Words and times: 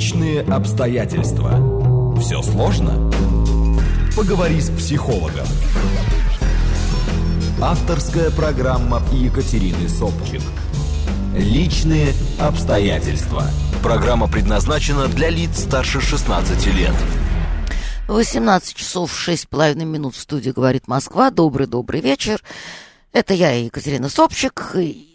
Личные 0.00 0.40
обстоятельства. 0.40 2.16
Все 2.18 2.40
сложно? 2.40 3.10
Поговори 4.16 4.58
с 4.58 4.70
психологом. 4.70 5.46
Авторская 7.60 8.30
программа 8.30 9.02
Екатерины 9.12 9.90
Собчик. 9.90 10.40
Личные 11.36 12.14
обстоятельства. 12.38 13.44
Программа 13.82 14.26
предназначена 14.26 15.06
для 15.06 15.28
лиц 15.28 15.64
старше 15.64 16.00
16 16.00 16.66
лет. 16.68 16.94
18 18.08 18.74
часов 18.74 19.12
6,5 19.12 19.84
минут 19.84 20.14
в 20.14 20.18
студии 20.18 20.48
«Говорит 20.48 20.88
Москва». 20.88 21.30
Добрый-добрый 21.30 22.00
вечер. 22.00 22.42
Это 23.12 23.34
я, 23.34 23.50
Екатерина 23.50 24.08
Собчик, 24.08 24.72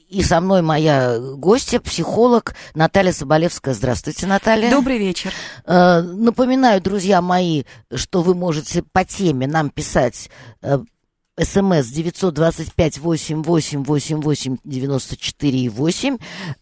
и 0.10 0.24
со 0.24 0.40
мной 0.40 0.62
моя 0.62 1.20
гостья, 1.20 1.80
психолог 1.80 2.56
Наталья 2.74 3.12
Соболевская. 3.12 3.74
Здравствуйте, 3.74 4.28
Наталья. 4.28 4.70
Добрый 4.70 4.98
вечер. 4.98 5.32
Э, 5.66 6.02
напоминаю, 6.02 6.82
друзья 6.82 7.22
мои, 7.22 7.64
что 7.94 8.22
вы 8.22 8.36
можете 8.36 8.84
по 8.84 9.04
теме 9.04 9.48
нам 9.48 9.70
писать 9.70 10.30
э, 10.62 10.80
СМС 11.40 11.88
925 11.88 13.00
88 13.00 13.84
88 13.84 14.58
94 14.64 15.70
8. 15.70 16.18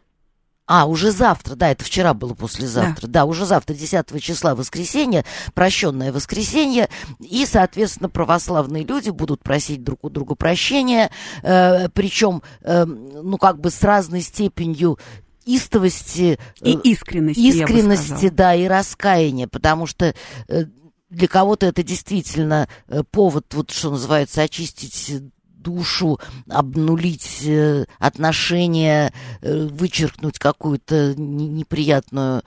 А, 0.66 0.86
уже 0.86 1.12
завтра, 1.12 1.54
да, 1.54 1.70
это 1.70 1.84
вчера 1.84 2.12
было 2.12 2.34
послезавтра. 2.34 3.06
Да, 3.06 3.20
да 3.20 3.24
уже 3.24 3.46
завтра, 3.46 3.74
10 3.74 4.20
числа 4.22 4.54
воскресенье, 4.54 5.24
прощенное 5.54 6.12
воскресенье. 6.12 6.88
И, 7.20 7.46
соответственно, 7.46 8.08
православные 8.08 8.84
люди 8.84 9.10
будут 9.10 9.42
просить 9.42 9.84
друг 9.84 10.04
у 10.04 10.10
друга 10.10 10.34
прощения. 10.34 11.10
Э, 11.42 11.88
причем, 11.90 12.42
э, 12.62 12.84
ну, 12.84 13.38
как 13.38 13.60
бы 13.60 13.70
с 13.70 13.82
разной 13.82 14.22
степенью 14.22 14.98
истовости 15.44 16.38
и 16.60 16.72
искренности, 16.72 17.38
искренности, 17.38 18.28
да, 18.28 18.54
и 18.54 18.66
раскаяния, 18.66 19.46
потому 19.46 19.86
что 19.86 20.14
э, 20.48 20.64
для 21.08 21.28
кого-то 21.28 21.66
это 21.66 21.84
действительно 21.84 22.68
э, 22.88 23.04
повод, 23.10 23.54
вот 23.54 23.70
что 23.70 23.90
называется, 23.90 24.42
очистить 24.42 25.22
душу, 25.66 26.20
обнулить 26.48 27.42
э, 27.44 27.86
отношения, 27.98 29.12
э, 29.42 29.66
вычеркнуть 29.66 30.38
какую-то 30.38 31.14
неприятную 31.16 32.42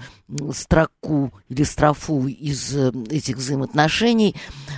строку 0.53 1.33
или 1.49 1.63
строфу 1.63 2.27
из 2.27 2.75
э, 2.75 2.91
этих 3.09 3.35
взаимоотношений. 3.37 4.35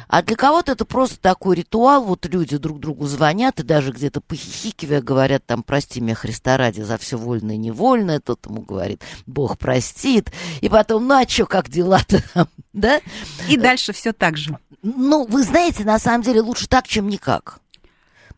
А 0.08 0.24
для 0.24 0.36
кого-то 0.36 0.72
это 0.72 0.86
просто 0.86 1.20
такой 1.20 1.58
ритуал. 1.58 2.04
Вот 2.04 2.26
люди 2.26 2.58
друг 2.58 2.80
другу 2.80 3.06
звонят 3.06 3.60
и 3.60 3.64
даже 3.64 3.92
где-то 3.92 4.22
похихикивая 4.22 5.02
говорят 5.02 5.46
там 5.46 5.62
«Прости 5.62 6.02
меня, 6.02 6.16
Христа 6.16 6.58
ради, 6.58 6.82
за 6.82 6.98
все 6.98 7.18
вольное 7.18 7.56
и 7.56 7.60
невольное». 7.60 8.20
Тот 8.20 8.46
ему 8.48 8.62
говорит 8.62 9.04
«Бог 9.28 9.60
простит». 9.60 10.32
И 10.62 10.70
потом 10.70 11.08
«Ну 11.08 11.22
а 11.22 11.28
что, 11.28 11.46
как 11.46 11.70
дела-то 11.70 12.24
там?» 12.34 12.48
да? 12.74 13.02
И 13.48 13.58
дальше 13.58 13.94
все 13.94 14.14
так 14.14 14.38
же. 14.38 14.58
Ну, 14.82 15.26
вы 15.26 15.44
знаете, 15.44 15.84
на 15.84 16.00
самом 16.00 16.24
деле 16.24 16.42
лучше 16.42 16.68
так, 16.68 16.88
чем 16.88 17.08
никак. 17.08 17.60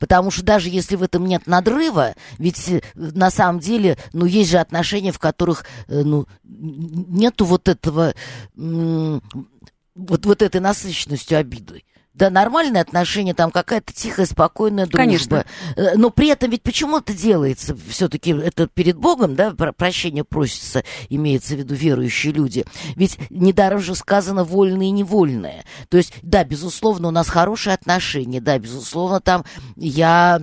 Потому 0.03 0.31
что 0.31 0.43
даже 0.43 0.67
если 0.67 0.97
в 0.97 1.03
этом 1.03 1.25
нет 1.25 1.47
надрыва, 1.47 2.13
ведь 2.37 2.67
э, 2.67 2.81
на 2.93 3.31
самом 3.31 3.61
деле, 3.61 3.97
ну, 4.11 4.25
есть 4.25 4.49
же 4.49 4.57
отношения, 4.57 5.13
в 5.13 5.17
которых, 5.17 5.63
э, 5.87 6.01
ну, 6.03 6.27
нету 6.43 7.45
вот 7.45 7.69
этого, 7.69 8.13
вот, 8.53 9.23
вот 9.95 10.41
этой 10.41 10.59
насыщенностью 10.59 11.37
обиды. 11.37 11.83
Да, 12.13 12.29
нормальные 12.29 12.81
отношения, 12.81 13.33
там 13.33 13.49
какая-то 13.49 13.91
тихая, 13.91 14.27
спокойная 14.27 14.85
дружба. 14.85 14.97
Конечно. 14.97 15.45
Э, 15.75 15.95
но 15.95 16.11
при 16.11 16.27
этом 16.27 16.51
ведь 16.51 16.61
почему 16.61 16.99
это 16.99 17.11
делается? 17.11 17.75
Все-таки 17.89 18.31
это 18.31 18.67
перед 18.67 18.97
Богом, 18.97 19.35
да, 19.35 19.51
прощение 19.51 20.23
просится, 20.23 20.83
имеется 21.09 21.55
в 21.55 21.57
виду 21.57 21.73
верующие 21.73 22.31
люди. 22.31 22.65
Ведь 22.95 23.17
недаром 23.31 23.79
же 23.79 23.95
сказано 23.95 24.43
вольное 24.43 24.87
и 24.87 24.91
невольное. 24.91 25.65
То 25.89 25.97
есть, 25.97 26.13
да, 26.21 26.43
безусловно, 26.43 27.07
у 27.07 27.11
нас 27.11 27.29
хорошие 27.29 27.73
отношения, 27.73 28.41
да, 28.41 28.59
безусловно, 28.59 29.19
там 29.19 29.43
я 29.75 30.39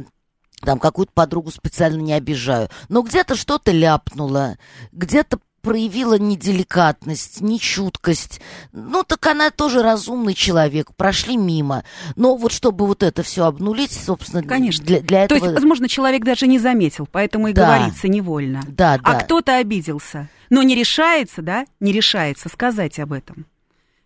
там 0.62 0.78
какую-то 0.78 1.12
подругу 1.14 1.50
специально 1.50 2.00
не 2.00 2.12
обижаю. 2.12 2.68
Но 2.88 3.02
где-то 3.02 3.36
что-то 3.36 3.70
ляпнуло, 3.70 4.58
где-то 4.92 5.38
проявила 5.62 6.18
неделикатность, 6.18 7.40
нечуткость. 7.40 8.40
Ну, 8.72 9.02
так 9.02 9.26
она 9.26 9.50
тоже 9.50 9.82
разумный 9.82 10.34
человек, 10.34 10.94
прошли 10.96 11.36
мимо. 11.36 11.84
Но 12.16 12.36
вот 12.36 12.52
чтобы 12.52 12.86
вот 12.86 13.02
это 13.02 13.22
все 13.22 13.44
обнулить, 13.44 13.92
собственно, 13.92 14.42
Конечно. 14.42 14.84
Для, 14.84 15.00
для 15.00 15.24
этого... 15.24 15.40
То 15.40 15.46
есть, 15.46 15.54
возможно, 15.54 15.88
человек 15.88 16.24
даже 16.24 16.46
не 16.46 16.58
заметил, 16.58 17.08
поэтому 17.10 17.48
и 17.48 17.52
да. 17.52 17.66
говорится 17.66 18.08
невольно. 18.08 18.62
Да, 18.66 18.98
да. 18.98 19.02
А 19.04 19.14
кто-то 19.14 19.56
обиделся, 19.56 20.28
но 20.48 20.62
не 20.62 20.74
решается, 20.74 21.42
да, 21.42 21.66
не 21.78 21.92
решается 21.92 22.48
сказать 22.48 22.98
об 22.98 23.12
этом. 23.12 23.46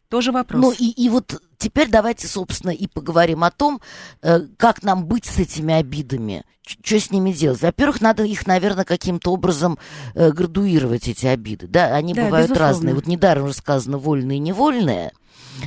Тоже 0.09 0.33
вопрос. 0.33 0.61
Ну 0.61 0.73
и, 0.73 0.91
и 0.91 1.09
вот 1.09 1.41
теперь 1.59 1.89
давайте, 1.89 2.29
собственно, 2.29 2.71
и 2.71 2.87
поговорим 2.87 3.43
о 3.43 3.51
том, 3.51 3.81
э, 4.23 4.41
как 4.57 4.83
нам 4.83 5.07
быть 5.07 5.25
с 5.25 5.39
этими 5.39 5.75
обидами, 5.75 6.45
что 6.63 7.01
с 7.01 7.11
ними 7.11 7.33
делать. 7.33 7.63
Во-первых, 7.63 8.01
надо 8.01 8.23
их, 8.25 8.47
наверное, 8.47 8.85
каким-то 8.85 9.33
образом 9.33 9.79
э, 10.15 10.31
градуировать, 10.31 11.09
эти 11.09 11.27
обиды. 11.27 11.67
Да, 11.67 11.95
они 11.95 12.15
да, 12.15 12.25
бывают 12.25 12.51
безусловно. 12.51 12.73
разные. 12.73 12.95
Вот 12.95 13.07
недаром 13.07 13.45
уже 13.45 13.55
сказано 13.55 13.99
вольные 13.99 14.37
и 14.37 14.41
невольные. 14.41 15.13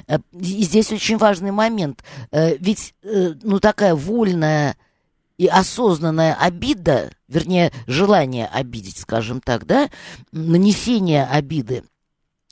Э, 0.08 0.20
и 0.34 0.64
здесь 0.64 0.92
очень 0.92 1.18
важный 1.18 1.52
момент. 1.52 2.04
Ведь, 2.32 2.94
ну, 3.04 3.60
такая 3.60 3.96
вольная 3.96 4.78
и 5.38 5.48
осознанная 5.48 6.36
обида, 6.36 7.12
вернее, 7.28 7.72
желание 7.86 8.48
обидеть, 8.48 8.98
скажем 8.98 9.42
так, 9.42 9.66
да, 9.66 9.90
нанесение 10.32 11.26
обиды– 11.26 11.84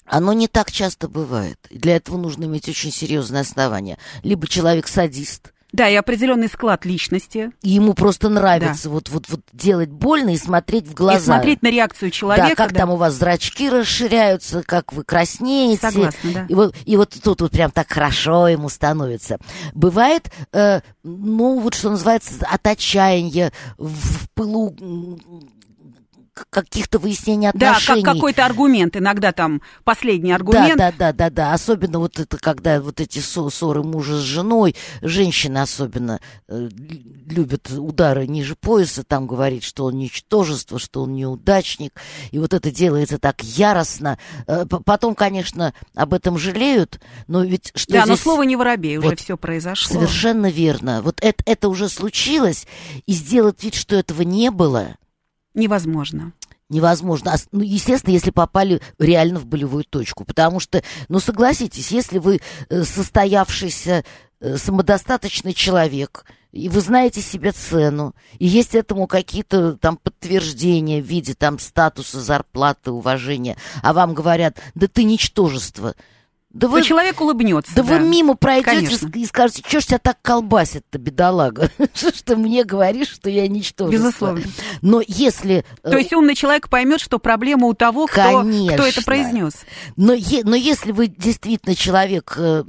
оно 0.06 0.34
не 0.34 0.48
так 0.48 0.72
часто 0.72 1.08
бывает. 1.08 1.60
И 1.70 1.78
для 1.78 1.96
этого 1.98 2.18
нужно 2.18 2.46
иметь 2.46 2.70
очень 2.70 2.92
серьезное 2.92 3.42
основание. 3.42 3.98
Либо 4.24 4.48
человек 4.48 4.88
садист, 4.88 5.52
да, 5.76 5.90
и 5.90 5.96
определенный 5.96 6.48
склад 6.48 6.86
личности. 6.86 7.52
И 7.62 7.72
ему 7.72 7.96
просто 7.96 8.30
нравится 8.30 8.86
да. 8.86 8.92
вот, 8.92 9.10
вот, 9.10 9.26
вот 9.28 9.42
делать 9.52 9.90
больно 9.90 10.30
и 10.30 10.38
смотреть 10.38 10.88
в 10.88 10.94
глаза. 10.94 11.18
И 11.18 11.22
смотреть 11.22 11.62
на 11.64 11.68
реакцию 11.70 12.12
человека. 12.12 12.48
Да, 12.48 12.56
как 12.56 12.72
да. 12.72 12.80
там 12.80 12.92
у 12.92 12.96
вас 12.96 13.14
зрачки 13.16 13.70
расширяются, 13.70 14.64
как 14.64 14.94
вы 14.94 15.04
краснеете. 15.04 15.82
Согласна, 15.82 16.32
да. 16.34 16.46
И 16.48 16.54
вот, 16.54 16.74
и 16.86 16.96
вот 16.96 17.14
тут 17.22 17.42
вот 17.42 17.52
прям 17.52 17.72
так 17.72 17.92
хорошо 17.92 18.48
ему 18.48 18.70
становится. 18.70 19.38
Бывает, 19.74 20.32
э, 20.54 20.80
ну, 21.04 21.60
вот 21.60 21.74
что 21.74 21.90
называется, 21.90 22.36
от 22.50 22.66
отчаяния, 22.66 23.52
в 23.78 24.30
пылу 24.34 24.74
каких-то 26.50 27.00
выяснений 27.00 27.50
отношений. 27.50 28.02
Да, 28.02 28.08
как 28.08 28.16
какой-то 28.16 28.46
аргумент, 28.46 28.96
иногда 28.98 29.32
там 29.32 29.62
последний 29.84 30.32
аргумент. 30.32 30.78
Да, 30.78 30.92
да, 30.92 30.98
да, 30.98 31.14
да, 31.14 31.30
да. 31.30 31.54
Особенно 31.54 32.00
вот 32.00 32.20
это, 32.20 32.38
когда 32.38 32.82
вот 32.82 33.00
эти 33.00 33.20
ссоры 33.20 33.84
мужа 33.84 34.18
с 34.18 34.22
женой, 34.22 34.76
женщины 35.02 35.60
особенно 35.60 36.20
э, 36.48 36.70
любят 37.26 37.70
удары 37.72 38.28
ниже 38.28 38.56
пояса, 38.56 39.04
там 39.04 39.28
говорит, 39.28 39.64
что 39.64 39.86
он 39.86 39.98
ничтожество, 39.98 40.80
что 40.80 41.04
он 41.04 41.14
неудачник, 41.14 41.94
и 42.32 42.40
вот 42.40 42.54
это 42.54 42.72
делается 42.72 43.18
так 43.18 43.42
яростно. 43.44 44.18
Э, 44.48 44.66
потом, 44.66 45.16
конечно, 45.16 45.74
об 45.96 46.14
этом 46.14 46.38
жалеют, 46.38 47.00
но 47.28 47.44
ведь 47.44 47.72
что 47.76 47.94
Да, 47.94 48.00
здесь... 48.00 48.10
но 48.10 48.16
слово 48.18 48.44
не 48.44 48.56
воробей, 48.56 48.98
уже 48.98 49.10
вот, 49.10 49.20
все 49.20 49.38
произошло. 49.38 49.94
Совершенно 49.94 50.50
верно. 50.50 51.02
Вот 51.02 51.20
это, 51.22 51.44
это 51.46 51.70
уже 51.70 51.90
случилось, 51.90 52.68
и 53.06 53.14
сделать 53.14 53.64
вид, 53.64 53.76
что 53.76 53.96
этого 53.96 54.22
не 54.24 54.52
было 54.52 54.96
Невозможно 55.56 56.34
невозможно. 56.70 57.34
А 57.34 57.38
ну, 57.52 57.62
естественно, 57.62 58.14
если 58.14 58.32
попали 58.32 58.82
реально 58.98 59.40
в 59.40 59.46
болевую 59.46 59.84
точку. 59.84 60.26
Потому 60.26 60.60
что, 60.60 60.82
ну, 61.10 61.20
согласитесь, 61.20 61.92
если 61.92 62.18
вы 62.18 62.42
э, 62.70 62.84
состоявшийся 62.84 64.04
э, 64.40 64.58
самодостаточный 64.58 65.54
человек, 65.54 66.26
и 66.52 66.70
вы 66.70 66.80
знаете 66.80 67.22
себе 67.22 67.52
цену, 67.52 68.16
и 68.40 68.48
есть 68.48 68.76
этому 68.76 69.08
какие-то 69.08 69.74
там 69.74 69.98
подтверждения 69.98 71.02
в 71.02 71.06
виде 71.06 71.34
там 71.34 71.60
статуса, 71.60 72.22
зарплаты, 72.22 72.92
уважения, 72.92 73.58
а 73.84 73.92
вам 73.92 74.14
говорят, 74.14 74.58
да 74.74 74.88
ты 74.88 75.04
ничтожество, 75.04 75.96
да 76.56 76.70
вы, 76.70 76.84
человек 76.84 77.20
улыбнется. 77.20 77.74
Да, 77.76 77.84
да. 77.84 77.98
вы 77.98 78.08
мимо 78.08 78.36
пройдете 78.36 78.98
и 79.14 79.26
скажете, 79.26 79.62
что 79.68 79.82
ж 79.82 79.86
тебя 79.88 80.00
так 80.00 80.18
колбасит-то, 80.22 80.98
бедолага? 80.98 81.70
что 81.94 82.16
ж 82.16 82.22
ты 82.24 82.38
мне 82.38 82.64
говоришь, 82.64 83.10
что 83.10 83.30
я 83.30 83.46
ничтожество? 83.50 84.08
Безусловно. 84.08 84.42
Но 84.82 85.02
если... 85.06 85.66
Э, 85.84 85.92
То 85.92 85.98
есть 85.98 86.14
умный 86.14 86.34
человек 86.34 86.70
поймет, 86.70 87.02
что 87.02 87.20
проблема 87.20 87.68
у 87.68 87.74
того, 87.74 88.08
кто, 88.08 88.42
кто 88.44 88.86
это 88.86 89.04
произнес. 89.04 89.66
Но, 89.98 90.14
е, 90.14 90.44
но 90.46 90.56
если 90.56 90.94
вы 90.94 91.08
действительно 91.08 91.76
человек 91.76 92.36
э, 92.38 92.64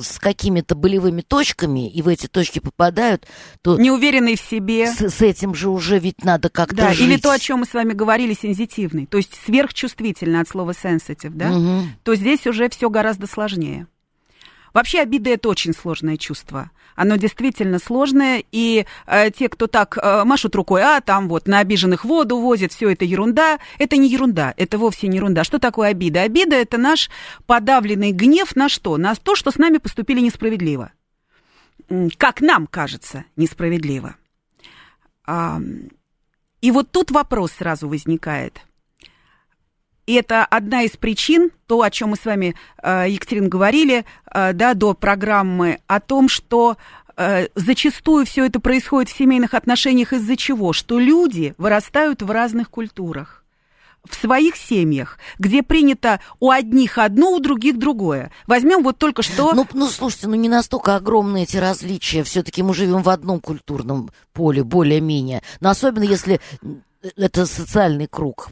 с 0.00 0.20
какими-то 0.20 0.76
болевыми 0.76 1.22
точками, 1.22 1.90
и 1.90 2.02
в 2.02 2.08
эти 2.08 2.28
точки 2.28 2.60
попадают, 2.60 3.26
то... 3.62 3.76
Неуверенный 3.76 4.36
в 4.36 4.40
себе. 4.40 4.86
С, 4.86 5.10
с 5.10 5.20
этим 5.22 5.56
же 5.56 5.70
уже 5.70 5.98
ведь 5.98 6.22
надо 6.22 6.50
как-то 6.50 6.76
Да, 6.76 6.92
жить. 6.92 7.00
или 7.08 7.16
то, 7.16 7.32
о 7.32 7.38
чем 7.40 7.60
мы 7.60 7.66
с 7.66 7.74
вами 7.74 7.94
говорили, 7.94 8.32
сензитивный. 8.40 9.06
То 9.06 9.16
есть 9.16 9.32
сверхчувствительный 9.44 10.40
от 10.40 10.48
слова 10.48 10.70
sensitive, 10.70 11.32
да? 11.34 11.50
Угу. 11.50 11.82
То 12.04 12.14
здесь 12.14 12.46
уже 12.46 12.68
все 12.68 12.88
гораздо 12.88 13.23
гораздо 13.24 13.26
сложнее. 13.26 13.86
Вообще 14.72 15.00
обида 15.00 15.30
это 15.30 15.48
очень 15.48 15.72
сложное 15.72 16.16
чувство. 16.16 16.70
Оно 16.96 17.16
действительно 17.16 17.78
сложное, 17.78 18.42
и 18.52 18.86
э, 19.06 19.30
те, 19.30 19.48
кто 19.48 19.66
так 19.66 19.96
э, 19.96 20.24
машут 20.24 20.54
рукой, 20.56 20.82
а 20.82 21.00
там 21.00 21.28
вот 21.28 21.46
на 21.46 21.60
обиженных 21.60 22.04
воду 22.04 22.38
возят, 22.38 22.72
все 22.72 22.90
это 22.90 23.04
ерунда, 23.04 23.58
это 23.78 23.96
не 23.96 24.08
ерунда, 24.08 24.52
это 24.56 24.78
вовсе 24.78 25.08
не 25.08 25.16
ерунда. 25.18 25.44
Что 25.44 25.58
такое 25.58 25.90
обида? 25.90 26.22
Обида 26.22 26.56
это 26.56 26.76
наш 26.76 27.08
подавленный 27.46 28.12
гнев 28.12 28.56
на 28.56 28.68
что? 28.68 28.96
На 28.96 29.14
то, 29.14 29.36
что 29.36 29.50
с 29.50 29.58
нами 29.58 29.78
поступили 29.78 30.20
несправедливо. 30.20 30.90
Как 32.16 32.40
нам 32.40 32.66
кажется 32.66 33.24
несправедливо. 33.36 34.16
А, 35.26 35.60
и 36.60 36.70
вот 36.70 36.90
тут 36.90 37.10
вопрос 37.12 37.52
сразу 37.52 37.88
возникает– 37.88 38.60
и 40.06 40.14
это 40.14 40.44
одна 40.44 40.82
из 40.82 40.92
причин, 40.92 41.50
то, 41.66 41.82
о 41.82 41.90
чем 41.90 42.10
мы 42.10 42.16
с 42.16 42.24
вами, 42.24 42.54
э, 42.82 43.06
Екатерина, 43.08 43.48
говорили, 43.48 44.04
э, 44.32 44.52
да, 44.52 44.74
до 44.74 44.94
программы, 44.94 45.80
о 45.86 46.00
том, 46.00 46.28
что 46.28 46.76
э, 47.16 47.48
зачастую 47.54 48.26
все 48.26 48.46
это 48.46 48.60
происходит 48.60 49.10
в 49.10 49.16
семейных 49.16 49.54
отношениях 49.54 50.12
из-за 50.12 50.36
чего? 50.36 50.72
Что 50.72 50.98
люди 50.98 51.54
вырастают 51.58 52.22
в 52.22 52.30
разных 52.30 52.70
культурах 52.70 53.44
в 54.08 54.14
своих 54.14 54.56
семьях, 54.56 55.18
где 55.38 55.62
принято 55.62 56.20
у 56.38 56.50
одних 56.50 56.98
одно, 56.98 57.30
у 57.30 57.40
других 57.40 57.78
другое. 57.78 58.30
Возьмем 58.46 58.82
вот 58.82 58.98
только 58.98 59.22
что... 59.22 59.54
Ну, 59.54 59.66
ну 59.72 59.88
слушайте, 59.88 60.28
ну 60.28 60.34
не 60.34 60.50
настолько 60.50 60.96
огромные 60.96 61.44
эти 61.44 61.56
различия. 61.56 62.22
Все-таки 62.22 62.62
мы 62.62 62.74
живем 62.74 63.02
в 63.02 63.08
одном 63.08 63.40
культурном 63.40 64.10
поле, 64.34 64.62
более-менее. 64.62 65.42
Но 65.60 65.70
особенно 65.70 66.04
если 66.04 66.38
это 67.16 67.46
социальный 67.46 68.06
круг 68.06 68.50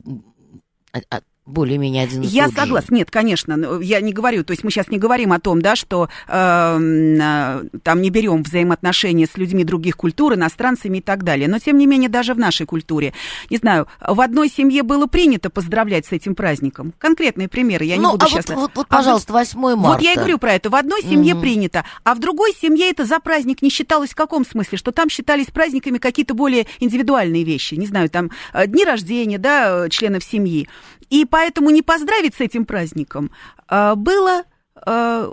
а, 0.93 1.01
а, 1.11 1.21
более-менее 1.45 2.05
один 2.05 2.23
Я 2.23 2.49
согласна. 2.49 2.95
Нет, 2.95 3.11
конечно, 3.11 3.81
я 3.81 4.01
не 4.01 4.13
говорю, 4.13 4.45
то 4.45 4.53
есть 4.53 4.63
мы 4.63 4.71
сейчас 4.71 4.89
не 4.89 4.99
говорим 4.99 5.33
о 5.33 5.41
том, 5.41 5.61
да, 5.61 5.75
что 5.75 6.09
э, 6.29 6.33
э, 6.33 7.63
там 7.83 8.01
не 8.01 8.11
берем 8.11 8.45
взаимоотношения 8.45 9.27
с 9.27 9.37
людьми 9.37 9.65
других 9.65 9.97
культур, 9.97 10.35
иностранцами 10.35 10.99
и 10.99 11.01
так 11.01 11.25
далее. 11.25 11.49
Но, 11.49 11.59
тем 11.59 11.79
не 11.79 11.87
менее, 11.87 12.09
даже 12.09 12.35
в 12.35 12.39
нашей 12.39 12.65
культуре, 12.65 13.13
не 13.51 13.57
знаю, 13.57 13.89
в 14.01 14.21
одной 14.21 14.49
семье 14.49 14.85
было 14.85 15.07
принято 15.07 15.51
поздравлять 15.51 16.07
с 16.07 16.13
этим 16.13 16.37
праздником. 16.37 16.95
Конкретные 16.99 17.49
примеры, 17.49 17.87
я 17.87 17.97
не 17.97 18.03
ну, 18.03 18.13
буду 18.13 18.27
а 18.27 18.29
сейчас... 18.29 18.47
Вот, 18.49 18.57
вот, 18.57 18.71
вот, 18.77 18.89
пожалуйста, 18.89 19.33
8 19.33 19.59
марта. 19.59 19.81
Вот 19.81 20.01
я 20.01 20.13
и 20.13 20.17
говорю 20.17 20.39
про 20.39 20.53
это. 20.53 20.71
В 20.71 20.77
одной 20.77 21.03
семье 21.03 21.35
угу. 21.35 21.43
принято, 21.43 21.85
а 22.05 22.15
в 22.15 22.21
другой 22.21 22.55
семье 22.55 22.89
это 22.91 23.05
за 23.05 23.19
праздник 23.19 23.63
не 23.63 23.71
считалось 23.71 24.11
в 24.11 24.15
каком 24.15 24.47
смысле? 24.47 24.79
Что 24.79 24.93
там 24.93 25.09
считались 25.09 25.47
праздниками 25.47 25.99
какие-то 25.99 26.35
более 26.35 26.67
индивидуальные 26.79 27.43
вещи, 27.43 27.75
не 27.75 27.87
знаю, 27.87 28.09
там 28.11 28.31
э, 28.53 28.69
дни 28.69 28.85
рождения, 28.85 29.39
да, 29.39 29.89
членов 29.89 30.23
семьи. 30.23 30.69
И 31.11 31.27
поэтому 31.33 31.71
не 31.71 31.81
поздравить 31.81 32.35
с 32.35 32.41
этим 32.41 32.67
праздником 32.67 33.31
а, 33.67 33.95
было 33.95 34.45
а, 34.77 35.33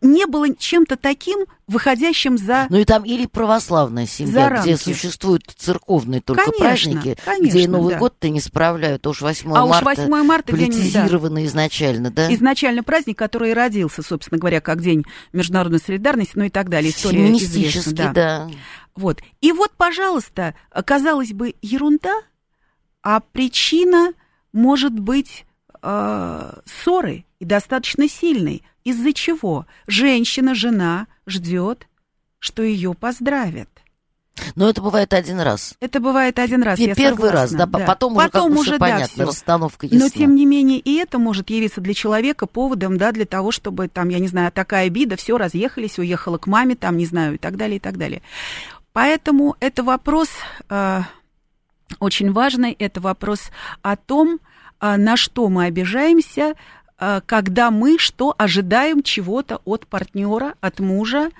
не 0.00 0.26
было 0.26 0.54
чем-то 0.54 0.96
таким, 0.96 1.40
выходящим 1.66 2.38
за... 2.38 2.66
Ну 2.70 2.78
и 2.78 2.84
там 2.84 3.04
или 3.04 3.26
православная 3.26 4.06
семья, 4.06 4.60
где 4.62 4.76
существуют 4.76 5.42
церковные 5.56 6.22
только 6.22 6.44
конечно, 6.44 6.64
праздники, 6.64 7.18
конечно, 7.24 7.46
где 7.46 7.64
и 7.64 7.66
Новый 7.66 7.94
да. 7.94 7.98
год-то 7.98 8.28
не 8.30 8.40
справляют, 8.40 9.06
а 9.06 9.10
уж 9.10 9.20
8 9.20 9.52
а 9.52 9.66
марта, 9.66 9.90
уж 9.90 9.98
8 9.98 10.22
марта 10.24 10.52
политизировано 10.52 11.36
день, 11.36 11.44
да. 11.44 11.50
изначально, 11.50 12.10
да? 12.10 12.34
Изначально 12.34 12.82
праздник, 12.82 13.18
который 13.18 13.52
родился, 13.52 14.02
собственно 14.02 14.38
говоря, 14.38 14.60
как 14.60 14.80
День 14.80 15.04
международной 15.32 15.80
солидарности, 15.80 16.32
ну 16.36 16.44
и 16.44 16.50
так 16.50 16.70
далее. 16.70 16.90
История 16.90 17.30
известна. 17.32 17.92
Да. 17.92 18.12
да. 18.12 18.50
Вот. 18.94 19.20
И 19.42 19.52
вот, 19.52 19.72
пожалуйста, 19.76 20.54
казалось 20.86 21.32
бы, 21.32 21.54
ерунда, 21.60 22.14
а 23.02 23.20
причина 23.20 24.12
может 24.52 24.98
быть 24.98 25.44
э, 25.82 26.52
ссоры 26.64 27.24
и 27.38 27.44
достаточно 27.44 28.08
сильной. 28.08 28.62
Из-за 28.84 29.12
чего? 29.12 29.66
Женщина, 29.86 30.54
жена 30.54 31.06
ждет, 31.26 31.86
что 32.38 32.62
ее 32.62 32.94
поздравят. 32.94 33.68
Но 34.54 34.68
это 34.68 34.80
бывает 34.80 35.12
один 35.12 35.40
раз. 35.40 35.74
Это 35.80 36.00
бывает 36.00 36.38
один 36.38 36.62
раз. 36.62 36.78
Первый 36.78 37.30
раз, 37.30 37.52
да, 37.52 37.66
да. 37.66 37.78
потом, 37.80 38.14
потом 38.14 38.52
уже, 38.52 38.70
уже 38.70 38.78
понятно, 38.78 39.24
да, 39.24 39.26
расстановка 39.26 39.86
ясна. 39.86 39.98
Но 39.98 40.08
тем 40.08 40.34
не 40.34 40.46
менее 40.46 40.78
и 40.78 40.96
это 40.96 41.18
может 41.18 41.50
явиться 41.50 41.80
для 41.80 41.94
человека 41.94 42.46
поводом, 42.46 42.98
да, 42.98 43.12
для 43.12 43.26
того, 43.26 43.50
чтобы 43.50 43.88
там, 43.88 44.08
я 44.08 44.18
не 44.18 44.28
знаю, 44.28 44.52
такая 44.52 44.86
обида, 44.86 45.16
все 45.16 45.38
разъехались, 45.38 45.98
уехала 45.98 46.38
к 46.38 46.46
маме, 46.46 46.76
там, 46.76 46.96
не 46.96 47.06
знаю, 47.06 47.34
и 47.34 47.38
так 47.38 47.56
далее, 47.56 47.76
и 47.76 47.80
так 47.80 47.98
далее. 47.98 48.22
Поэтому 48.92 49.56
это 49.60 49.82
вопрос 49.82 50.28
э, 50.68 51.02
очень 52.00 52.32
важный, 52.32 52.72
это 52.78 53.00
вопрос 53.00 53.50
о 53.82 53.96
том, 53.96 54.40
а, 54.80 54.96
на 54.96 55.16
что 55.16 55.48
мы 55.48 55.64
обижаемся, 55.64 56.54
а, 56.98 57.20
когда 57.22 57.70
мы 57.70 57.98
что 57.98 58.34
ожидаем 58.36 59.02
чего-то 59.02 59.60
от 59.64 59.86
партнера, 59.86 60.54
от 60.60 60.80
мужа, 60.80 61.30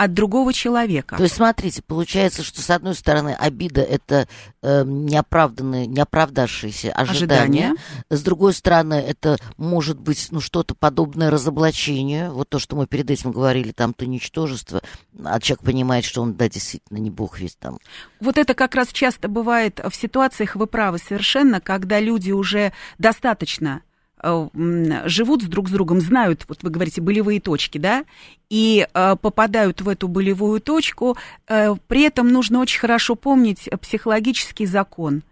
от 0.00 0.14
другого 0.14 0.54
человека. 0.54 1.18
То 1.18 1.24
есть, 1.24 1.34
смотрите, 1.34 1.82
получается, 1.82 2.42
что 2.42 2.62
с 2.62 2.70
одной 2.70 2.94
стороны 2.94 3.36
обида 3.38 3.82
это 3.82 4.28
э, 4.62 4.82
неоправданные, 4.82 5.86
неоправдавшиеся 5.86 6.90
ожидания. 6.92 7.72
ожидания. 7.72 7.74
С 8.08 8.22
другой 8.22 8.54
стороны, 8.54 8.94
это 8.94 9.36
может 9.58 10.00
быть 10.00 10.28
ну, 10.30 10.40
что-то 10.40 10.74
подобное 10.74 11.30
разоблачению. 11.30 12.32
Вот 12.32 12.48
то, 12.48 12.58
что 12.58 12.76
мы 12.76 12.86
перед 12.86 13.10
этим 13.10 13.30
говорили, 13.30 13.72
там 13.72 13.92
то 13.92 14.06
ничтожество, 14.06 14.80
а 15.22 15.38
человек 15.38 15.64
понимает, 15.64 16.06
что 16.06 16.22
он, 16.22 16.32
да, 16.32 16.48
действительно, 16.48 16.96
не 16.96 17.10
бог 17.10 17.38
весь 17.38 17.56
там. 17.56 17.78
Вот 18.20 18.38
это 18.38 18.54
как 18.54 18.74
раз 18.76 18.88
часто 18.94 19.28
бывает 19.28 19.82
в 19.86 19.94
ситуациях, 19.94 20.56
вы 20.56 20.66
правы 20.66 20.96
совершенно, 20.96 21.60
когда 21.60 22.00
люди 22.00 22.32
уже 22.32 22.72
достаточно 22.96 23.82
живут 24.22 25.42
с 25.42 25.46
друг 25.46 25.68
с 25.68 25.72
другом, 25.72 26.00
знают, 26.00 26.44
вот 26.48 26.62
вы 26.62 26.70
говорите, 26.70 27.00
болевые 27.00 27.40
точки, 27.40 27.78
да, 27.78 28.04
и 28.48 28.86
э, 28.92 29.16
попадают 29.20 29.80
в 29.80 29.88
эту 29.88 30.08
болевую 30.08 30.60
точку, 30.60 31.16
э, 31.48 31.74
при 31.86 32.02
этом 32.02 32.28
нужно 32.28 32.60
очень 32.60 32.80
хорошо 32.80 33.14
помнить 33.14 33.68
психологический 33.80 34.66
закон, 34.66 35.22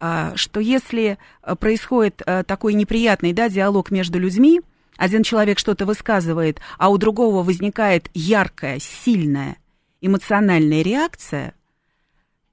э, 0.00 0.32
что 0.34 0.60
если 0.60 1.18
происходит 1.58 2.22
э, 2.26 2.42
такой 2.44 2.74
неприятный 2.74 3.32
да, 3.32 3.48
диалог 3.48 3.90
между 3.90 4.18
людьми, 4.18 4.60
один 4.96 5.22
человек 5.22 5.58
что-то 5.58 5.86
высказывает, 5.86 6.60
а 6.78 6.90
у 6.90 6.98
другого 6.98 7.42
возникает 7.42 8.10
яркая, 8.14 8.78
сильная 8.78 9.56
эмоциональная 10.00 10.82
реакция– 10.82 11.54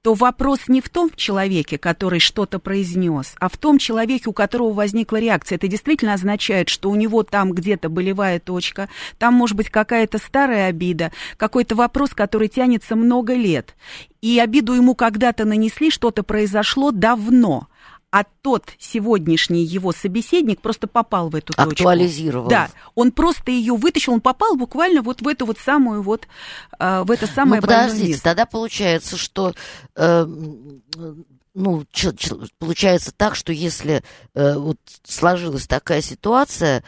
то 0.02 0.16
вопрос 0.16 0.68
не 0.68 0.82
в 0.82 0.90
том 0.90 1.12
человеке, 1.16 1.78
который 1.78 2.20
что-то 2.20 2.60
произнес, 2.60 3.36
а 3.40 3.50
в 3.50 3.58
том 3.58 3.78
человеке, 3.78 4.30
у 4.30 4.34
которого 4.34 4.74
возникла 4.74 5.18
реакция. 5.18 5.58
Это 5.58 5.68
действительно 5.68 6.14
означает, 6.14 6.70
что 6.70 6.90
у 6.90 6.96
него 6.96 7.24
там 7.24 7.52
где-то 7.52 7.90
болевая 7.90 8.40
точка, 8.40 8.90
там 9.20 9.36
может 9.36 9.56
быть 9.56 9.70
какая-то 9.70 10.18
старая 10.18 10.68
обида, 10.68 11.12
какой-то 11.38 11.76
вопрос, 11.76 12.12
который 12.12 12.48
тянется 12.48 12.96
много 12.96 13.36
лет. 13.36 13.76
И 14.22 14.40
обиду 14.40 14.74
ему 14.74 14.96
когда-то 14.96 15.46
нанесли, 15.46 15.92
что-то 15.92 16.24
произошло 16.24 16.92
давно 16.92 17.68
а 18.12 18.26
тот 18.42 18.66
сегодняшний 18.78 19.64
его 19.64 19.94
собеседник 19.94 20.62
просто 20.62 20.88
попал 20.88 21.30
в 21.30 21.36
эту 21.36 21.54
точку. 21.54 21.72
Актуализировал. 21.72 22.50
Да, 22.50 22.70
он 22.94 23.12
просто 23.12 23.52
ее 23.52 23.76
вытащил, 23.76 24.14
он 24.14 24.22
попал 24.22 24.58
буквально 24.58 25.02
вот 25.02 25.22
в 25.22 25.28
эту 25.28 25.46
вот 25.46 25.58
самую 25.58 26.02
вот, 26.02 26.28
э, 26.78 27.04
в 27.04 27.12
это 27.12 27.26
самое 27.26 27.62
Ну, 27.62 27.68
подождите, 27.68 28.10
место. 28.10 28.24
тогда 28.24 28.46
получается, 28.46 29.18
что... 29.18 29.56
Э, 29.96 30.26
ну, 31.54 31.86
ч, 31.92 32.14
ч, 32.14 32.34
получается 32.60 33.12
так, 33.16 33.36
что 33.36 33.52
если 33.52 34.04
э, 34.34 34.58
вот 34.58 34.78
сложилась 35.04 35.68
такая 35.68 36.02
ситуация, 36.02 36.84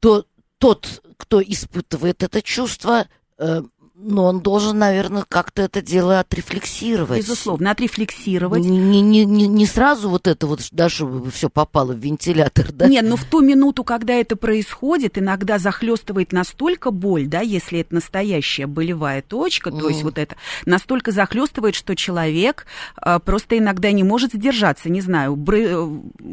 то 0.00 0.26
тот, 0.58 1.02
кто 1.16 1.42
испытывает 1.42 2.22
это 2.22 2.42
чувство, 2.42 3.08
э, 3.38 3.62
Но 4.00 4.26
он 4.26 4.40
должен, 4.40 4.78
наверное, 4.78 5.24
как-то 5.28 5.62
это 5.62 5.82
дело 5.82 6.20
отрефлексировать. 6.20 7.18
Безусловно, 7.18 7.72
отрефлексировать. 7.72 8.62
Не, 8.62 9.02
не, 9.02 9.24
не, 9.24 9.48
не 9.48 9.66
сразу 9.66 10.08
вот 10.08 10.28
это 10.28 10.46
вот, 10.46 10.60
да, 10.70 10.88
чтобы 10.88 11.32
все 11.32 11.50
попало 11.50 11.94
в 11.94 11.98
вентилятор, 11.98 12.70
да? 12.72 12.86
Нет, 12.86 13.04
но 13.04 13.16
в 13.16 13.24
ту 13.24 13.40
минуту, 13.40 13.82
когда 13.82 14.14
это 14.14 14.36
происходит, 14.36 15.18
иногда 15.18 15.58
захлестывает 15.58 16.30
настолько 16.30 16.92
боль, 16.92 17.26
да, 17.26 17.40
если 17.40 17.80
это 17.80 17.96
настоящая 17.96 18.68
болевая 18.68 19.20
точка, 19.20 19.70
mm. 19.70 19.80
то 19.80 19.88
есть 19.88 20.04
вот 20.04 20.18
это, 20.18 20.36
настолько 20.64 21.10
захлестывает, 21.10 21.74
что 21.74 21.96
человек 21.96 22.66
а, 22.94 23.18
просто 23.18 23.58
иногда 23.58 23.90
не 23.90 24.04
может 24.04 24.32
сдержаться, 24.32 24.90
не 24.90 25.00
знаю, 25.00 25.34
бры... 25.34 25.76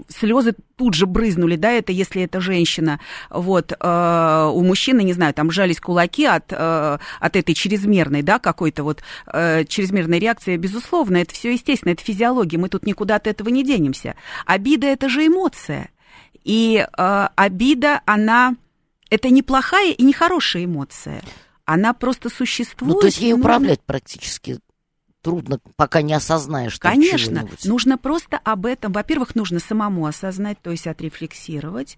Слезы 0.08 0.54
тут 0.76 0.94
же 0.94 1.08
брызнули, 1.08 1.56
да, 1.56 1.72
это 1.72 1.92
если 1.92 2.22
это 2.22 2.42
женщина, 2.42 3.00
вот, 3.30 3.72
э, 3.72 4.50
у 4.54 4.62
мужчины, 4.62 5.02
не 5.04 5.14
знаю, 5.14 5.34
там 5.34 5.50
жались 5.50 5.80
кулаки 5.80 6.26
от, 6.26 6.52
э, 6.52 6.98
от 7.20 7.36
этой 7.36 7.55
чрезмерной, 7.56 8.22
да, 8.22 8.38
какой-то 8.38 8.84
вот 8.84 9.02
э, 9.26 9.66
чрезмерной 9.66 10.20
реакции, 10.20 10.58
безусловно, 10.58 11.18
это 11.18 11.34
все 11.34 11.54
естественно, 11.54 11.94
это 11.94 12.04
физиология, 12.04 12.58
мы 12.58 12.70
тут 12.70 12.86
никуда 12.86 13.16
от 13.16 13.26
этого 13.26 13.50
не 13.50 13.64
денемся. 13.64 14.16
Обида 14.46 14.88
это 14.88 15.10
же 15.10 15.26
эмоция, 15.26 15.90
и 16.44 16.86
э, 16.86 17.28
обида, 17.36 18.02
она, 18.06 18.56
это 19.10 19.30
не 19.30 19.42
плохая 19.42 19.92
и 19.92 20.04
не 20.04 20.14
хорошая 20.14 20.66
эмоция, 20.66 21.24
она 21.66 21.94
просто 21.94 22.30
существует. 22.30 22.94
Ну, 22.94 23.00
то 23.00 23.08
есть 23.08 23.20
ей 23.20 23.34
управлять 23.34 23.82
практически 23.82 24.60
трудно, 25.22 25.60
пока 25.76 26.04
не 26.04 26.14
осознаешь. 26.14 26.78
Конечно, 26.78 27.50
нужно 27.64 27.98
просто 27.98 28.38
об 28.44 28.68
этом, 28.68 28.92
во-первых, 28.92 29.34
нужно 29.34 29.60
самому 29.60 30.06
осознать, 30.06 30.62
то 30.62 30.70
есть 30.70 30.86
отрефлексировать. 30.86 31.98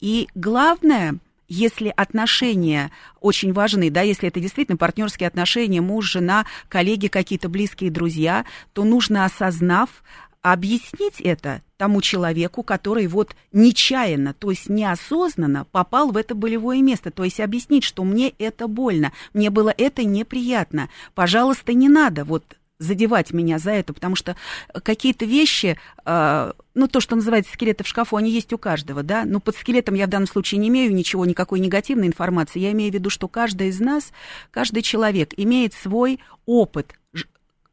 И 0.00 0.26
главное, 0.34 1.18
если 1.48 1.92
отношения 1.96 2.90
очень 3.20 3.52
важны, 3.52 3.90
да, 3.90 4.02
если 4.02 4.28
это 4.28 4.40
действительно 4.40 4.76
партнерские 4.76 5.26
отношения, 5.26 5.80
муж, 5.80 6.10
жена, 6.10 6.46
коллеги, 6.68 7.08
какие-то 7.08 7.48
близкие 7.48 7.90
друзья, 7.90 8.44
то 8.72 8.84
нужно, 8.84 9.24
осознав, 9.24 10.02
объяснить 10.42 11.20
это 11.20 11.62
тому 11.76 12.00
человеку, 12.00 12.62
который 12.62 13.06
вот 13.06 13.34
нечаянно, 13.52 14.34
то 14.34 14.50
есть 14.50 14.68
неосознанно 14.68 15.66
попал 15.70 16.10
в 16.10 16.16
это 16.16 16.34
болевое 16.34 16.82
место. 16.82 17.10
То 17.10 17.24
есть 17.24 17.40
объяснить, 17.40 17.84
что 17.84 18.04
мне 18.04 18.30
это 18.38 18.66
больно, 18.66 19.12
мне 19.32 19.50
было 19.50 19.72
это 19.76 20.04
неприятно. 20.04 20.90
Пожалуйста, 21.14 21.72
не 21.72 21.88
надо 21.88 22.24
вот 22.24 22.56
задевать 22.82 23.32
меня 23.32 23.58
за 23.58 23.70
это, 23.70 23.92
потому 23.92 24.16
что 24.16 24.36
какие-то 24.82 25.24
вещи, 25.24 25.78
э, 26.04 26.52
ну, 26.74 26.88
то, 26.88 27.00
что 27.00 27.16
называется 27.16 27.52
скелеты 27.52 27.84
в 27.84 27.88
шкафу, 27.88 28.16
они 28.16 28.30
есть 28.30 28.52
у 28.52 28.58
каждого, 28.58 29.02
да, 29.02 29.24
но 29.24 29.40
под 29.40 29.56
скелетом 29.56 29.94
я 29.94 30.06
в 30.06 30.10
данном 30.10 30.28
случае 30.28 30.58
не 30.58 30.68
имею 30.68 30.94
ничего, 30.94 31.24
никакой 31.24 31.60
негативной 31.60 32.08
информации, 32.08 32.60
я 32.60 32.72
имею 32.72 32.90
в 32.90 32.94
виду, 32.94 33.10
что 33.10 33.28
каждый 33.28 33.68
из 33.68 33.80
нас, 33.80 34.12
каждый 34.50 34.82
человек 34.82 35.32
имеет 35.36 35.74
свой 35.74 36.20
опыт 36.46 36.94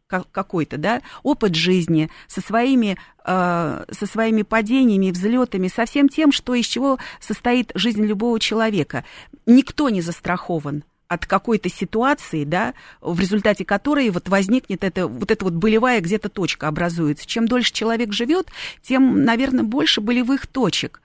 какой-то, 0.10 0.78
да, 0.78 1.02
опыт 1.24 1.56
жизни 1.56 2.10
со 2.28 2.42
своими, 2.42 2.98
э, 3.26 3.86
со 3.92 4.06
своими 4.08 4.42
падениями, 4.42 5.12
взлетами, 5.12 5.68
со 5.68 5.86
всем 5.86 6.10
тем, 6.10 6.32
что 6.32 6.56
из 6.56 6.66
чего 6.66 6.98
состоит 7.20 7.72
жизнь 7.76 8.04
любого 8.04 8.40
человека. 8.40 9.06
Никто 9.46 9.90
не 9.90 10.02
застрахован 10.02 10.84
от 11.10 11.26
какой-то 11.26 11.70
ситуации, 11.70 12.46
да, 12.46 12.76
в 13.02 13.20
результате 13.20 13.66
которой 13.66 14.10
вот 14.12 14.30
возникнет 14.30 14.84
это, 14.84 15.08
вот 15.08 15.32
эта 15.32 15.44
вот 15.44 15.56
болевая 15.56 16.00
где-то 16.02 16.30
точка 16.30 16.68
образуется. 16.68 17.26
Чем 17.26 17.48
дольше 17.48 17.74
человек 17.74 18.14
живет, 18.14 18.48
тем, 18.82 19.26
наверное, 19.26 19.64
больше 19.64 20.02
болевых 20.02 20.46
точек. 20.48 21.02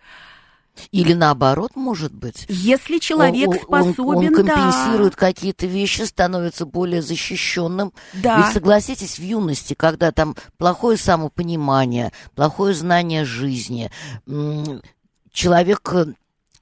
Или 0.90 1.12
наоборот, 1.12 1.72
может 1.76 2.12
быть. 2.12 2.46
Если 2.48 2.98
человек 2.98 3.48
он, 3.48 3.58
способен, 3.58 4.04
он, 4.04 4.26
он 4.26 4.34
компенсирует 4.34 5.12
да. 5.12 5.18
какие-то 5.18 5.66
вещи, 5.66 6.02
становится 6.02 6.66
более 6.66 7.00
защищенным. 7.00 7.92
Да. 8.12 8.38
Ведь 8.38 8.52
согласитесь, 8.52 9.18
в 9.18 9.22
юности, 9.22 9.74
когда 9.74 10.12
там 10.12 10.36
плохое 10.58 10.98
самопонимание, 10.98 12.12
плохое 12.34 12.74
знание 12.74 13.24
жизни, 13.24 13.90
человек 15.32 15.88
э, 15.94 16.06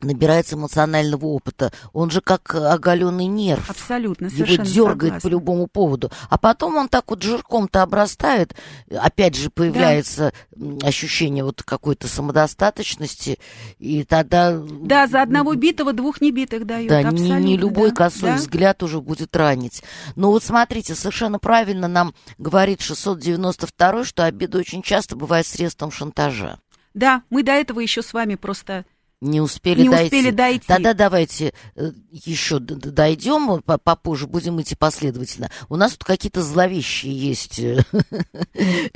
набирается 0.02 0.56
эмоционального 0.56 1.26
опыта. 1.26 1.73
Он 1.92 2.11
же 2.11 2.21
как 2.21 2.54
оголенный 2.54 3.26
нерв. 3.26 3.68
Абсолютно, 3.71 4.26
Его 4.26 4.62
дергает 4.62 5.14
согласна. 5.14 5.21
по 5.21 5.26
любому 5.28 5.66
поводу. 5.66 6.11
А 6.28 6.38
потом 6.38 6.76
он 6.76 6.88
так 6.88 7.11
вот 7.11 7.23
жирком-то 7.23 7.82
обрастает. 7.82 8.54
Опять 8.90 9.37
же 9.37 9.50
появляется 9.50 10.32
да. 10.50 10.87
ощущение 10.87 11.44
вот 11.44 11.62
какой-то 11.62 12.09
самодостаточности. 12.09 13.38
И 13.78 14.04
тогда... 14.04 14.59
Да, 14.59 15.06
за 15.06 15.23
одного 15.23 15.54
битого 15.54 15.92
двух 15.92 16.21
небитых 16.21 16.66
дают. 16.66 16.88
Да, 16.88 17.02
не, 17.02 17.30
не 17.30 17.56
любой 17.56 17.90
да. 17.90 17.97
косой 17.97 18.30
да? 18.30 18.37
взгляд 18.37 18.82
уже 18.82 19.00
будет 19.00 19.35
ранить. 19.37 19.82
Но 20.16 20.30
вот 20.30 20.44
смотрите, 20.44 20.94
совершенно 20.94 21.38
правильно 21.38 21.88
нам 21.88 22.14
говорит 22.38 22.80
692 22.80 24.04
что 24.04 24.25
обида 24.25 24.59
очень 24.59 24.82
часто 24.82 25.16
бывает 25.16 25.47
средством 25.47 25.90
шантажа. 25.90 26.59
Да, 26.94 27.23
мы 27.30 27.42
до 27.42 27.52
этого 27.52 27.80
еще 27.80 28.02
с 28.02 28.12
вами 28.12 28.35
просто 28.35 28.85
не 29.23 29.41
успели, 29.41 29.83
не 29.83 29.88
дойти. 29.88 30.05
успели 30.05 30.31
дойти. 30.31 30.64
Тогда 30.67 30.95
давайте 30.95 31.55
э, 31.76 31.93
еще 32.11 32.59
дойдем, 32.59 33.62
попозже 33.62 34.26
будем 34.26 34.61
идти 34.61 34.75
последовательно. 34.75 35.50
У 35.69 35.76
нас 35.76 35.93
тут 35.93 36.05
какие-то 36.05 36.43
зловещие 36.43 37.17
есть 37.17 37.61
э, 37.61 37.85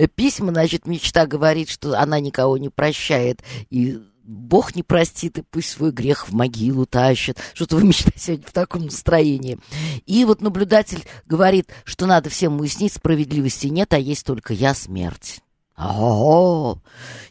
письма. 0.16 0.52
Значит, 0.52 0.86
мечта 0.86 1.26
говорит, 1.26 1.68
что 1.68 1.98
она 1.98 2.18
никого 2.18 2.58
не 2.58 2.70
прощает. 2.70 3.42
И 3.70 4.00
Бог 4.24 4.74
не 4.74 4.82
простит, 4.82 5.38
и 5.38 5.42
пусть 5.42 5.70
свой 5.70 5.92
грех 5.92 6.28
в 6.28 6.34
могилу 6.34 6.86
тащит. 6.86 7.38
Что-то 7.54 7.76
вы 7.76 7.84
мечта 7.86 8.10
сегодня 8.16 8.46
в 8.46 8.52
таком 8.52 8.86
настроении. 8.86 9.58
И 10.06 10.24
вот 10.24 10.42
наблюдатель 10.42 11.04
говорит, 11.26 11.70
что 11.84 12.06
надо 12.06 12.30
всем 12.30 12.60
уяснить, 12.60 12.94
справедливости 12.94 13.68
нет, 13.68 13.94
а 13.94 13.98
есть 13.98 14.26
только 14.26 14.52
я 14.52 14.74
смерть. 14.74 15.40
О, 15.76 16.78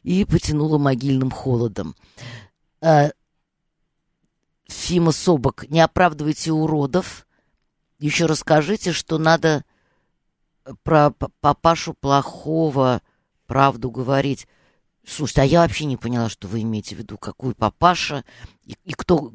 и 0.03 0.23
потянула 0.23 0.77
могильным 0.77 1.31
холодом. 1.31 1.95
Э, 2.85 3.09
Фима 4.67 5.11
Собок, 5.11 5.67
не 5.69 5.79
оправдывайте 5.79 6.51
уродов. 6.51 7.25
Еще 7.97 8.27
расскажите, 8.27 8.91
что 8.91 9.17
надо 9.17 9.65
про 10.83 11.09
папашу 11.41 11.95
плохого 11.95 13.01
правду 13.47 13.89
говорить. 13.89 14.47
Слушайте, 15.03 15.41
а 15.41 15.45
я 15.45 15.61
вообще 15.61 15.85
не 15.85 15.97
поняла, 15.97 16.29
что 16.29 16.47
вы 16.47 16.61
имеете 16.61 16.95
в 16.95 16.99
виду, 16.99 17.17
какую 17.17 17.55
папаша 17.55 18.23
и, 18.65 18.75
и 18.83 18.93
кто, 18.93 19.33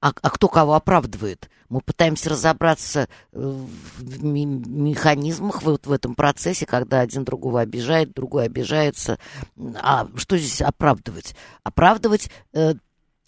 а, 0.00 0.12
а 0.22 0.30
кто 0.30 0.48
кого 0.48 0.74
оправдывает. 0.74 1.50
Мы 1.68 1.80
пытаемся 1.82 2.30
разобраться 2.30 3.08
в 3.32 4.24
механизмах 4.24 5.62
вот 5.62 5.86
в 5.86 5.92
этом 5.92 6.14
процессе, 6.14 6.66
когда 6.66 7.00
один 7.00 7.24
другого 7.24 7.60
обижает, 7.60 8.12
другой 8.12 8.46
обижается. 8.46 9.18
А 9.76 10.08
что 10.16 10.36
здесь 10.36 10.62
оправдывать? 10.62 11.36
Оправдывать 11.62 12.28
э, 12.52 12.74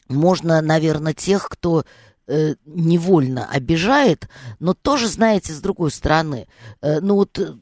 можно, 0.08 0.60
наверное, 0.60 1.14
тех, 1.14 1.48
кто 1.48 1.84
э, 2.26 2.54
невольно 2.64 3.46
обижает, 3.46 4.28
но 4.58 4.74
тоже, 4.74 5.08
знаете, 5.08 5.52
с 5.52 5.60
другой 5.60 5.92
стороны, 5.92 6.48
э, 6.80 7.00
ну 7.00 7.14
вот 7.16 7.38
э, 7.38 7.54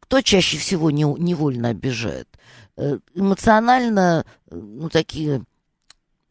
кто 0.00 0.20
чаще 0.20 0.58
всего 0.58 0.90
не, 0.90 1.04
невольно 1.04 1.68
обижает? 1.68 2.28
Э, 2.76 2.98
эмоционально, 3.14 4.24
э, 4.50 4.56
ну, 4.56 4.88
такие 4.88 5.44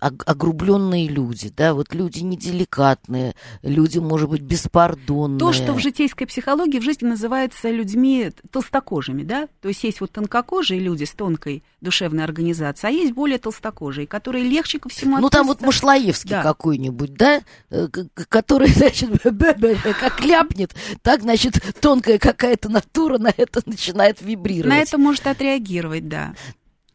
огрубленные 0.02 1.08
люди, 1.08 1.54
да, 1.56 1.76
вот 1.76 1.94
люди 1.94 2.20
неделикатные, 2.20 3.36
люди, 3.62 4.00
может 4.00 4.30
быть, 4.30 4.42
беспардонные. 4.42 5.40
То, 5.40 5.54
что 5.54 5.74
в 5.74 5.80
житейской 5.80 6.26
психологии 6.26 6.80
в 6.80 6.84
жизни 6.84 7.06
называется 7.06 7.70
людьми 7.70 8.32
толстокожими, 8.50 9.22
да, 9.22 9.48
то 9.62 9.68
есть 9.68 9.84
есть 9.84 10.02
вот 10.02 10.12
тонкокожие 10.12 10.80
люди 10.80 11.04
с 11.04 11.12
тонкой 11.12 11.64
душевной 11.82 12.24
организацией, 12.24 12.92
а 12.92 12.94
есть 12.94 13.14
более 13.14 13.38
толстокожие, 13.38 14.08
которые 14.08 14.44
легче 14.44 14.80
ко 14.80 14.90
всему 14.90 15.20
Ну, 15.20 15.30
там 15.30 15.46
вот 15.46 15.62
Машлаевский 15.62 16.32
да. 16.32 16.42
какой-нибудь, 16.42 17.14
да, 17.14 17.42
э, 17.70 17.88
который, 18.28 18.68
значит, 18.74 19.12
как 19.22 20.26
ляпнет, 20.26 20.74
так, 21.04 21.22
значит, 21.22 21.62
тонкая 21.80 22.18
какая-то 22.18 22.70
натура 22.70 23.20
на 23.20 23.32
это 23.36 23.62
начинает 23.68 24.20
вибрировать. 24.22 24.70
На 24.70 24.80
это 24.80 24.98
может 24.98 25.28
отреагировать, 25.28 26.08
да. 26.08 26.34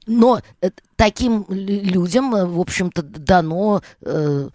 Но 0.06 0.40
э, 0.60 0.70
таким 0.96 1.44
людям, 1.48 2.34
э, 2.34 2.44
в 2.46 2.60
общем-то, 2.60 3.02
дано 3.02 3.82
э, 4.02 4.48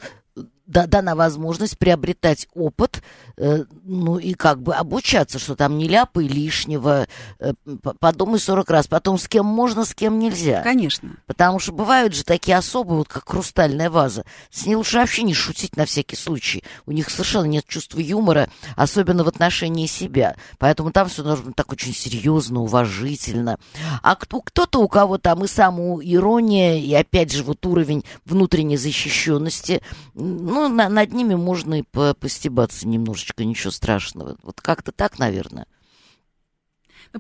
дана 0.71 1.15
возможность 1.15 1.77
приобретать 1.77 2.47
опыт, 2.53 3.03
э, 3.37 3.65
ну 3.83 4.17
и 4.17 4.33
как 4.33 4.61
бы 4.61 4.73
обучаться, 4.73 5.39
что 5.39 5.55
там 5.55 5.77
не 5.77 5.87
ляпай 5.87 6.27
лишнего, 6.27 7.07
э, 7.39 7.53
подумай 7.99 8.39
40 8.39 8.69
раз, 8.69 8.87
потом 8.87 9.17
с 9.17 9.27
кем 9.27 9.45
можно, 9.45 9.85
с 9.85 9.93
кем 9.93 10.19
нельзя. 10.19 10.61
Конечно. 10.61 11.17
Потому 11.27 11.59
что 11.59 11.73
бывают 11.73 12.13
же 12.13 12.23
такие 12.23 12.57
особые, 12.57 12.99
вот 12.99 13.07
как 13.07 13.29
хрустальная 13.29 13.89
ваза, 13.89 14.25
с 14.49 14.65
ней 14.65 14.75
лучше 14.75 14.97
вообще 14.97 15.23
не 15.23 15.33
шутить 15.33 15.75
на 15.75 15.85
всякий 15.85 16.15
случай. 16.15 16.63
У 16.85 16.91
них 16.91 17.09
совершенно 17.09 17.45
нет 17.45 17.65
чувства 17.67 17.99
юмора, 17.99 18.49
особенно 18.75 19.23
в 19.23 19.27
отношении 19.27 19.87
себя. 19.87 20.35
Поэтому 20.57 20.91
там 20.91 21.09
все 21.09 21.23
быть 21.23 21.55
так 21.55 21.71
очень 21.71 21.93
серьезно, 21.93 22.61
уважительно. 22.61 23.57
А 24.01 24.15
кто-то, 24.15 24.79
у 24.79 24.87
кого 24.87 25.17
там 25.17 25.43
и 25.43 25.47
самоирония, 25.47 26.77
и 26.77 26.93
опять 26.93 27.31
же 27.31 27.43
вот 27.43 27.65
уровень 27.65 28.03
внутренней 28.25 28.77
защищенности, 28.77 29.81
ну, 30.13 30.60
ну, 30.67 30.75
на, 30.75 30.89
над 30.89 31.13
ними 31.13 31.35
можно 31.35 31.79
и 31.79 31.83
по 31.83 32.13
постебаться 32.13 32.87
немножечко, 32.87 33.43
ничего 33.43 33.71
страшного. 33.71 34.37
Вот 34.43 34.61
как-то 34.61 34.91
так, 34.91 35.19
наверное. 35.19 35.65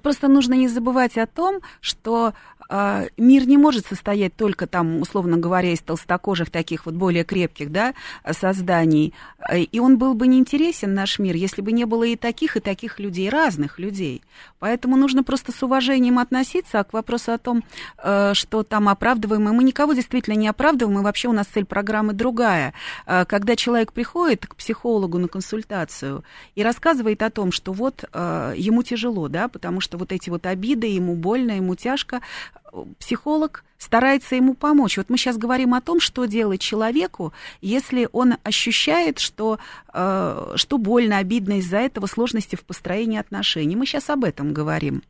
Просто 0.01 0.27
нужно 0.27 0.53
не 0.53 0.67
забывать 0.67 1.17
о 1.17 1.27
том, 1.27 1.59
что 1.79 2.33
э, 2.69 3.07
мир 3.17 3.47
не 3.47 3.57
может 3.57 3.85
состоять 3.85 4.35
только 4.35 4.67
там, 4.67 5.01
условно 5.01 5.37
говоря, 5.37 5.71
из 5.71 5.79
толстокожих 5.81 6.49
таких 6.49 6.85
вот 6.85 6.95
более 6.95 7.23
крепких, 7.23 7.71
да, 7.71 7.93
созданий. 8.31 9.13
И 9.71 9.79
он 9.79 9.97
был 9.97 10.13
бы 10.13 10.27
неинтересен, 10.27 10.93
наш 10.93 11.19
мир, 11.19 11.35
если 11.35 11.61
бы 11.61 11.71
не 11.71 11.85
было 11.85 12.03
и 12.03 12.15
таких, 12.15 12.57
и 12.57 12.59
таких 12.59 12.99
людей, 12.99 13.29
разных 13.29 13.79
людей. 13.79 14.21
Поэтому 14.59 14.95
нужно 14.95 15.23
просто 15.23 15.51
с 15.51 15.63
уважением 15.63 16.19
относиться 16.19 16.79
а 16.79 16.83
к 16.83 16.93
вопросу 16.93 17.33
о 17.33 17.37
том, 17.37 17.63
э, 17.97 18.33
что 18.33 18.63
там 18.63 18.87
оправдываем. 18.87 19.49
И 19.49 19.51
мы 19.51 19.63
никого 19.63 19.93
действительно 19.93 20.35
не 20.35 20.47
оправдываем, 20.47 20.99
и 20.99 21.03
вообще 21.03 21.27
у 21.27 21.33
нас 21.33 21.47
цель 21.47 21.65
программы 21.65 22.13
другая. 22.13 22.73
Э, 23.05 23.25
когда 23.25 23.55
человек 23.55 23.91
приходит 23.91 24.45
к 24.45 24.55
психологу 24.55 25.17
на 25.17 25.27
консультацию 25.27 26.23
и 26.55 26.63
рассказывает 26.63 27.23
о 27.23 27.29
том, 27.29 27.51
что 27.51 27.73
вот 27.73 28.05
э, 28.13 28.53
ему 28.55 28.83
тяжело, 28.83 29.27
да, 29.27 29.47
потому 29.47 29.80
что 29.81 29.97
вот 29.97 30.11
эти 30.11 30.29
вот 30.29 30.45
обиды, 30.45 30.87
ему 30.87 31.15
больно, 31.15 31.51
ему 31.51 31.75
тяжко, 31.75 32.21
психолог 32.99 33.63
старается 33.77 34.35
ему 34.35 34.53
помочь. 34.53 34.97
Вот 34.97 35.09
мы 35.09 35.17
сейчас 35.17 35.37
говорим 35.37 35.73
о 35.73 35.81
том, 35.81 35.99
что 35.99 36.25
делать 36.25 36.61
человеку, 36.61 37.33
если 37.61 38.07
он 38.11 38.35
ощущает, 38.43 39.19
что, 39.19 39.59
э, 39.93 40.53
что 40.55 40.77
больно, 40.77 41.17
обидно 41.17 41.57
из-за 41.59 41.77
этого 41.77 42.05
сложности 42.05 42.55
в 42.55 42.63
построении 42.63 43.17
отношений. 43.17 43.75
Мы 43.75 43.85
сейчас 43.85 44.09
об 44.09 44.23
этом 44.23 44.53
говорим. 44.53 45.03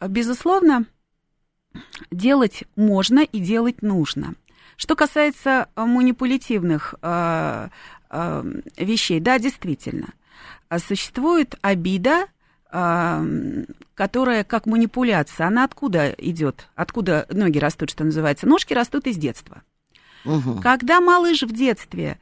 Безусловно, 0.00 0.86
делать 2.10 2.64
можно 2.76 3.20
и 3.20 3.38
делать 3.38 3.82
нужно. 3.82 4.34
Что 4.76 4.96
касается 4.96 5.68
манипулятивных 5.76 6.94
э, 7.02 7.68
э, 8.08 8.44
вещей, 8.78 9.20
да, 9.20 9.38
действительно, 9.38 10.14
существует 10.78 11.56
обида, 11.60 12.28
которая 12.70 14.44
как 14.44 14.66
манипуляция, 14.66 15.46
она 15.48 15.64
откуда 15.64 16.10
идет? 16.18 16.68
Откуда 16.74 17.26
ноги 17.30 17.58
растут, 17.58 17.90
что 17.90 18.04
называется? 18.04 18.46
Ножки 18.46 18.72
растут 18.72 19.06
из 19.06 19.16
детства. 19.16 19.62
Угу. 20.24 20.60
Когда 20.62 21.00
малыш 21.00 21.42
в 21.42 21.52
детстве 21.52 22.18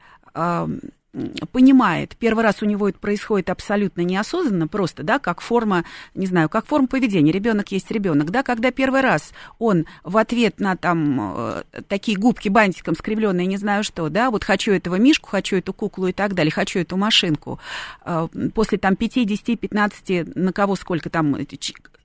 понимает, 1.51 2.15
первый 2.17 2.43
раз 2.43 2.61
у 2.61 2.65
него 2.65 2.89
это 2.89 2.99
происходит 2.99 3.49
абсолютно 3.49 4.01
неосознанно, 4.01 4.67
просто, 4.67 5.03
да, 5.03 5.19
как 5.19 5.41
форма, 5.41 5.83
не 6.13 6.27
знаю, 6.27 6.49
как 6.49 6.65
форма 6.67 6.87
поведения, 6.87 7.31
ребенок 7.31 7.71
есть 7.71 7.89
ребенок, 7.91 8.29
да, 8.29 8.43
когда 8.43 8.71
первый 8.71 9.01
раз 9.01 9.31
он 9.57 9.85
в 10.03 10.17
ответ 10.17 10.59
на 10.59 10.75
там 10.75 11.35
э, 11.35 11.63
такие 11.87 12.17
губки 12.17 12.49
бантиком 12.49 12.95
скривленные, 12.95 13.47
не 13.47 13.57
знаю 13.57 13.83
что, 13.83 14.09
да, 14.09 14.29
вот 14.29 14.43
хочу 14.43 14.71
этого 14.71 14.95
мишку, 14.95 15.29
хочу 15.29 15.57
эту 15.57 15.73
куклу 15.73 16.07
и 16.07 16.13
так 16.13 16.35
далее, 16.35 16.51
хочу 16.51 16.79
эту 16.79 16.95
машинку, 16.95 17.59
э, 18.05 18.27
после 18.53 18.77
там 18.77 18.95
5, 18.95 19.25
10, 19.25 19.59
15, 19.59 20.35
на 20.35 20.53
кого 20.53 20.75
сколько 20.75 21.09
там 21.09 21.35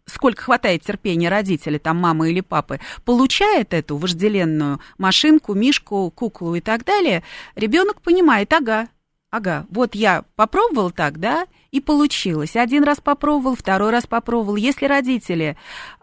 сколько 0.06 0.42
хватает 0.42 0.82
терпения 0.82 1.28
родителей, 1.28 1.78
там 1.78 1.96
мамы 1.98 2.30
или 2.30 2.40
папы, 2.40 2.80
получает 3.04 3.72
эту 3.72 3.96
вожделенную 3.96 4.80
машинку, 4.98 5.54
мишку, 5.54 6.10
куклу 6.10 6.54
и 6.54 6.60
так 6.60 6.84
далее, 6.84 7.22
ребенок 7.56 8.02
понимает, 8.02 8.52
ага, 8.52 8.88
ага, 9.30 9.66
вот 9.70 9.94
я 9.94 10.24
попробовал 10.36 10.90
так, 10.90 11.18
да, 11.18 11.46
и 11.70 11.80
получилось. 11.80 12.54
Один 12.54 12.84
раз 12.84 13.00
попробовал, 13.00 13.56
второй 13.56 13.90
раз 13.90 14.06
попробовал. 14.06 14.56
Если 14.56 14.86
родители 14.86 15.56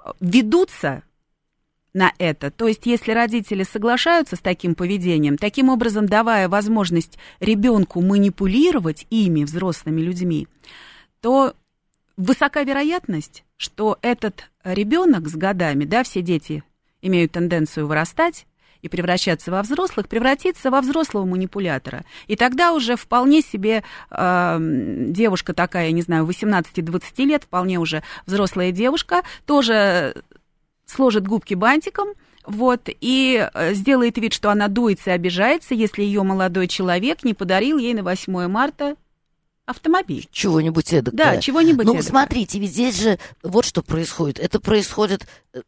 э, 0.03 0.11
ведутся 0.19 1.03
на 1.93 2.11
это, 2.17 2.51
то 2.51 2.67
есть 2.67 2.85
если 2.85 3.11
родители 3.11 3.63
соглашаются 3.63 4.35
с 4.35 4.39
таким 4.39 4.75
поведением, 4.75 5.37
таким 5.37 5.69
образом 5.69 6.07
давая 6.07 6.49
возможность 6.49 7.17
ребенку 7.39 8.01
манипулировать 8.01 9.07
ими, 9.09 9.43
взрослыми 9.43 10.01
людьми, 10.01 10.47
то 11.21 11.53
высока 12.17 12.63
вероятность, 12.63 13.43
что 13.61 13.99
этот 14.01 14.49
ребенок 14.63 15.27
с 15.27 15.35
годами, 15.35 15.85
да, 15.85 16.01
все 16.03 16.23
дети 16.23 16.63
имеют 17.03 17.33
тенденцию 17.33 17.85
вырастать, 17.85 18.47
и 18.81 18.89
превращаться 18.89 19.51
во 19.51 19.61
взрослых, 19.61 20.07
превратиться 20.07 20.71
во 20.71 20.81
взрослого 20.81 21.23
манипулятора. 21.25 22.03
И 22.25 22.35
тогда 22.35 22.73
уже 22.73 22.95
вполне 22.95 23.43
себе 23.43 23.83
э, 24.09 24.57
девушка 24.59 25.53
такая, 25.53 25.85
я 25.85 25.91
не 25.91 26.01
знаю, 26.01 26.25
18-20 26.25 27.25
лет, 27.25 27.43
вполне 27.43 27.77
уже 27.77 28.01
взрослая 28.25 28.71
девушка, 28.71 29.21
тоже 29.45 30.15
сложит 30.87 31.27
губки 31.27 31.53
бантиком, 31.53 32.07
вот, 32.47 32.89
и 32.89 33.47
э, 33.53 33.73
сделает 33.75 34.17
вид, 34.17 34.33
что 34.33 34.49
она 34.49 34.67
дуется 34.67 35.11
и 35.11 35.13
обижается, 35.13 35.75
если 35.75 36.01
ее 36.01 36.23
молодой 36.23 36.67
человек 36.67 37.23
не 37.23 37.35
подарил 37.35 37.77
ей 37.77 37.93
на 37.93 38.01
8 38.01 38.47
марта 38.47 38.95
автомобиль. 39.71 40.27
Чего-нибудь 40.31 40.93
эдакое. 40.93 41.17
Да, 41.17 41.41
чего-нибудь 41.41 41.85
Ну, 41.85 41.93
эдакое. 41.93 42.09
смотрите, 42.09 42.59
ведь 42.59 42.71
здесь 42.71 42.99
же 43.01 43.19
вот 43.43 43.65
что 43.65 43.81
происходит. 43.81 44.39
Это 44.39 44.59
происходит 44.59 45.27
э, 45.53 45.61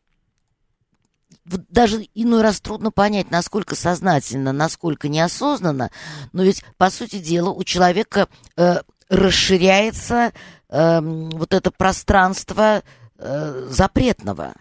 даже 1.45 2.07
иной 2.13 2.41
раз 2.41 2.61
трудно 2.61 2.91
понять, 2.91 3.31
насколько 3.31 3.75
сознательно, 3.75 4.51
насколько 4.53 5.09
неосознанно, 5.09 5.91
но 6.31 6.43
ведь, 6.43 6.63
по 6.77 6.89
сути 6.89 7.19
дела, 7.19 7.49
у 7.49 7.63
человека 7.63 8.27
э, 8.55 8.77
расширяется 9.09 10.31
э, 10.69 10.99
вот 11.01 11.53
это 11.53 11.71
пространство 11.71 12.83
э, 13.17 13.67
запретного. 13.69 14.53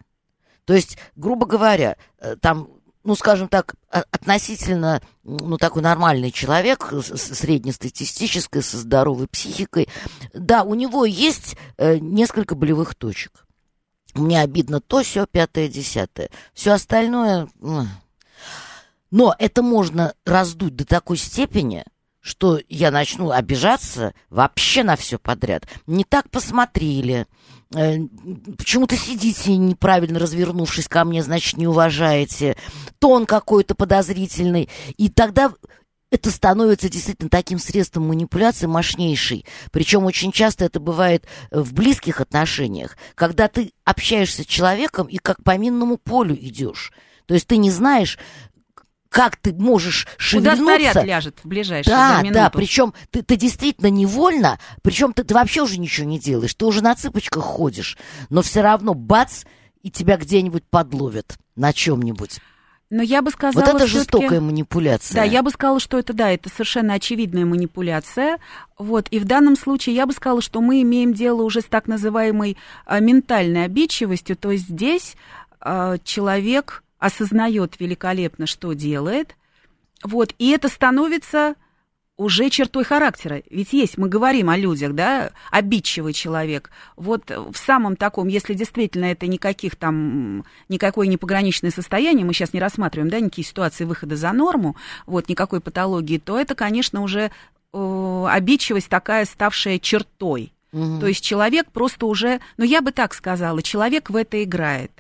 То 0.65 0.75
есть, 0.75 0.99
грубо 1.17 1.47
говоря, 1.47 1.97
э, 2.19 2.37
там 2.41 2.69
ну, 3.05 3.15
скажем 3.15 3.49
так, 3.49 3.75
относительно, 3.91 5.03
ну, 5.25 5.59
такой 5.59 5.83
нормальный 5.83 6.31
человек, 6.31 6.93
среднестатистической, 7.15 8.63
со 8.63 8.79
здоровой 8.79 9.27
психикой, 9.29 9.89
да, 10.33 10.63
у 10.63 10.75
него 10.75 11.05
есть 11.05 11.57
э, 11.79 11.99
несколько 11.99 12.55
болевых 12.55 12.95
точек. 12.95 13.47
Мне 14.15 14.41
обидно 14.41 14.81
то, 14.81 15.03
все, 15.03 15.27
пятое, 15.27 15.69
десятое. 15.69 16.31
Все 16.53 16.73
остальное... 16.73 17.49
Но 19.11 19.35
это 19.39 19.63
можно 19.63 20.15
раздуть 20.25 20.75
до 20.75 20.87
такой 20.87 21.19
степени, 21.19 21.85
что 22.21 22.59
я 22.71 22.91
начну 22.91 23.31
обижаться 23.31 24.15
вообще 24.31 24.85
на 24.85 24.97
все 24.97 25.19
подряд. 25.19 25.67
Не 25.87 26.05
так 26.05 26.31
посмотрели, 26.31 27.27
почему-то 27.73 28.97
сидите 28.97 29.57
неправильно 29.57 30.19
развернувшись 30.19 30.89
ко 30.89 31.05
мне, 31.05 31.23
значит, 31.23 31.57
не 31.57 31.67
уважаете, 31.67 32.57
тон 32.99 33.27
какой-то 33.27 33.75
подозрительный. 33.75 34.69
И 34.97 35.09
тогда 35.09 35.53
это 36.11 36.31
становится 36.31 36.91
действительно 36.91 37.31
таким 37.31 37.59
средством 37.59 38.07
манипуляции 38.09 38.67
мощнейшей. 38.67 39.47
Причем 39.71 40.05
очень 40.05 40.31
часто 40.31 40.67
это 40.67 40.79
бывает 40.79 41.27
в 41.51 41.73
близких 41.73 42.21
отношениях, 42.21 42.99
когда 43.15 43.49
ты 43.49 43.73
общаешься 43.85 44.43
с 44.43 44.47
человеком 44.47 45.07
и 45.07 45.17
как 45.17 45.43
по 45.43 45.57
минному 45.57 45.97
полю 45.97 46.37
идешь. 46.39 46.93
То 47.27 47.35
есть 47.35 47.47
ты 47.47 47.57
не 47.57 47.71
знаешь, 47.71 48.19
как 49.13 49.37
ты 49.37 49.53
можешь 49.53 50.09
шевельнуться. 50.17 50.63
Куда 50.63 50.77
снаряд 50.77 51.05
ляжет 51.05 51.39
в 51.45 51.47
ближайшую 51.47 51.95
Да, 51.95 52.23
минуту. 52.23 52.35
да, 52.35 52.51
причем 52.51 52.95
ты, 53.11 53.23
ты 53.23 53.37
действительно 53.37 53.89
невольно, 53.89 54.59
причем 54.81 55.13
ты, 55.13 55.23
ты 55.23 55.35
вообще 55.35 55.63
уже 55.63 55.79
ничего 55.79 56.07
не 56.07 56.19
делаешь, 56.19 56.55
ты 56.55 56.65
уже 56.65 56.83
на 56.83 56.95
цыпочках 56.95 57.45
ходишь, 57.45 57.99
но 58.31 58.41
все 58.41 58.63
равно 58.63 58.95
бац, 58.95 59.45
и 59.83 59.91
тебя 59.91 60.17
где-нибудь 60.17 60.65
подловят 60.65 61.37
на 61.57 61.75
чем-нибудь. 61.75 62.41
Но 62.89 63.03
я 63.03 63.21
бы 63.21 63.31
сказала, 63.31 63.65
вот 63.65 63.75
это 63.75 63.87
жестокая 63.87 64.41
манипуляция. 64.41 65.15
Да, 65.15 65.25
я 65.25 65.43
бы 65.43 65.51
сказала, 65.51 65.81
что 65.81 65.99
это 65.99 66.13
да, 66.15 66.31
это 66.31 66.49
совершенно 66.49 66.95
очевидная 66.95 67.45
манипуляция. 67.45 68.39
Вот, 68.79 69.09
и 69.11 69.19
в 69.19 69.25
данном 69.25 69.57
случае 69.57 69.95
я 69.95 70.07
бы 70.07 70.13
сказала, 70.13 70.41
что 70.41 70.61
мы 70.61 70.83
имеем 70.83 71.13
дело 71.13 71.43
уже 71.43 71.61
с 71.61 71.65
так 71.65 71.87
называемой 71.87 72.57
а, 72.87 73.01
ментальной 73.01 73.65
обидчивостью. 73.65 74.37
То 74.37 74.51
есть 74.51 74.69
здесь 74.69 75.17
а, 75.61 75.97
человек 76.05 76.83
осознает 77.03 77.81
великолепно, 77.81 78.47
что 78.47 78.75
делает. 78.75 79.37
Вот, 80.05 80.35
и 80.39 80.51
это 80.51 80.69
становится 80.69 81.57
уже 82.17 82.49
чертой 82.49 82.85
характера. 82.85 83.43
Ведь 83.51 83.73
есть, 83.73 83.99
мы 83.99 84.09
говорим 84.09 84.49
о 84.49 84.57
людях, 84.57 84.93
да, 84.93 85.33
обидчивый 85.51 86.13
человек. 86.13 86.71
Вот 86.95 87.29
в 87.29 87.57
самом 87.57 87.97
таком, 87.97 88.29
если 88.29 88.55
действительно 88.55 89.07
это 89.07 89.27
никаких 89.27 89.75
там, 89.75 90.45
никакое 90.69 91.09
не 91.09 91.17
пограничное 91.17 91.73
состояние, 91.73 92.25
мы 92.25 92.35
сейчас 92.35 92.53
не 92.53 92.61
рассматриваем, 92.61 93.11
да, 93.11 93.19
никакие 93.19 93.45
ситуации 93.45 93.85
выхода 93.85 94.15
за 94.15 94.31
норму, 94.33 94.77
вот, 95.07 95.29
никакой 95.29 95.61
патологии, 95.61 96.19
то 96.19 96.39
это, 96.39 96.55
конечно, 96.55 97.03
уже 97.03 97.33
э, 97.73 98.27
обидчивость 98.29 98.89
такая, 98.89 99.25
ставшая 99.25 99.81
чертой. 99.81 100.53
Угу. 100.73 101.01
То 101.01 101.09
есть 101.09 101.25
человек 101.25 101.67
просто 101.73 102.07
уже, 102.07 102.41
ну 102.59 102.65
я 102.65 102.81
бы 102.81 102.93
так 102.93 103.13
сказала, 103.13 103.61
человек 103.61 104.09
в 104.09 104.15
это 104.15 104.43
играет. 104.45 104.93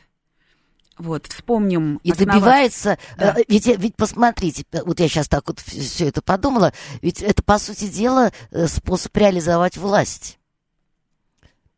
Вот, 0.99 1.27
вспомним. 1.27 2.01
И 2.05 2.13
основать... 2.13 2.35
добивается, 2.35 2.99
да. 3.17 3.35
Э, 3.37 3.45
ведь, 3.49 3.67
ведь 3.67 3.97
посмотрите, 3.97 4.65
вот 4.85 5.01
я 5.01 5.09
сейчас 5.09 5.29
так 5.29 5.49
вот 5.49 5.61
все 5.61 6.09
это 6.09 6.23
подумала, 6.23 6.73
ведь 7.01 7.23
это, 7.23 7.43
по 7.43 7.59
сути 7.59 7.89
дела, 7.89 8.33
э, 8.51 8.67
способ 8.67 9.17
реализовать 9.17 9.77
власть. 9.77 10.39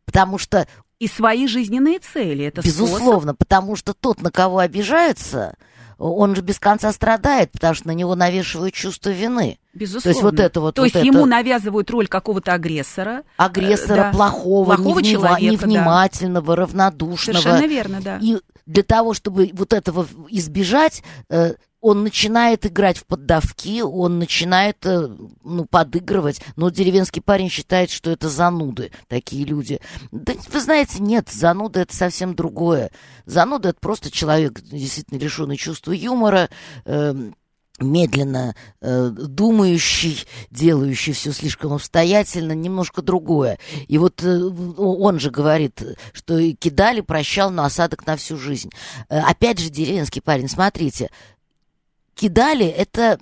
Потому 0.04 0.38
что... 0.38 0.66
И 0.98 1.08
свои 1.08 1.46
жизненные 1.46 1.98
цели. 1.98 2.46
Это 2.46 2.62
Безусловно, 2.62 3.32
способ... 3.32 3.38
потому 3.38 3.76
что 3.76 3.94
тот, 3.94 4.20
на 4.20 4.30
кого 4.30 4.58
обижается, 4.58 5.56
он 5.98 6.34
же 6.34 6.42
без 6.42 6.58
конца 6.58 6.92
страдает, 6.92 7.50
потому 7.52 7.74
что 7.74 7.88
на 7.88 7.92
него 7.92 8.14
навешивают 8.14 8.74
чувство 8.74 9.10
вины. 9.10 9.58
Безусловно. 9.72 10.02
То 10.02 10.08
есть 10.08 10.22
вот 10.22 10.40
это 10.40 10.60
вот. 10.60 10.74
То 10.74 10.82
вот 10.82 10.86
есть 10.86 10.96
это... 10.96 11.06
ему 11.06 11.26
навязывают 11.26 11.90
роль 11.90 12.06
какого-то 12.06 12.52
агрессора. 12.52 13.24
Агрессора, 13.36 13.96
да. 13.96 14.10
плохого, 14.12 14.76
плохого 14.76 15.00
невнива... 15.00 15.28
человека, 15.28 15.66
невнимательного, 15.66 16.56
да. 16.56 16.62
равнодушного. 16.62 17.38
Совершенно 17.40 17.66
верно, 17.66 18.00
да. 18.00 18.18
И 18.20 18.38
для 18.66 18.82
того, 18.82 19.14
чтобы 19.14 19.50
вот 19.52 19.72
этого 19.72 20.06
избежать, 20.28 21.02
э, 21.28 21.54
он 21.84 22.02
начинает 22.02 22.64
играть 22.64 22.96
в 22.96 23.04
поддавки, 23.04 23.82
он 23.82 24.18
начинает 24.18 24.86
э, 24.86 25.06
ну, 25.44 25.66
подыгрывать. 25.66 26.40
Но 26.56 26.70
деревенский 26.70 27.20
парень 27.20 27.50
считает, 27.50 27.90
что 27.90 28.10
это 28.10 28.30
зануды, 28.30 28.90
такие 29.06 29.44
люди. 29.44 29.78
Да, 30.10 30.32
вы 30.50 30.60
знаете, 30.60 31.02
нет, 31.02 31.28
зануда 31.28 31.80
это 31.80 31.94
совсем 31.94 32.34
другое. 32.34 32.90
Зануда 33.26 33.68
это 33.68 33.80
просто 33.80 34.10
человек, 34.10 34.62
действительно 34.62 35.18
лишенный 35.18 35.58
чувства 35.58 35.92
юмора, 35.92 36.48
э, 36.86 37.14
медленно 37.80 38.54
э, 38.80 39.08
думающий, 39.10 40.24
делающий 40.50 41.12
все 41.12 41.32
слишком 41.32 41.72
обстоятельно, 41.72 42.52
немножко 42.52 43.02
другое. 43.02 43.58
И 43.88 43.98
вот 43.98 44.22
э, 44.22 44.38
он 44.38 45.18
же 45.18 45.30
говорит, 45.30 45.82
что 46.12 46.40
кидали, 46.54 47.00
прощал, 47.00 47.50
но 47.50 47.64
осадок 47.64 48.06
на 48.06 48.16
всю 48.16 48.36
жизнь. 48.36 48.70
Э, 49.08 49.20
опять 49.20 49.58
же, 49.58 49.70
деревенский 49.70 50.22
парень, 50.22 50.48
смотрите, 50.48 51.10
кидали, 52.14 52.66
это 52.66 53.18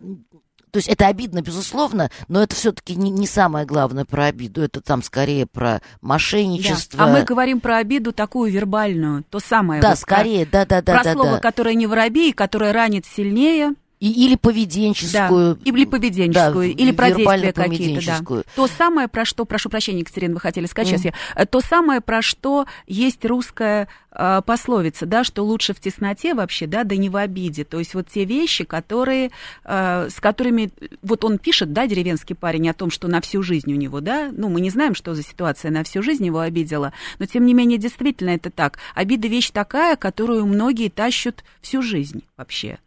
то 0.73 0.79
есть 0.79 0.89
это 0.89 1.07
обидно, 1.07 1.43
безусловно, 1.43 2.11
но 2.29 2.43
это 2.43 2.57
все-таки 2.57 2.97
не, 2.97 3.11
не 3.11 3.27
самое 3.27 3.67
главное 3.67 4.07
про 4.07 4.25
обиду. 4.25 4.63
Это 4.63 4.81
там 4.81 5.03
скорее 5.03 5.45
про 5.45 5.83
мошенничество. 6.01 6.99
Да. 6.99 7.05
А 7.05 7.09
мы 7.09 7.25
говорим 7.25 7.61
про 7.61 7.77
обиду 7.77 8.13
такую 8.13 8.51
вербальную, 8.51 9.23
то 9.29 9.39
самое. 9.39 9.83
Да, 9.83 9.91
вот 9.91 9.99
скорее, 9.99 10.47
да, 10.47 10.65
да, 10.65 10.81
да. 10.81 10.95
Про 10.95 11.05
да, 11.05 11.13
слово, 11.13 11.33
да. 11.33 11.39
которое 11.41 11.75
не 11.75 11.87
воробей, 11.87 12.33
которое 12.33 12.73
ранит 12.73 13.05
сильнее. 13.05 13.75
И, 14.03 14.11
или 14.27 14.35
поведенческую. 14.35 15.55
Да, 15.55 15.61
или 15.65 15.85
поведенческую, 15.85 16.75
да, 16.75 16.83
или 16.83 16.91
про 16.91 17.13
действия 17.13 17.53
какие-то, 17.53 18.05
да. 18.05 18.43
То 18.57 18.67
самое, 18.67 19.07
про 19.07 19.25
что, 19.25 19.45
прошу 19.45 19.69
прощения, 19.71 20.01
Екатерина, 20.01 20.35
вы 20.35 20.41
хотели 20.41 20.67
сказать, 20.67 20.93
mm. 20.93 20.99
сейчас 20.99 21.15
я, 21.37 21.47
то 21.47 21.61
самое, 21.61 22.01
про 22.01 22.21
что 22.21 22.67
есть 22.89 23.25
русская 23.25 23.87
э, 24.11 24.43
пословица, 24.45 25.07
да, 25.07 25.23
что 25.23 25.45
лучше 25.45 25.73
в 25.73 25.79
тесноте 25.79 26.35
вообще, 26.35 26.67
да, 26.67 26.83
да 26.83 26.97
не 26.97 27.11
в 27.11 27.17
обиде. 27.17 27.63
То 27.63 27.79
есть 27.79 27.95
вот 27.95 28.09
те 28.09 28.25
вещи, 28.25 28.65
которые, 28.65 29.31
э, 29.65 30.09
с 30.11 30.19
которыми, 30.19 30.73
вот 31.03 31.25
он 31.25 31.39
пишет, 31.39 31.73
да, 31.73 31.87
деревенский 31.87 32.35
парень 32.35 32.69
о 32.71 32.75
том, 32.75 32.91
что 32.91 33.07
на 33.07 33.21
всю 33.21 33.45
жизнь 33.45 33.73
у 33.73 33.77
него, 33.77 34.01
да, 34.01 34.33
ну, 34.33 34.49
мы 34.49 34.61
не 34.61 34.71
знаем, 34.71 34.97
что 34.97 35.15
за 35.15 35.23
ситуация 35.23 35.71
на 35.71 35.85
всю 35.85 36.03
жизнь 36.03 36.27
его 36.27 36.41
обидела, 36.41 36.93
но 37.21 37.27
тем 37.27 37.47
не 37.47 37.55
менее, 37.55 37.79
действительно 37.79 38.31
это 38.31 38.51
так. 38.51 38.81
Обида 38.97 39.29
вещь 39.29 39.51
такая, 39.53 39.95
которую 39.95 40.45
многие 40.47 40.89
тащат 40.89 41.45
всю 41.61 41.83
жизнь 41.83 42.25
вообще. 42.37 42.81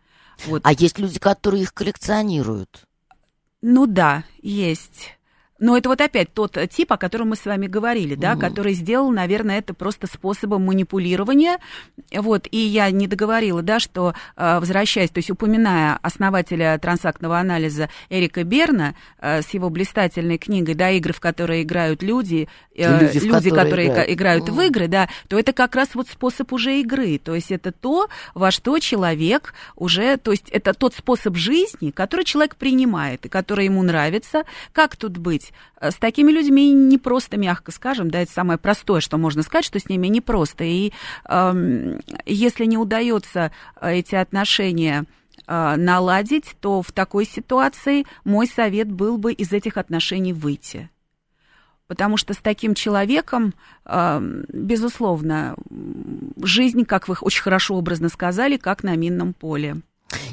Вот. 0.45 0.61
А 0.65 0.73
есть 0.73 0.99
люди, 0.99 1.19
которые 1.19 1.63
их 1.63 1.73
коллекционируют. 1.73 2.83
Ну 3.61 3.87
да, 3.87 4.23
есть. 4.41 5.14
Но 5.57 5.77
это 5.77 5.87
вот 5.87 6.01
опять 6.01 6.33
тот 6.33 6.57
тип, 6.69 6.91
о 6.91 6.97
котором 6.97 7.29
мы 7.29 7.37
с 7.37 7.45
вами 7.45 7.67
говорили, 7.67 8.15
да, 8.15 8.33
угу. 8.33 8.41
который 8.41 8.73
сделал, 8.73 9.09
наверное, 9.11 9.59
это 9.59 9.73
просто 9.73 10.05
способом 10.07 10.65
манипулирования. 10.65 11.59
Вот, 12.13 12.47
и 12.51 12.57
я 12.57 12.91
не 12.91 13.07
договорила, 13.07 13.61
да, 13.61 13.79
что, 13.79 14.13
э, 14.35 14.59
возвращаясь, 14.59 15.11
то 15.11 15.19
есть 15.19 15.31
упоминая 15.31 15.97
основателя 16.01 16.77
трансактного 16.77 17.39
анализа 17.39 17.89
Эрика 18.09 18.43
Берна 18.43 18.95
э, 19.19 19.41
с 19.41 19.49
его 19.53 19.69
блистательной 19.69 20.37
книгой, 20.37 20.75
да, 20.75 20.89
игры, 20.91 21.13
в 21.13 21.21
которые 21.21 21.63
играют 21.63 22.03
люди, 22.03 22.49
э, 22.75 22.99
люди, 22.99 23.19
люди 23.19 23.49
которые, 23.49 23.87
которые 23.87 23.87
играют, 23.87 24.09
играют 24.11 24.49
в 24.49 24.61
игры, 24.61 24.87
да, 24.87 25.09
то 25.29 25.39
это 25.39 25.53
как 25.53 25.75
раз 25.75 25.95
вот 25.95 26.09
способ 26.09 26.51
уже 26.51 26.81
игры. 26.81 27.17
То 27.17 27.33
есть 27.33 27.51
это 27.51 27.71
то, 27.71 28.09
во 28.33 28.51
что 28.51 28.77
человек 28.79 29.53
уже, 29.77 30.17
то 30.17 30.31
есть 30.31 30.49
это 30.49 30.73
тот 30.73 30.95
способ 30.95 31.37
жизни, 31.37 31.91
который 31.91 32.25
человек 32.25 32.57
принимает 32.57 33.25
и 33.25 33.29
который 33.29 33.65
ему 33.65 33.83
нравится. 33.83 34.43
Как 34.73 34.97
тут 34.97 35.17
быть? 35.17 35.44
Быть. 35.45 35.53
Э, 35.79 35.91
с 35.91 35.95
такими 35.95 36.31
людьми 36.31 36.71
не 36.71 36.97
просто, 36.97 37.37
мягко 37.37 37.71
скажем, 37.71 38.09
да, 38.09 38.21
это 38.21 38.31
самое 38.31 38.57
простое, 38.59 39.01
что 39.01 39.17
можно 39.17 39.43
сказать, 39.43 39.65
что 39.65 39.79
с 39.79 39.89
ними 39.89 40.07
непросто. 40.07 40.63
И 40.63 40.91
э, 41.27 41.99
если 42.25 42.65
не 42.65 42.77
удается 42.77 43.51
э, 43.79 43.95
эти 43.95 44.15
отношения 44.15 45.05
э, 45.47 45.75
наладить, 45.75 46.55
то 46.59 46.81
в 46.81 46.91
такой 46.91 47.25
ситуации 47.25 48.05
мой 48.23 48.47
совет 48.47 48.91
был 48.91 49.17
бы 49.17 49.33
из 49.33 49.51
этих 49.51 49.77
отношений 49.77 50.33
выйти. 50.33 50.89
Потому 51.87 52.17
что 52.17 52.33
с 52.33 52.37
таким 52.37 52.73
человеком, 52.73 53.53
э, 53.85 54.19
безусловно, 54.51 55.55
жизнь, 56.41 56.83
как 56.85 57.07
вы 57.07 57.15
очень 57.21 57.43
хорошо 57.43 57.75
образно 57.75 58.09
сказали, 58.09 58.57
как 58.57 58.83
на 58.83 58.95
минном 58.95 59.33
поле. 59.33 59.77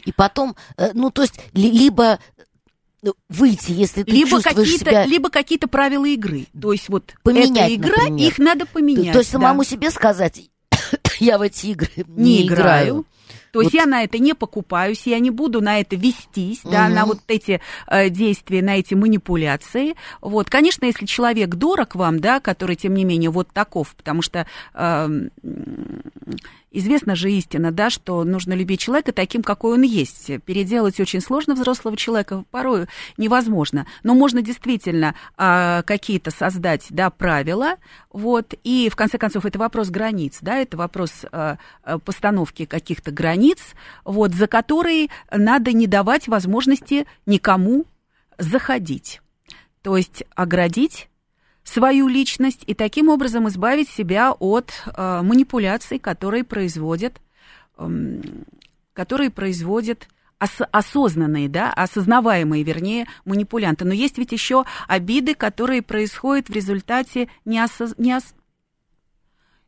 И 0.06 0.12
потом, 0.12 0.56
э, 0.78 0.90
ну, 0.94 1.10
то 1.10 1.22
есть, 1.22 1.40
либо 1.52 2.18
выйти, 3.28 3.72
если 3.72 4.02
ты 4.02 4.10
либо 4.10 4.30
чувствуешь 4.30 4.54
какие-то, 4.54 4.90
себя... 4.90 5.06
Либо 5.06 5.30
какие-то 5.30 5.68
правила 5.68 6.04
игры. 6.06 6.46
То 6.60 6.72
есть 6.72 6.88
вот 6.88 7.14
Поменять, 7.22 7.72
эта 7.72 7.74
игра, 7.74 8.02
например. 8.04 8.28
их 8.28 8.38
надо 8.38 8.66
поменять. 8.66 9.06
То, 9.06 9.12
то 9.14 9.18
есть 9.18 9.32
да. 9.32 9.38
самому 9.38 9.64
себе 9.64 9.90
сказать, 9.90 10.40
я 11.18 11.38
в 11.38 11.42
эти 11.42 11.66
игры 11.66 11.90
не, 12.06 12.38
не 12.38 12.46
играю. 12.46 12.84
играю. 12.86 13.06
То 13.52 13.58
вот. 13.58 13.64
есть 13.64 13.74
я 13.74 13.84
на 13.84 14.02
это 14.02 14.18
не 14.18 14.34
покупаюсь, 14.34 15.06
я 15.06 15.18
не 15.18 15.30
буду 15.30 15.60
на 15.60 15.78
это 15.78 15.94
вестись, 15.94 16.64
угу. 16.64 16.72
да, 16.72 16.88
на 16.88 17.04
вот 17.04 17.20
эти 17.28 17.60
э, 17.86 18.08
действия, 18.08 18.62
на 18.62 18.78
эти 18.78 18.94
манипуляции. 18.94 19.94
Вот, 20.22 20.48
конечно, 20.48 20.86
если 20.86 21.04
человек 21.04 21.50
дорог 21.54 21.94
вам, 21.94 22.18
да, 22.18 22.40
который, 22.40 22.76
тем 22.76 22.94
не 22.94 23.04
менее, 23.04 23.30
вот 23.30 23.52
таков, 23.52 23.94
потому 23.94 24.22
что 24.22 24.46
э, 24.74 25.08
Известна 26.74 27.14
же 27.14 27.30
истина, 27.30 27.70
да, 27.70 27.90
что 27.90 28.24
нужно 28.24 28.54
любить 28.54 28.80
человека 28.80 29.12
таким, 29.12 29.42
какой 29.42 29.74
он 29.74 29.82
есть. 29.82 30.30
Переделать 30.46 30.98
очень 31.00 31.20
сложно 31.20 31.54
взрослого 31.54 31.98
человека, 31.98 32.44
порой 32.50 32.86
невозможно. 33.18 33.86
Но 34.02 34.14
можно 34.14 34.40
действительно 34.40 35.14
а, 35.36 35.82
какие-то 35.82 36.30
создать, 36.30 36.86
да, 36.88 37.10
правила, 37.10 37.76
вот, 38.10 38.54
и 38.64 38.88
в 38.90 38.96
конце 38.96 39.18
концов 39.18 39.44
это 39.44 39.58
вопрос 39.58 39.90
границ, 39.90 40.38
да, 40.40 40.56
это 40.56 40.78
вопрос 40.78 41.26
а, 41.30 41.58
постановки 42.06 42.64
каких-то 42.64 43.10
границ, 43.10 43.58
вот, 44.04 44.32
за 44.32 44.46
которые 44.46 45.08
надо 45.30 45.72
не 45.72 45.86
давать 45.86 46.26
возможности 46.26 47.06
никому 47.26 47.84
заходить. 48.38 49.20
То 49.82 49.98
есть 49.98 50.24
оградить 50.34 51.10
свою 51.64 52.08
личность 52.08 52.62
и 52.66 52.74
таким 52.74 53.08
образом 53.08 53.48
избавить 53.48 53.88
себя 53.88 54.32
от 54.32 54.72
э, 54.86 55.22
манипуляций, 55.22 55.98
которые 55.98 56.44
производят, 56.44 57.20
э, 57.78 58.20
которые 58.92 59.30
производят 59.30 60.08
ос- 60.40 60.68
осознанные, 60.70 61.48
да, 61.48 61.72
осознаваемые, 61.72 62.64
вернее, 62.64 63.06
манипулянты. 63.24 63.84
Но 63.84 63.94
есть 63.94 64.18
ведь 64.18 64.32
еще 64.32 64.64
обиды, 64.88 65.34
которые 65.34 65.82
происходят 65.82 66.48
в 66.48 66.52
результате 66.52 67.28
неосоз... 67.44 67.94
неос 67.98 68.34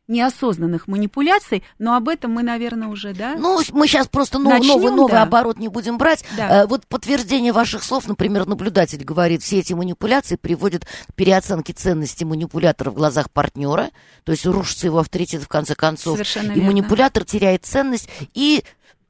неосознанных 0.07 0.87
манипуляций, 0.87 1.63
но 1.79 1.95
об 1.95 2.09
этом 2.09 2.31
мы, 2.31 2.43
наверное, 2.43 2.87
уже, 2.87 3.13
да? 3.13 3.35
Ну, 3.37 3.59
мы 3.71 3.87
сейчас 3.87 4.07
просто 4.07 4.37
нов, 4.37 4.53
Начнем, 4.53 4.67
новый, 4.69 4.91
новый 4.91 5.11
да. 5.11 5.23
оборот 5.23 5.57
не 5.57 5.67
будем 5.67 5.97
брать. 5.97 6.23
Да. 6.37 6.63
Э, 6.63 6.67
вот 6.67 6.85
подтверждение 6.87 7.51
ваших 7.51 7.83
слов, 7.83 8.07
например, 8.07 8.45
наблюдатель 8.45 9.03
говорит, 9.03 9.41
все 9.41 9.59
эти 9.59 9.73
манипуляции 9.73 10.35
приводят 10.35 10.85
к 10.85 11.13
переоценке 11.15 11.73
ценности 11.73 12.23
манипулятора 12.23 12.91
в 12.91 12.93
глазах 12.95 13.31
партнера, 13.31 13.89
то 14.23 14.31
есть 14.31 14.45
рушится 14.45 14.87
его 14.87 14.99
авторитет 14.99 15.41
в 15.41 15.47
конце 15.47 15.75
концов. 15.75 16.13
Совершенно 16.13 16.51
и 16.51 16.55
верно. 16.55 16.71
манипулятор 16.71 17.23
теряет 17.23 17.65
ценность 17.65 18.07
и 18.33 18.63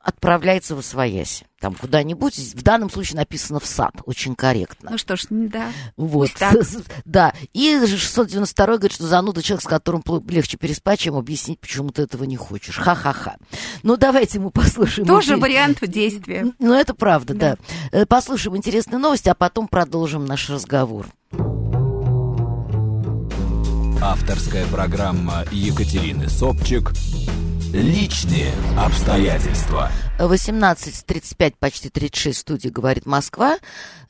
отправляется 0.05 0.75
в 0.75 0.79
освоясь. 0.79 1.43
Там 1.59 1.73
куда-нибудь, 1.73 2.37
в 2.37 2.61
данном 2.61 2.91
случае 2.91 3.17
написано 3.17 3.59
в 3.59 3.65
сад, 3.65 3.95
очень 4.05 4.35
корректно. 4.35 4.91
Ну 4.91 4.97
что 4.99 5.15
ж, 5.15 5.25
да. 5.29 5.71
Вот, 5.97 6.29
да. 7.05 7.33
И 7.53 7.79
692 7.85 8.65
говорит, 8.65 8.91
что 8.91 9.07
зануда 9.07 9.41
человек, 9.41 9.63
с 9.63 9.67
которым 9.67 10.03
легче 10.27 10.57
переспать, 10.57 10.99
чем 10.99 11.15
объяснить, 11.15 11.59
почему 11.59 11.89
ты 11.89 12.03
этого 12.03 12.23
не 12.25 12.37
хочешь. 12.37 12.77
Ха-ха-ха. 12.77 13.37
Ну, 13.81 13.97
давайте 13.97 14.39
мы 14.39 14.51
послушаем. 14.51 15.07
Тоже 15.07 15.33
интерес- 15.33 15.41
вариант 15.41 15.79
действия. 15.89 16.53
Ну, 16.59 16.73
это 16.73 16.93
правда, 16.93 17.33
да. 17.33 17.55
Да. 17.91 17.99
Э, 18.01 18.05
Послушаем 18.05 18.55
интересные 18.57 18.99
новости, 18.99 19.29
а 19.29 19.33
потом 19.33 19.67
продолжим 19.67 20.25
наш 20.25 20.49
разговор. 20.51 21.07
Авторская 24.01 24.65
программа 24.67 25.45
Екатерины 25.51 26.29
Собчик 26.29 26.93
«Личные 27.73 28.51
обстоятельства». 28.77 29.91
18.35, 30.17 31.55
почти 31.59 31.89
36 31.89 32.37
в 32.37 32.41
студии 32.41 32.69
«Говорит 32.69 33.05
Москва». 33.05 33.57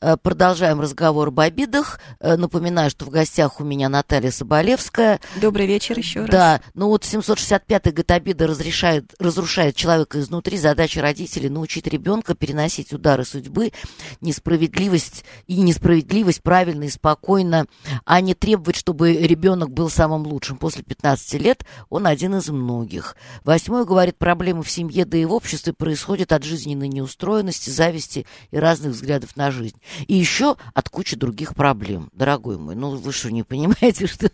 Э, 0.00 0.16
Продолжаем 0.16 0.80
разговор 0.80 1.28
об 1.28 1.40
обидах. 1.40 1.98
Э, 2.20 2.36
Напоминаю, 2.36 2.90
что 2.90 3.06
в 3.06 3.10
гостях 3.10 3.60
у 3.60 3.64
меня 3.64 3.88
Наталья 3.88 4.30
Соболевская. 4.30 5.18
Добрый 5.40 5.66
вечер 5.66 5.98
еще 5.98 6.20
раз. 6.20 6.30
Да, 6.30 6.60
ну 6.74 6.88
вот 6.88 7.02
765-й 7.02 7.90
говорит, 7.90 8.10
обида 8.12 8.46
разрешает, 8.46 9.14
разрушает 9.18 9.74
человека 9.74 10.20
изнутри. 10.20 10.58
Задача 10.58 11.02
родителей 11.02 11.48
научить 11.48 11.88
ребенка 11.88 12.36
переносить 12.36 12.92
удары 12.92 13.24
судьбы, 13.24 13.72
несправедливость 14.20 15.24
и 15.48 15.60
несправедливость 15.60 16.42
правильно 16.42 16.84
и 16.84 16.88
спокойно, 16.88 17.66
а 18.04 18.20
не 18.20 18.34
требовать, 18.34 18.76
чтобы 18.76 19.12
ребенок 19.12 19.72
был 19.72 19.90
самым 19.90 20.24
лучшим. 20.24 20.56
После 20.56 20.84
15 20.84 21.34
лет 21.40 21.64
он 21.88 22.06
один 22.06 22.36
из 22.36 22.48
многих. 22.48 23.16
Восьмой 23.42 23.84
говорит, 23.84 24.18
проблемы 24.18 24.62
в 24.62 24.70
семье, 24.70 25.04
да 25.04 25.18
и 25.18 25.24
в 25.24 25.32
обществе 25.32 25.72
происходят 25.72 25.95
происходит 25.96 26.32
от 26.32 26.44
жизненной 26.44 26.88
неустроенности, 26.88 27.70
зависти 27.70 28.26
и 28.50 28.58
разных 28.58 28.92
взглядов 28.92 29.34
на 29.34 29.50
жизнь. 29.50 29.80
И 30.06 30.12
еще 30.12 30.56
от 30.74 30.90
кучи 30.90 31.16
других 31.16 31.54
проблем, 31.54 32.10
дорогой 32.12 32.58
мой. 32.58 32.74
Ну, 32.74 32.96
вы 32.96 33.12
что, 33.12 33.32
не 33.32 33.44
понимаете, 33.44 34.06
что 34.06 34.28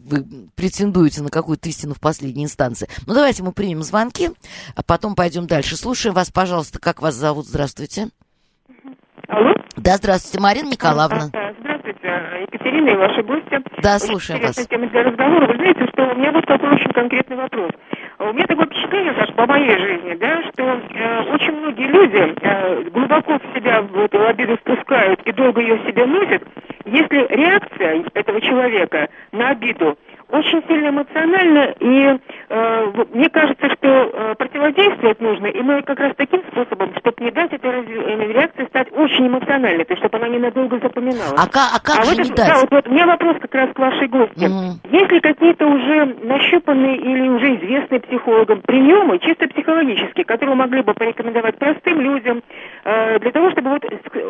вы 0.00 0.24
претендуете 0.56 1.22
на 1.22 1.30
какую-то 1.30 1.68
истину 1.68 1.94
в 1.94 2.00
последней 2.00 2.42
инстанции? 2.42 2.88
Ну, 3.06 3.14
давайте 3.14 3.44
мы 3.44 3.52
примем 3.52 3.84
звонки, 3.84 4.30
а 4.74 4.82
потом 4.82 5.14
пойдем 5.14 5.46
дальше. 5.46 5.76
Слушаем 5.76 6.16
вас, 6.16 6.32
пожалуйста. 6.32 6.80
Как 6.80 7.02
вас 7.02 7.14
зовут? 7.14 7.46
Здравствуйте. 7.46 8.08
Алло? 9.28 9.54
Да, 9.76 9.96
здравствуйте, 9.96 10.42
Марина 10.42 10.70
Николаевна. 10.70 11.26
Здравствуйте, 11.60 12.08
Екатерина 12.50 12.90
и 12.90 12.96
ваши 12.96 13.22
гости. 13.22 13.62
Да, 13.80 14.00
слушаем 14.00 14.42
вас. 14.42 14.56
тема 14.56 14.88
для 14.88 15.04
разговора. 15.04 15.46
Вы 15.46 15.54
знаете, 15.54 15.86
что 15.92 16.02
у 16.02 16.16
меня 16.16 16.32
вот 16.32 16.44
такой 16.46 16.74
очень 16.74 16.90
конкретный 16.90 17.36
вопрос. 17.36 17.70
У 18.20 18.32
меня 18.32 18.46
такое 18.46 18.66
впечатление, 18.66 19.14
Саша, 19.14 19.32
по 19.34 19.46
моей 19.46 19.78
жизни, 19.78 20.14
да, 20.14 20.42
что 20.50 20.64
э, 20.64 21.22
очень 21.32 21.52
многие 21.52 21.86
люди 21.86 22.34
э, 22.42 22.82
глубоко 22.90 23.38
в 23.38 23.56
себя 23.56 23.80
в 23.82 23.96
эту 23.96 24.26
обиду 24.26 24.56
спускают 24.56 25.22
и 25.22 25.30
долго 25.30 25.60
ее 25.60 25.76
в 25.76 25.86
себе 25.86 26.04
носят, 26.04 26.42
если 26.84 27.26
реакция 27.28 28.04
этого 28.14 28.40
человека 28.40 29.08
на 29.30 29.50
обиду 29.50 29.96
очень 30.30 30.62
сильно 30.68 30.88
эмоционально, 30.88 31.74
и 31.80 32.18
э, 32.48 33.04
мне 33.14 33.28
кажется, 33.30 33.68
что 33.70 33.88
э, 33.88 34.34
противодействовать 34.36 35.20
нужно 35.20 35.46
именно 35.46 35.82
как 35.82 35.98
раз 36.00 36.12
таким 36.16 36.42
способом, 36.50 36.94
чтобы 36.98 37.24
не 37.24 37.30
дать 37.30 37.52
этой 37.52 37.70
э, 37.70 38.32
реакции 38.32 38.66
стать 38.66 38.92
очень 38.92 39.26
эмоциональной, 39.26 39.84
то 39.84 39.94
есть 39.94 40.04
чтобы 40.04 40.18
она 40.18 40.28
ненадолго 40.28 40.78
запоминалась. 40.80 41.32
А, 41.38 41.44
а 41.44 41.80
как 41.80 42.00
а 42.00 42.04
же 42.04 42.10
вот 42.10 42.18
не 42.18 42.30
это, 42.30 42.36
дать? 42.36 42.48
Да, 42.48 42.60
вот, 42.60 42.70
вот 42.70 42.88
у 42.88 42.90
меня 42.90 43.06
вопрос 43.06 43.36
как 43.40 43.54
раз 43.54 43.70
к 43.72 43.78
вашей 43.78 44.08
гости. 44.08 44.44
Угу. 44.44 44.96
Есть 44.96 45.10
ли 45.12 45.20
какие-то 45.20 45.66
уже 45.66 46.04
нащупанные 46.22 46.96
или 46.96 47.28
уже 47.28 47.56
известные 47.56 48.00
психологам 48.00 48.60
приемы, 48.62 49.18
чисто 49.20 49.48
психологические, 49.48 50.24
которые 50.24 50.56
могли 50.56 50.82
бы 50.82 50.92
порекомендовать 50.92 51.56
простым 51.56 52.00
людям 52.00 52.42
э, 52.84 53.18
для 53.18 53.30
того, 53.30 53.50
чтобы 53.52 53.70
вот 53.70 53.84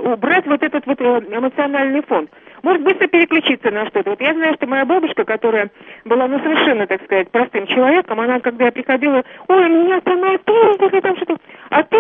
убрать 0.05 0.47
вот 0.47 0.63
этот 0.63 0.87
вот 0.87 1.01
э, 1.01 1.23
эмоциональный 1.31 2.03
фон? 2.03 2.29
Может 2.63 2.83
быстро 2.83 3.07
переключиться 3.09 3.71
на 3.71 3.87
что-то. 3.87 4.11
Вот 4.11 4.21
я 4.21 4.35
знаю, 4.35 4.55
что 4.55 4.67
моя 4.67 4.85
бабушка, 4.85 5.25
которая 5.25 5.71
была, 6.05 6.27
ну, 6.27 6.39
совершенно, 6.41 6.87
так 6.87 7.03
сказать, 7.05 7.31
простым 7.31 7.67
человеком, 7.67 8.21
она, 8.21 8.41
когда 8.41 8.67
я 8.67 8.73
приходила, 8.73 9.23
ой, 9.49 9.69
меня 9.69 10.01
самая 10.05 10.39
пиздили, 10.39 11.01
там 11.01 11.17
что-то, 11.17 11.37
а 11.71 11.83
ты 11.83 11.97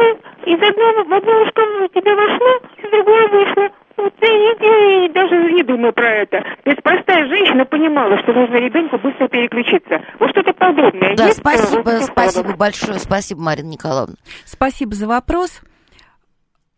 из 0.46 0.56
одного 0.56 1.04
в 1.04 1.12
одну 1.12 1.46
шкафу 1.46 1.88
тебе 1.94 2.14
вошло, 2.14 2.60
из 2.82 2.90
другой 2.90 3.28
вышло, 3.28 3.70
ну, 3.98 4.10
ты 4.20 4.26
иди, 4.26 5.12
даже 5.12 5.52
не 5.52 5.62
думай 5.64 5.92
про 5.92 6.08
это. 6.08 6.40
То 6.62 6.70
есть 6.70 6.82
простая 6.82 7.26
женщина 7.26 7.64
понимала, 7.64 8.16
что 8.22 8.32
нужно 8.32 8.54
ребенку 8.54 8.96
быстро 8.98 9.26
переключиться. 9.28 10.00
Вот 10.20 10.30
что-то 10.30 10.52
подобное. 10.52 11.16
Да, 11.16 11.26
есть, 11.26 11.38
спасибо, 11.40 11.90
э, 11.90 12.00
спасибо 12.02 12.56
большое, 12.56 12.98
спасибо, 12.98 13.40
Марина 13.40 13.68
Николаевна. 13.68 14.14
Спасибо 14.44 14.94
за 14.94 15.08
вопрос. 15.08 15.62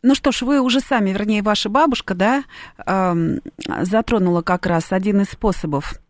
Ну 0.02 0.14
что 0.14 0.32
ж, 0.32 0.42
вы 0.42 0.60
уже 0.60 0.80
сами, 0.80 1.10
вернее, 1.10 1.42
ваша 1.42 1.68
бабушка, 1.68 2.14
да, 2.14 2.44
эм, 2.86 3.40
затронула 3.82 4.42
как 4.42 4.66
раз 4.66 4.92
один 4.92 5.20
из 5.20 5.28
способов 5.28 6.00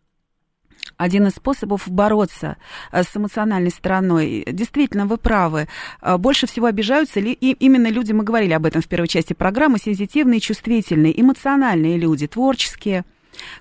один 0.97 1.27
из 1.27 1.33
способов 1.33 1.87
бороться 1.87 2.57
э, 2.91 3.03
с 3.03 3.15
эмоциональной 3.15 3.71
стороной. 3.71 4.45
Действительно, 4.47 5.05
вы 5.05 5.17
правы. 5.17 5.67
Э, 6.01 6.17
больше 6.17 6.47
всего 6.47 6.67
обижаются 6.67 7.19
ли 7.19 7.33
и 7.33 7.53
именно 7.53 7.87
люди, 7.87 8.11
мы 8.11 8.23
говорили 8.23 8.53
об 8.53 8.65
этом 8.65 8.81
в 8.81 8.87
первой 8.87 9.07
части 9.07 9.33
программы, 9.33 9.79
сенситивные, 9.79 10.39
чувствительные, 10.39 11.19
эмоциональные 11.19 11.97
люди, 11.97 12.27
творческие. 12.27 13.03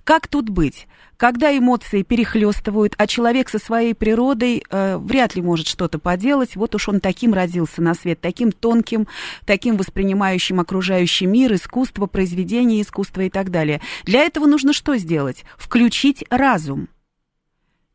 Как 0.05 0.29
тут 0.29 0.51
быть? 0.51 0.87
Когда 1.21 1.55
эмоции 1.55 2.03
перехлестывают, 2.03 2.95
а 2.97 3.07
человек 3.07 3.51
со 3.51 3.59
своей 3.59 3.95
природой 3.95 4.65
э, 4.71 4.97
вряд 4.97 5.35
ли 5.35 5.43
может 5.43 5.67
что-то 5.67 5.99
поделать, 5.99 6.57
вот 6.57 6.75
уж 6.75 6.89
он 6.89 6.99
таким 6.99 7.35
родился 7.35 7.83
на 7.83 7.93
свет, 7.93 8.23
таким 8.23 8.53
тонким, 8.53 9.07
таким 9.45 9.77
воспринимающим 9.77 10.61
окружающий 10.61 11.27
мир, 11.27 11.53
искусство, 11.53 12.07
произведение 12.07 12.81
искусства 12.81 13.21
и 13.21 13.29
так 13.29 13.51
далее. 13.51 13.83
Для 14.07 14.21
этого 14.21 14.47
нужно 14.47 14.73
что 14.73 14.97
сделать? 14.97 15.45
Включить 15.59 16.25
разум. 16.31 16.89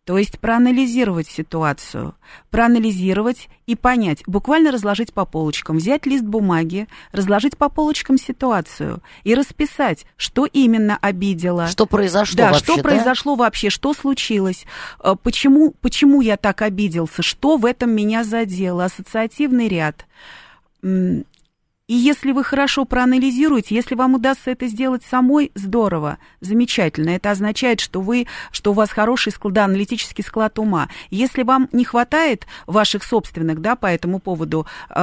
То 0.05 0.19
есть 0.19 0.39
проанализировать 0.39 1.27
ситуацию, 1.27 2.13
проанализировать 2.51 3.49
и 3.65 3.75
понять, 3.75 4.21
буквально 4.27 4.71
разложить 4.71 5.11
по 5.11 5.25
полочкам, 5.25 5.77
взять 5.77 6.05
лист 6.05 6.23
бумаги, 6.23 6.87
разложить 7.11 7.57
по 7.57 7.69
полочкам 7.69 8.19
ситуацию 8.19 9.01
и 9.23 9.33
расписать, 9.33 10.05
что 10.15 10.45
именно 10.45 10.95
обидело. 11.01 11.65
Что 11.67 11.87
произошло 11.87 12.37
да, 12.37 12.51
вообще, 12.51 12.63
что 12.63 12.75
да? 12.75 12.81
произошло 12.83 13.35
вообще, 13.35 13.71
что 13.71 13.95
случилось, 13.95 14.67
э, 15.03 15.15
почему, 15.23 15.73
почему 15.81 16.21
я 16.21 16.37
так 16.37 16.61
обиделся, 16.61 17.23
что 17.23 17.57
в 17.57 17.65
этом 17.65 17.89
меня 17.89 18.23
задело, 18.23 18.85
ассоциативный 18.85 19.67
ряд. 19.67 20.05
И 21.87 21.93
если 21.93 22.31
вы 22.31 22.43
хорошо 22.43 22.85
проанализируете, 22.85 23.75
если 23.75 23.93
вам 23.93 24.15
удастся 24.15 24.49
это 24.49 24.65
сделать 24.65 25.03
самой, 25.03 25.51
здорово, 25.53 26.17
замечательно. 26.41 27.09
Это 27.09 27.29
означает, 27.29 27.79
что 27.79 28.01
вы, 28.01 28.25
что 28.51 28.71
у 28.71 28.73
вас 28.73 28.89
хороший 28.89 29.31
склад, 29.31 29.59
аналитический 29.59 30.23
склад 30.23 30.57
ума. 30.57 30.89
Если 31.11 31.43
вам 31.43 31.69
не 31.71 31.85
хватает 31.85 32.47
ваших 32.65 33.03
собственных, 33.03 33.61
да, 33.61 33.75
по 33.75 33.85
этому 33.85 34.17
поводу, 34.17 34.65
э, 34.89 34.95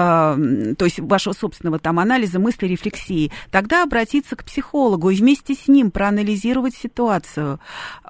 то 0.77 0.85
есть 0.85 0.99
вашего 0.99 1.35
собственного 1.35 1.79
там 1.79 2.01
анализа, 2.01 2.41
мысли, 2.41 2.67
рефлексии, 2.67 3.31
тогда 3.53 3.85
обратиться 3.85 4.35
к 4.35 4.43
психологу 4.43 5.11
и 5.11 5.17
вместе 5.17 5.55
с 5.55 5.69
ним 5.69 5.93
проанализировать 5.93 6.75
ситуацию. 6.75 7.61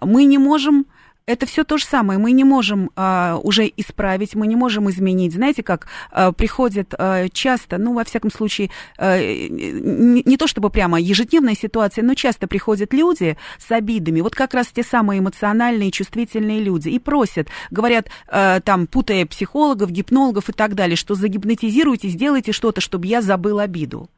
Мы 0.01 0.25
не 0.25 0.39
можем 0.39 0.87
это 1.27 1.47
все 1.47 1.65
то 1.65 1.79
же 1.79 1.85
самое. 1.85 2.19
Мы 2.19 2.33
не 2.33 2.45
можем 2.45 2.91
а, 2.97 3.39
уже 3.43 3.71
исправить, 3.77 4.35
мы 4.35 4.47
не 4.47 4.57
можем 4.57 4.91
изменить. 4.91 5.35
Знаете, 5.35 5.63
как 5.63 5.87
а, 6.11 6.33
приходят 6.33 6.95
а, 6.99 7.29
часто, 7.29 7.79
ну, 7.79 7.95
во 7.95 8.05
всяком 8.05 8.31
случае, 8.31 8.71
а, 8.99 9.19
не, 9.19 10.23
не 10.23 10.37
то 10.37 10.47
чтобы 10.47 10.71
прямо 10.71 11.01
ежедневная 11.01 11.55
ситуация, 11.55 12.05
но 12.05 12.15
часто 12.15 12.47
приходят 12.47 12.93
люди 12.93 13.37
с 13.59 13.71
обидами, 13.71 14.21
вот 14.21 14.35
как 14.35 14.55
раз 14.55 14.69
те 14.69 14.83
самые 14.83 15.21
эмоциональные, 15.21 15.91
чувствительные 15.91 16.61
люди, 16.61 16.89
и 16.89 16.99
просят, 16.99 17.49
говорят, 17.71 18.09
а, 18.29 18.61
там, 18.61 18.87
путая 18.87 19.27
психологов, 19.27 19.91
гипнологов 19.91 20.49
и 20.49 20.53
так 20.53 20.75
далее, 20.75 20.97
что 20.97 21.15
загипнотизируйте, 21.15 22.09
сделайте 22.09 22.53
что-то, 22.53 22.81
чтобы 22.81 23.07
я 23.07 23.23
забыл 23.23 23.59
обиду. 23.59 24.11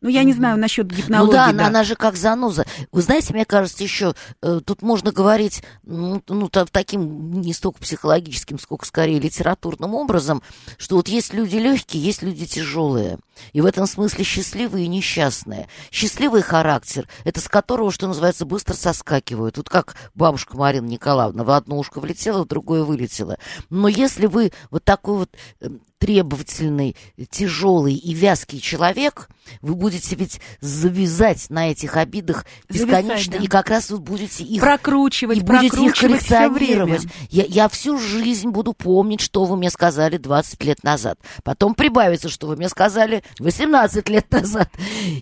Ну, 0.00 0.08
я 0.08 0.22
не 0.22 0.32
знаю 0.32 0.58
насчет 0.58 0.86
гипнологии. 0.86 1.26
Ну 1.26 1.32
да, 1.32 1.52
да. 1.52 1.66
Она, 1.66 1.82
же 1.82 1.96
как 1.96 2.16
заноза. 2.16 2.64
Вы 2.92 3.02
знаете, 3.02 3.34
мне 3.34 3.44
кажется, 3.44 3.82
еще 3.82 4.14
э, 4.42 4.60
тут 4.64 4.82
можно 4.82 5.10
говорить 5.10 5.62
ну, 5.82 6.22
ну 6.28 6.48
таким 6.48 7.40
не 7.40 7.52
столько 7.52 7.80
психологическим, 7.80 8.58
сколько 8.60 8.86
скорее 8.86 9.18
литературным 9.18 9.94
образом, 9.94 10.42
что 10.76 10.96
вот 10.96 11.08
есть 11.08 11.34
люди 11.34 11.56
легкие, 11.56 12.02
есть 12.02 12.22
люди 12.22 12.46
тяжелые. 12.46 13.18
И 13.52 13.60
в 13.60 13.66
этом 13.66 13.86
смысле 13.86 14.24
счастливые 14.24 14.84
и 14.84 14.88
несчастные. 14.88 15.68
Счастливый 15.90 16.42
характер, 16.42 17.08
это 17.24 17.40
с 17.40 17.48
которого, 17.48 17.90
что 17.90 18.06
называется, 18.06 18.46
быстро 18.46 18.74
соскакивают. 18.74 19.56
Вот 19.56 19.68
как 19.68 19.96
бабушка 20.14 20.56
Марина 20.56 20.86
Николаевна 20.86 21.42
в 21.42 21.50
одно 21.50 21.78
ушко 21.78 22.00
влетела, 22.00 22.44
в 22.44 22.48
другое 22.48 22.84
вылетела. 22.84 23.38
Но 23.70 23.88
если 23.88 24.26
вы 24.26 24.52
вот 24.70 24.84
такой 24.84 25.18
вот 25.18 25.30
эм, 25.60 25.80
требовательный, 25.98 26.96
тяжелый 27.30 27.94
и 27.94 28.14
вязкий 28.14 28.60
человек, 28.60 29.28
вы 29.60 29.74
будете 29.74 30.14
ведь 30.16 30.40
завязать 30.60 31.50
на 31.50 31.70
этих 31.70 31.96
обидах 31.96 32.46
бесконечно, 32.68 33.08
Зависать, 33.08 33.30
да. 33.30 33.38
и 33.38 33.46
как 33.46 33.70
раз 33.70 33.90
вы 33.90 33.98
будете 33.98 34.44
их 34.44 34.60
прокручивать, 34.60 35.38
и 35.38 35.40
будете 35.40 35.66
их 35.66 35.72
прокручивать 35.72 36.22
все 36.22 36.48
время. 36.48 36.84
коллекционировать. 36.86 37.06
Я, 37.30 37.44
я 37.44 37.68
всю 37.68 37.98
жизнь 37.98 38.48
буду 38.50 38.72
помнить, 38.72 39.20
что 39.20 39.44
вы 39.44 39.56
мне 39.56 39.70
сказали 39.70 40.16
20 40.16 40.62
лет 40.64 40.84
назад. 40.84 41.18
Потом 41.42 41.74
прибавится, 41.74 42.28
что 42.28 42.46
вы 42.46 42.56
мне 42.56 42.68
сказали 42.68 43.22
18 43.38 44.08
лет 44.08 44.30
назад. 44.30 44.70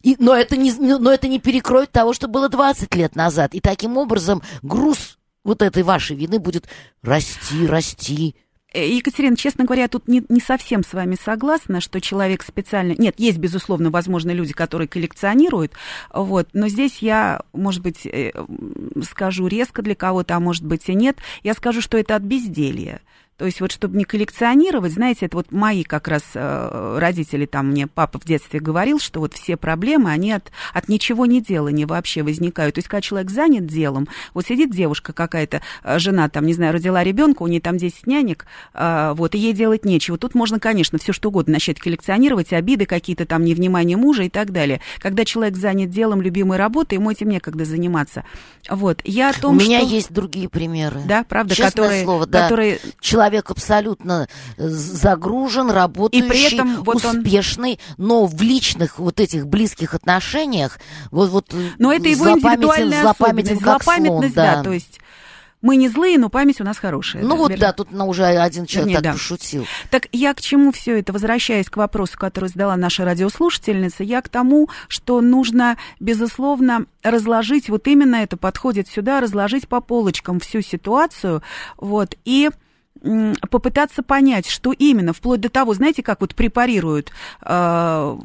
И, 0.02 0.16
но, 0.18 0.34
это 0.34 0.56
не, 0.56 0.72
но 0.72 1.10
это 1.10 1.28
не 1.28 1.38
перекроет 1.38 1.90
того, 1.90 2.12
что 2.12 2.28
было 2.28 2.48
20 2.48 2.94
лет 2.94 3.16
назад. 3.16 3.54
И 3.54 3.60
таким 3.60 3.96
образом 3.96 4.42
груз 4.62 5.18
вот 5.44 5.62
этой 5.62 5.84
вашей 5.84 6.16
вины 6.16 6.38
будет 6.38 6.66
расти, 7.02 7.66
расти. 7.66 8.34
Э, 8.72 8.88
Екатерина, 8.88 9.36
честно 9.36 9.64
говоря, 9.64 9.82
я 9.82 9.88
тут 9.88 10.08
не, 10.08 10.24
не 10.28 10.40
совсем 10.40 10.82
с 10.82 10.92
вами 10.92 11.16
согласна, 11.22 11.80
что 11.80 12.00
человек 12.00 12.42
специально... 12.42 12.94
Нет, 12.98 13.14
есть, 13.18 13.38
безусловно, 13.38 13.90
возможно, 13.90 14.30
люди, 14.30 14.52
которые 14.52 14.88
коллекционируют, 14.88 15.72
вот, 16.12 16.48
но 16.52 16.68
здесь 16.68 16.98
я, 16.98 17.42
может 17.52 17.82
быть, 17.82 18.06
э, 18.06 18.32
скажу 19.02 19.46
резко 19.46 19.82
для 19.82 19.94
кого-то, 19.94 20.36
а 20.36 20.40
может 20.40 20.64
быть 20.64 20.88
и 20.88 20.94
нет, 20.94 21.18
я 21.42 21.54
скажу, 21.54 21.80
что 21.80 21.96
это 21.96 22.16
от 22.16 22.22
безделья. 22.22 23.00
То 23.36 23.44
есть 23.44 23.60
вот 23.60 23.70
чтобы 23.70 23.96
не 23.98 24.04
коллекционировать, 24.04 24.92
знаете, 24.92 25.26
это 25.26 25.36
вот 25.36 25.52
мои 25.52 25.84
как 25.84 26.08
раз 26.08 26.22
э, 26.34 26.98
родители, 26.98 27.44
там 27.44 27.68
мне 27.68 27.86
папа 27.86 28.18
в 28.18 28.24
детстве 28.24 28.60
говорил, 28.60 28.98
что 28.98 29.20
вот 29.20 29.34
все 29.34 29.58
проблемы, 29.58 30.10
они 30.10 30.32
от, 30.32 30.50
от 30.72 30.88
ничего 30.88 31.26
не 31.26 31.42
делания 31.42 31.86
вообще 31.86 32.22
возникают. 32.22 32.76
То 32.76 32.78
есть 32.78 32.88
когда 32.88 33.02
человек 33.02 33.30
занят 33.30 33.66
делом, 33.66 34.08
вот 34.32 34.46
сидит 34.46 34.70
девушка 34.70 35.12
какая-то, 35.12 35.60
э, 35.84 35.98
жена 35.98 36.30
там, 36.30 36.46
не 36.46 36.54
знаю, 36.54 36.72
родила 36.72 37.04
ребенка, 37.04 37.42
у 37.42 37.46
нее 37.46 37.60
там 37.60 37.76
10 37.76 38.06
нянек, 38.06 38.46
э, 38.72 39.12
вот, 39.14 39.34
и 39.34 39.38
ей 39.38 39.52
делать 39.52 39.84
нечего. 39.84 40.16
Тут 40.16 40.34
можно, 40.34 40.58
конечно, 40.58 40.98
все 40.98 41.12
что 41.12 41.28
угодно 41.28 41.54
начать 41.54 41.78
коллекционировать, 41.78 42.54
обиды 42.54 42.86
какие-то 42.86 43.26
там, 43.26 43.44
невнимание 43.44 43.98
мужа 43.98 44.22
и 44.22 44.30
так 44.30 44.50
далее. 44.50 44.80
Когда 44.98 45.26
человек 45.26 45.56
занят 45.56 45.90
делом, 45.90 46.22
любимой 46.22 46.56
работой, 46.56 46.94
ему 46.94 47.10
этим 47.10 47.28
некогда 47.28 47.66
заниматься. 47.66 48.24
Вот, 48.70 49.02
я 49.04 49.28
о 49.28 49.32
том, 49.34 49.56
У 49.56 49.60
меня 49.60 49.80
что... 49.80 49.88
есть 49.88 50.10
другие 50.10 50.48
примеры. 50.48 51.02
Да, 51.06 51.22
правда, 51.28 51.54
Честное 51.54 51.70
которые, 51.70 52.04
слово, 52.04 52.26
да. 52.26 52.42
которые 52.44 52.78
Человек 53.00 53.25
человек 53.26 53.50
абсолютно 53.50 54.28
э, 54.56 54.68
загружен, 54.68 55.70
работающий, 55.70 56.26
и 56.26 56.28
при 56.28 56.54
этом 56.54 56.82
вот 56.82 57.04
успешный, 57.04 57.80
он... 57.96 58.06
но 58.06 58.26
в 58.26 58.40
личных 58.40 58.98
вот 58.98 59.20
этих 59.20 59.46
близких 59.46 59.94
отношениях 59.94 60.78
вот 61.10 61.30
вот 61.30 61.54
Но 61.78 61.92
это 61.92 62.08
его 62.08 62.30
индивидуальная 62.30 63.02
злопамятен, 63.02 63.58
злопамятность, 63.58 64.34
да. 64.34 64.56
да, 64.56 64.62
то 64.62 64.72
есть 64.72 65.00
мы 65.62 65.76
не 65.76 65.88
злые, 65.88 66.18
но 66.18 66.28
память 66.28 66.60
у 66.60 66.64
нас 66.64 66.78
хорошая. 66.78 67.22
Ну 67.22 67.30
да, 67.30 67.34
вот, 67.34 67.48
верно? 67.50 67.66
да, 67.66 67.72
тут 67.72 67.88
уже 67.92 68.24
один 68.24 68.66
человек 68.66 68.88
Вернее, 68.88 68.94
так 68.94 69.04
да. 69.04 69.12
пошутил. 69.12 69.66
Так 69.90 70.06
я 70.12 70.32
к 70.34 70.40
чему 70.40 70.70
все 70.70 71.00
это? 71.00 71.12
Возвращаясь 71.12 71.68
к 71.68 71.76
вопросу, 71.76 72.16
который 72.18 72.48
задала 72.50 72.76
наша 72.76 73.04
радиослушательница, 73.04 74.04
я 74.04 74.22
к 74.22 74.28
тому, 74.28 74.68
что 74.86 75.20
нужно, 75.20 75.76
безусловно, 75.98 76.86
разложить, 77.02 77.68
вот 77.68 77.88
именно 77.88 78.16
это 78.16 78.36
подходит 78.36 78.86
сюда, 78.88 79.20
разложить 79.20 79.66
по 79.66 79.80
полочкам 79.80 80.38
всю 80.40 80.60
ситуацию, 80.60 81.42
вот, 81.78 82.14
и 82.24 82.50
попытаться 83.50 84.02
понять, 84.02 84.48
что 84.48 84.72
именно, 84.72 85.12
вплоть 85.12 85.40
до 85.40 85.48
того, 85.48 85.74
знаете, 85.74 86.02
как 86.02 86.20
вот 86.20 86.34
препарируют, 86.34 87.12
э, 87.42 88.16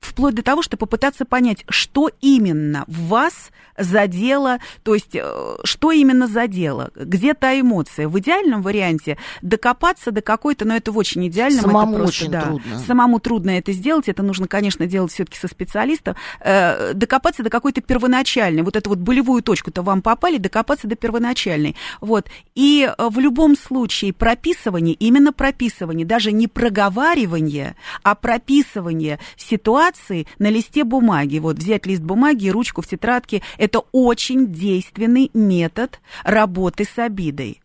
вплоть 0.00 0.34
до 0.34 0.42
того, 0.42 0.62
что 0.62 0.76
попытаться 0.76 1.24
понять, 1.24 1.64
что 1.68 2.10
именно 2.20 2.84
в 2.86 3.08
вас 3.08 3.50
задело, 3.78 4.58
то 4.82 4.94
есть 4.94 5.14
э, 5.14 5.56
что 5.64 5.90
именно 5.90 6.26
задело, 6.26 6.90
где 6.94 7.34
та 7.34 7.58
эмоция. 7.58 8.08
В 8.08 8.18
идеальном 8.18 8.62
варианте 8.62 9.18
докопаться 9.42 10.10
до 10.10 10.20
какой-то, 10.20 10.64
но 10.64 10.76
это 10.76 10.92
в 10.92 10.98
очень 10.98 11.26
идеальном. 11.28 11.62
Самому 11.62 11.94
это 11.94 12.02
просто, 12.02 12.22
очень 12.22 12.32
да, 12.32 12.42
трудно. 12.42 12.78
Самому 12.78 13.20
трудно 13.20 13.50
это 13.50 13.72
сделать, 13.72 14.08
это 14.08 14.22
нужно, 14.22 14.46
конечно, 14.46 14.86
делать 14.86 15.12
все-таки 15.12 15.38
со 15.38 15.48
специалистом. 15.48 16.16
Э, 16.40 16.92
докопаться 16.94 17.42
до 17.42 17.50
какой-то 17.50 17.80
первоначальной, 17.80 18.62
вот 18.62 18.76
эту 18.76 18.90
вот 18.90 18.98
болевую 18.98 19.42
точку-то 19.42 19.82
вам 19.82 20.02
попали, 20.02 20.38
докопаться 20.38 20.86
до 20.86 20.96
первоначальной. 20.96 21.76
Вот. 22.00 22.26
И 22.54 22.90
в 22.98 23.18
любом 23.18 23.56
случае 23.56 24.12
прописывание, 24.30 24.94
именно 24.94 25.32
прописывание, 25.32 26.06
даже 26.06 26.30
не 26.30 26.46
проговаривание, 26.46 27.74
а 28.04 28.14
прописывание 28.14 29.18
ситуации 29.36 30.28
на 30.38 30.48
листе 30.48 30.84
бумаги. 30.84 31.40
Вот 31.40 31.56
взять 31.56 31.84
лист 31.84 32.00
бумаги 32.00 32.44
и 32.44 32.50
ручку 32.52 32.80
в 32.80 32.86
тетрадке, 32.86 33.42
это 33.58 33.82
очень 33.90 34.52
действенный 34.52 35.32
метод 35.34 35.98
работы 36.22 36.84
с 36.84 36.96
обидой 36.96 37.59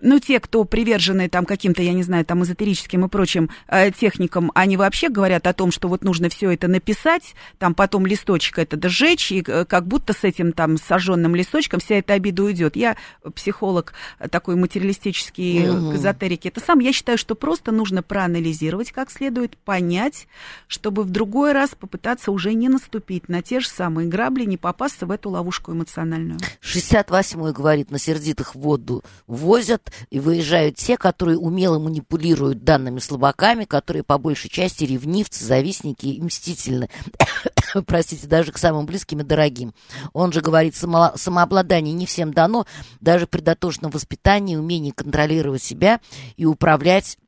ну, 0.00 0.18
те, 0.18 0.40
кто 0.40 0.64
привержены 0.64 1.28
там 1.28 1.46
каким-то, 1.46 1.82
я 1.82 1.94
не 1.94 2.02
знаю, 2.02 2.24
там 2.24 2.42
эзотерическим 2.42 3.06
и 3.06 3.08
прочим 3.08 3.48
э, 3.68 3.90
техникам, 3.92 4.52
они 4.54 4.76
вообще 4.76 5.08
говорят 5.08 5.46
о 5.46 5.54
том, 5.54 5.70
что 5.70 5.88
вот 5.88 6.04
нужно 6.04 6.28
все 6.28 6.50
это 6.50 6.68
написать, 6.68 7.34
там 7.58 7.74
потом 7.74 8.04
листочек 8.04 8.58
это 8.58 8.88
сжечь, 8.88 9.32
и 9.32 9.42
э, 9.46 9.64
как 9.64 9.86
будто 9.86 10.12
с 10.12 10.22
этим 10.24 10.52
там 10.52 10.76
сожженным 10.76 11.34
листочком 11.34 11.80
вся 11.80 11.96
эта 11.96 12.12
обида 12.12 12.44
уйдет. 12.44 12.76
Я 12.76 12.96
психолог 13.34 13.94
такой 14.30 14.56
материалистический, 14.56 15.70
угу. 15.70 15.96
эзотерики. 15.96 16.48
Это 16.48 16.60
сам, 16.60 16.80
я 16.80 16.92
считаю, 16.92 17.16
что 17.16 17.34
просто 17.34 17.72
нужно 17.72 18.02
проанализировать 18.02 18.92
как 18.92 19.10
следует, 19.10 19.56
понять, 19.56 20.28
чтобы 20.66 21.04
в 21.04 21.10
другой 21.10 21.52
раз 21.52 21.70
попытаться 21.74 22.32
уже 22.32 22.52
не 22.52 22.68
наступить 22.68 23.30
на 23.30 23.40
те 23.40 23.60
же 23.60 23.68
самые 23.68 24.08
грабли, 24.08 24.44
не 24.44 24.58
попасться 24.58 25.06
в 25.06 25.10
эту 25.10 25.30
ловушку 25.30 25.72
эмоциональную. 25.72 26.38
68-й 26.62 27.52
говорит, 27.52 27.90
на 27.90 27.98
сердитых 27.98 28.54
воду 28.54 29.02
возят, 29.26 29.85
и 30.10 30.20
выезжают 30.20 30.76
те, 30.76 30.96
которые 30.96 31.38
умело 31.38 31.78
манипулируют 31.78 32.64
данными 32.64 32.98
слабаками, 32.98 33.64
которые 33.64 34.02
по 34.02 34.18
большей 34.18 34.50
части 34.50 34.84
ревнивцы, 34.84 35.44
завистники 35.44 36.06
и 36.06 36.22
мстительны. 36.22 36.88
Простите, 37.86 38.26
даже 38.26 38.52
к 38.52 38.58
самым 38.58 38.86
близким 38.86 39.20
и 39.20 39.24
дорогим. 39.24 39.74
Он 40.12 40.32
же 40.32 40.40
говорит, 40.40 40.76
само, 40.76 41.12
самообладание 41.16 41.94
не 41.94 42.06
всем 42.06 42.32
дано, 42.32 42.66
даже 43.00 43.26
при 43.26 43.40
дотошном 43.40 43.90
воспитании, 43.90 44.56
умении 44.56 44.90
контролировать 44.90 45.62
себя 45.62 46.00
и 46.36 46.46
управлять 46.46 47.18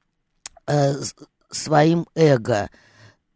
э, 0.67 0.95
своим 1.51 2.07
эго. 2.15 2.71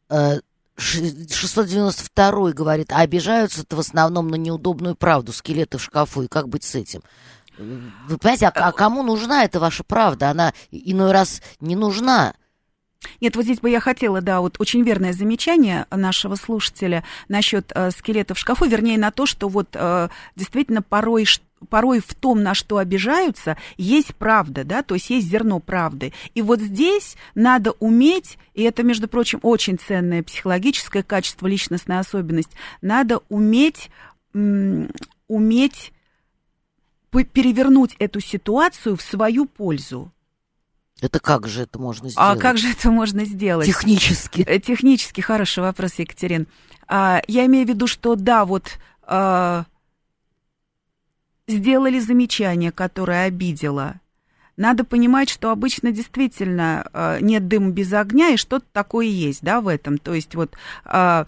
Э, 0.08 0.40
692 0.76 2.52
говорит, 2.52 2.92
а 2.92 3.00
обижаются-то 3.00 3.76
в 3.76 3.80
основном 3.80 4.28
на 4.28 4.36
неудобную 4.36 4.96
правду, 4.96 5.32
скелеты 5.32 5.78
в 5.78 5.82
шкафу, 5.82 6.22
и 6.22 6.28
как 6.28 6.48
быть 6.48 6.64
с 6.64 6.74
этим? 6.74 7.02
Вы 7.58 8.18
понимаете, 8.18 8.46
а, 8.46 8.50
а 8.50 8.72
кому 8.72 9.02
нужна 9.02 9.44
эта 9.44 9.60
ваша 9.60 9.84
правда? 9.84 10.30
Она 10.30 10.52
иной 10.70 11.12
раз 11.12 11.42
не 11.60 11.76
нужна. 11.76 12.34
Нет, 13.20 13.36
вот 13.36 13.44
здесь 13.44 13.60
бы 13.60 13.70
я 13.70 13.80
хотела, 13.80 14.20
да, 14.20 14.40
вот 14.40 14.60
очень 14.60 14.82
верное 14.82 15.12
замечание 15.12 15.86
нашего 15.90 16.36
слушателя 16.36 17.04
насчет 17.28 17.72
э, 17.74 17.90
скелета 17.90 18.34
в 18.34 18.38
шкафу, 18.38 18.66
вернее, 18.66 18.98
на 18.98 19.10
то, 19.10 19.26
что 19.26 19.48
вот 19.48 19.68
э, 19.74 20.08
действительно 20.36 20.82
порой 20.82 21.26
порой 21.68 22.00
в 22.00 22.14
том, 22.14 22.42
на 22.42 22.54
что 22.54 22.78
обижаются, 22.78 23.56
есть 23.76 24.16
правда, 24.16 24.64
да, 24.64 24.82
то 24.82 24.94
есть 24.94 25.10
есть 25.10 25.28
зерно 25.28 25.60
правды. 25.60 26.12
И 26.34 26.42
вот 26.42 26.60
здесь 26.60 27.16
надо 27.36 27.70
уметь, 27.78 28.36
и 28.54 28.62
это, 28.62 28.82
между 28.82 29.06
прочим, 29.06 29.38
очень 29.42 29.78
ценное 29.78 30.24
психологическое 30.24 31.04
качество, 31.04 31.46
личностная 31.46 32.00
особенность, 32.00 32.50
надо 32.80 33.20
уметь, 33.28 33.90
уметь 35.28 35.91
перевернуть 37.12 37.94
эту 37.98 38.20
ситуацию 38.20 38.96
в 38.96 39.02
свою 39.02 39.46
пользу. 39.46 40.10
Это 41.00 41.18
как 41.18 41.48
же 41.48 41.62
это 41.62 41.78
можно 41.78 42.08
сделать? 42.08 42.38
А 42.38 42.40
как 42.40 42.56
же 42.56 42.70
это 42.70 42.90
можно 42.90 43.24
сделать? 43.24 43.66
Технически. 43.66 44.42
Э, 44.42 44.58
технически, 44.58 45.20
хороший 45.20 45.60
вопрос, 45.62 45.94
Екатерин. 45.98 46.46
А, 46.86 47.22
я 47.26 47.44
имею 47.46 47.66
в 47.66 47.68
виду, 47.68 47.86
что 47.86 48.14
да, 48.14 48.44
вот 48.44 48.78
а, 49.02 49.64
сделали 51.48 51.98
замечание, 51.98 52.70
которое 52.70 53.24
обидело. 53.24 54.00
Надо 54.56 54.84
понимать, 54.84 55.28
что 55.28 55.50
обычно 55.50 55.90
действительно 55.90 56.88
а, 56.92 57.18
нет 57.20 57.48
дыма 57.48 57.70
без 57.70 57.92
огня, 57.92 58.30
и 58.30 58.36
что-то 58.36 58.66
такое 58.72 59.06
есть, 59.06 59.42
да, 59.42 59.60
в 59.60 59.68
этом. 59.68 59.98
То 59.98 60.14
есть 60.14 60.34
вот... 60.34 60.54
А, 60.84 61.26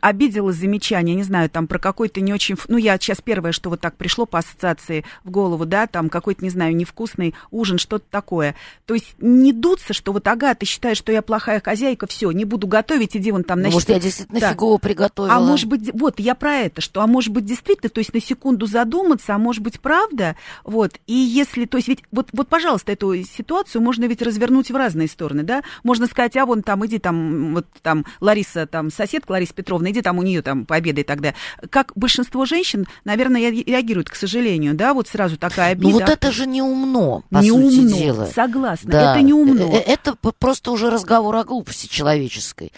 обидела 0.00 0.52
замечание, 0.52 1.16
не 1.16 1.22
знаю, 1.22 1.48
там 1.48 1.66
про 1.66 1.78
какой-то 1.78 2.20
не 2.20 2.32
очень... 2.32 2.56
Ну, 2.68 2.76
я 2.76 2.98
сейчас 2.98 3.20
первое, 3.22 3.52
что 3.52 3.70
вот 3.70 3.80
так 3.80 3.96
пришло 3.96 4.26
по 4.26 4.38
ассоциации 4.38 5.04
в 5.24 5.30
голову, 5.30 5.64
да, 5.64 5.86
там 5.86 6.10
какой-то, 6.10 6.44
не 6.44 6.50
знаю, 6.50 6.76
невкусный 6.76 7.34
ужин, 7.50 7.78
что-то 7.78 8.04
такое. 8.10 8.54
То 8.84 8.94
есть 8.94 9.14
не 9.18 9.52
дуться, 9.52 9.94
что 9.94 10.12
вот, 10.12 10.28
ага, 10.28 10.54
ты 10.54 10.66
считаешь, 10.66 10.98
что 10.98 11.10
я 11.10 11.22
плохая 11.22 11.60
хозяйка, 11.60 12.06
все, 12.06 12.30
не 12.32 12.44
буду 12.44 12.66
готовить, 12.66 13.16
иди 13.16 13.32
вон 13.32 13.44
там... 13.44 13.60
Значит, 13.60 13.74
может, 13.74 13.88
я 13.88 13.98
действительно 13.98 14.40
да. 14.40 14.50
фигово 14.52 14.76
приготовила. 14.76 15.34
А 15.34 15.40
может 15.40 15.66
быть, 15.66 15.90
вот, 15.94 16.20
я 16.20 16.34
про 16.34 16.56
это, 16.56 16.82
что, 16.82 17.00
а 17.00 17.06
может 17.06 17.32
быть, 17.32 17.46
действительно, 17.46 17.88
то 17.88 18.00
есть 18.00 18.12
на 18.12 18.20
секунду 18.20 18.66
задуматься, 18.66 19.34
а 19.34 19.38
может 19.38 19.62
быть, 19.62 19.80
правда, 19.80 20.36
вот, 20.64 20.92
и 21.06 21.14
если, 21.14 21.64
то 21.64 21.78
есть 21.78 21.88
ведь, 21.88 22.02
вот, 22.12 22.28
вот, 22.32 22.48
пожалуйста, 22.48 22.92
эту 22.92 23.16
ситуацию 23.24 23.80
можно 23.80 24.04
ведь 24.04 24.20
развернуть 24.20 24.70
в 24.70 24.76
разные 24.76 25.08
стороны, 25.08 25.44
да, 25.44 25.62
можно 25.82 26.06
сказать, 26.06 26.36
а 26.36 26.44
вон 26.44 26.62
там, 26.62 26.84
иди 26.84 26.98
там, 26.98 27.54
вот 27.54 27.66
там, 27.80 28.04
Лариса, 28.20 28.66
там, 28.66 28.90
соседка 28.90 29.32
Лариса 29.32 29.45
Лариса 29.46 29.54
Петровна, 29.54 29.90
иди 29.90 30.02
там 30.02 30.18
у 30.18 30.22
нее 30.22 30.42
там 30.42 30.66
пообедай 30.66 31.04
тогда. 31.04 31.34
Как 31.70 31.92
большинство 31.94 32.44
женщин, 32.44 32.86
наверное, 33.04 33.50
реагируют, 33.50 34.10
к 34.10 34.14
сожалению, 34.14 34.74
да, 34.74 34.94
вот 34.94 35.08
сразу 35.08 35.36
такая 35.36 35.72
обида. 35.72 35.88
Ну 35.88 36.00
вот 36.00 36.08
это 36.08 36.32
же 36.32 36.46
не 36.46 36.62
умно, 36.62 37.22
по 37.30 37.38
не 37.38 37.50
сути 37.50 37.78
умно, 37.78 37.98
дела. 37.98 38.26
согласна, 38.26 38.90
да. 38.90 39.12
это 39.12 39.22
не 39.22 39.32
умно. 39.32 39.72
Э, 39.72 39.78
это 39.78 40.14
просто 40.16 40.70
уже 40.70 40.90
разговор 40.90 41.36
о 41.36 41.44
глупости 41.44 41.86
человеческой. 41.86 42.72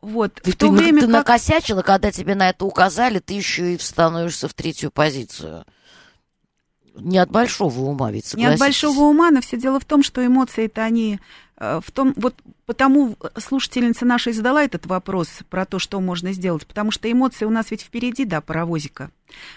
Вот, 0.00 0.34
ты, 0.34 0.50
в 0.50 0.56
то 0.56 0.66
ты, 0.66 0.72
время 0.72 1.00
ты 1.00 1.06
как... 1.06 1.14
накосячила, 1.14 1.82
когда 1.82 2.10
тебе 2.10 2.34
на 2.34 2.50
это 2.50 2.64
указали, 2.64 3.20
ты 3.20 3.34
еще 3.34 3.74
и 3.74 3.78
становишься 3.78 4.48
в 4.48 4.54
третью 4.54 4.90
позицию. 4.90 5.64
Не 6.96 7.18
от 7.18 7.30
большого 7.30 7.80
ума 7.80 8.10
ведь, 8.10 8.26
согласитесь. 8.26 8.50
Не 8.50 8.54
от 8.54 8.60
большого 8.60 9.00
ума, 9.04 9.30
но 9.30 9.40
все 9.40 9.56
дело 9.56 9.80
в 9.80 9.84
том, 9.84 10.02
что 10.02 10.26
эмоции-то 10.26 10.82
они 10.82 11.20
Э, 11.51 11.51
в 11.62 11.92
том, 11.92 12.12
вот 12.16 12.34
потому 12.66 13.16
слушательница 13.36 14.04
наша 14.04 14.30
и 14.30 14.32
задала 14.32 14.64
этот 14.64 14.86
вопрос 14.86 15.28
про 15.48 15.64
то, 15.64 15.78
что 15.78 16.00
можно 16.00 16.32
сделать, 16.32 16.66
потому 16.66 16.90
что 16.90 17.10
эмоции 17.10 17.44
у 17.44 17.50
нас 17.50 17.70
ведь 17.70 17.82
впереди, 17.82 18.24
да, 18.24 18.40
паровозика. 18.40 19.10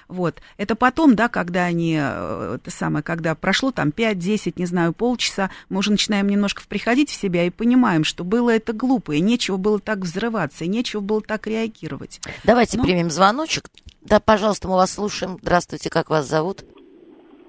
Вот. 0.07 0.39
Это 0.57 0.75
потом, 0.75 1.15
да, 1.15 1.27
когда 1.29 1.65
они, 1.65 1.97
э, 1.99 2.57
это 2.61 2.71
самое, 2.71 3.03
когда 3.03 3.33
прошло 3.33 3.71
там 3.71 3.89
5-10, 3.89 4.53
не 4.57 4.65
знаю, 4.67 4.93
полчаса, 4.93 5.49
мы 5.69 5.79
уже 5.79 5.91
начинаем 5.91 6.27
немножко 6.27 6.61
приходить 6.67 7.09
в 7.09 7.15
себя 7.15 7.43
и 7.45 7.49
понимаем, 7.49 8.03
что 8.03 8.23
было 8.23 8.51
это 8.51 8.71
глупо, 8.71 9.13
и 9.13 9.19
нечего 9.19 9.57
было 9.57 9.79
так 9.79 9.99
взрываться, 9.99 10.63
и 10.63 10.67
нечего 10.67 11.01
было 11.01 11.21
так 11.21 11.47
реагировать. 11.47 12.21
Давайте 12.43 12.77
Но... 12.77 12.83
примем 12.83 13.09
звоночек. 13.09 13.69
Да, 14.01 14.19
пожалуйста, 14.19 14.67
мы 14.67 14.75
вас 14.75 14.91
слушаем. 14.91 15.39
Здравствуйте, 15.41 15.89
как 15.89 16.09
вас 16.11 16.27
зовут? 16.27 16.63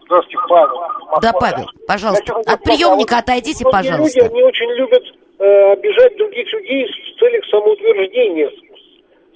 Здравствуйте, 0.07 0.39
Павел. 0.49 0.77
Москва. 0.79 1.21
Да, 1.21 1.33
Павел, 1.33 1.67
пожалуйста. 1.87 2.35
От 2.47 2.63
приемника 2.63 3.19
отойдите, 3.19 3.65
пожалуйста. 3.65 4.21
Люди, 4.21 4.33
они 4.33 4.43
очень 4.43 4.71
любят 4.73 5.03
э, 5.39 5.73
обижать 5.73 6.17
других 6.17 6.53
людей 6.53 6.87
в 6.87 7.19
целях 7.19 7.45
самоутверждения 7.47 8.51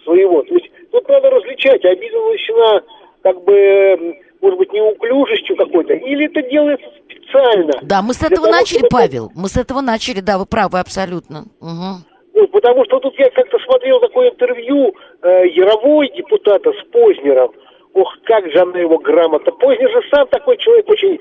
своего. 0.04 0.42
То 0.42 0.54
есть 0.54 0.70
тут 0.90 1.08
надо 1.08 1.30
различать, 1.30 1.84
обида 1.84 2.18
начина 2.30 2.82
как 3.22 3.42
бы, 3.44 4.16
может 4.40 4.58
быть, 4.58 4.72
неуклюжестью 4.72 5.56
какой-то, 5.56 5.92
или 5.94 6.26
это 6.26 6.48
делается 6.48 6.86
специально. 7.04 7.72
Да, 7.82 8.02
мы 8.02 8.14
с 8.14 8.22
этого 8.22 8.46
того, 8.46 8.52
начали, 8.52 8.78
чтобы... 8.78 8.88
Павел. 8.90 9.30
Мы 9.34 9.48
с 9.48 9.56
этого 9.56 9.80
начали, 9.80 10.20
да, 10.20 10.38
вы 10.38 10.46
правы 10.46 10.78
абсолютно. 10.78 11.44
Угу. 11.60 11.90
Ну, 12.34 12.48
потому 12.48 12.84
что 12.84 13.00
тут 13.00 13.18
я 13.18 13.28
как-то 13.30 13.58
смотрел 13.58 14.00
такое 14.00 14.30
интервью 14.30 14.94
э, 15.22 15.48
Яровой 15.48 16.10
депутата 16.14 16.70
с 16.72 16.90
Познером. 16.90 17.52
Ох, 17.94 18.08
как 18.24 18.50
же 18.50 18.58
она 18.60 18.78
его 18.78 18.98
грамотно. 18.98 19.52
Поздний 19.52 19.88
же 19.88 20.00
сам 20.10 20.26
такой 20.28 20.56
человек 20.58 20.88
очень 20.88 21.18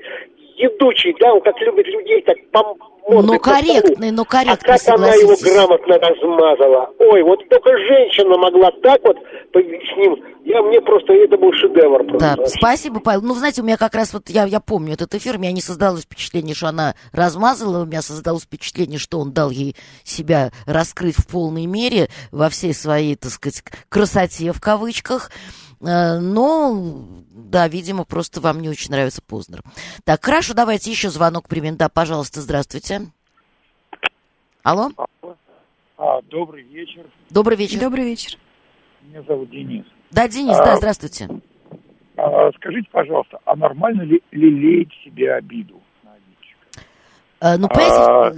летучий, 0.56 1.14
да, 1.18 1.32
он 1.32 1.40
как 1.40 1.58
любит 1.60 1.86
людей, 1.86 2.22
так 2.22 2.36
по 2.52 2.76
но 3.08 3.38
корректный, 3.38 4.10
но 4.12 4.24
корректный, 4.24 4.74
А 4.74 4.78
как 4.78 4.94
она 4.94 5.14
его 5.14 5.34
грамотно 5.42 5.98
размазала. 5.98 6.90
Ой, 6.98 7.22
вот 7.22 7.40
только 7.48 7.76
женщина 7.76 8.36
могла 8.38 8.70
так 8.82 9.00
вот 9.02 9.16
с 9.52 9.96
ним. 9.96 10.16
Я, 10.44 10.62
мне 10.62 10.80
просто, 10.80 11.12
это 11.12 11.36
был 11.36 11.52
шедевр. 11.52 12.04
Просто. 12.04 12.36
Да, 12.36 12.46
спасибо, 12.46 13.00
Павел. 13.00 13.22
Ну, 13.22 13.34
знаете, 13.34 13.62
у 13.62 13.64
меня 13.64 13.76
как 13.76 13.94
раз 13.94 14.12
вот, 14.12 14.28
я, 14.28 14.44
я 14.44 14.60
помню 14.60 14.94
этот 14.94 15.14
эфир, 15.14 15.36
у 15.36 15.38
меня 15.38 15.52
не 15.52 15.60
создалось 15.60 16.02
впечатление, 16.02 16.54
что 16.54 16.68
она 16.68 16.94
размазала, 17.12 17.82
у 17.82 17.86
меня 17.86 18.02
создалось 18.02 18.44
впечатление, 18.44 18.98
что 18.98 19.18
он 19.18 19.32
дал 19.32 19.50
ей 19.50 19.76
себя 20.04 20.50
раскрыть 20.66 21.16
в 21.16 21.26
полной 21.26 21.66
мере, 21.66 22.08
во 22.30 22.48
всей 22.48 22.74
своей, 22.74 23.16
так 23.16 23.32
сказать, 23.32 23.62
красоте 23.88 24.52
в 24.52 24.60
кавычках. 24.60 25.30
Э, 25.80 26.18
но, 26.18 27.06
да, 27.30 27.68
видимо, 27.68 28.04
просто 28.04 28.40
вам 28.40 28.60
не 28.60 28.68
очень 28.68 28.90
нравится 28.90 29.22
Познер. 29.22 29.62
Так, 30.04 30.24
хорошо, 30.24 30.54
давайте 30.54 30.90
еще 30.90 31.10
звонок 31.10 31.48
примем. 31.48 31.76
Да, 31.76 31.88
пожалуйста, 31.88 32.40
здравствуйте. 32.40 33.02
Алло? 34.62 34.90
А, 35.96 36.20
добрый 36.22 36.62
вечер. 36.64 37.06
Добрый 37.30 37.56
вечер. 37.56 37.80
Добрый 37.80 38.04
вечер. 38.04 38.38
Меня 39.02 39.22
зовут 39.22 39.50
Денис. 39.50 39.84
Да, 40.10 40.28
Денис, 40.28 40.56
а, 40.56 40.64
да, 40.64 40.76
здравствуйте. 40.76 41.28
А, 42.16 42.50
скажите, 42.52 42.88
пожалуйста, 42.90 43.38
а 43.44 43.56
нормально 43.56 44.02
ли 44.02 44.22
лелеять 44.30 44.92
себе 45.04 45.32
обиду 45.34 45.80
на 46.02 46.12
обидчика? 46.12 46.84
А, 47.40 47.56
ну, 47.56 47.68
понимаете, 47.68 47.96
а... 47.96 48.32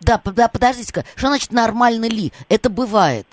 да, 0.00 0.20
да, 0.32 0.48
подождите-ка, 0.48 1.04
что 1.14 1.28
значит 1.28 1.52
нормально 1.52 2.06
ли? 2.06 2.32
Это 2.48 2.70
бывает. 2.70 3.26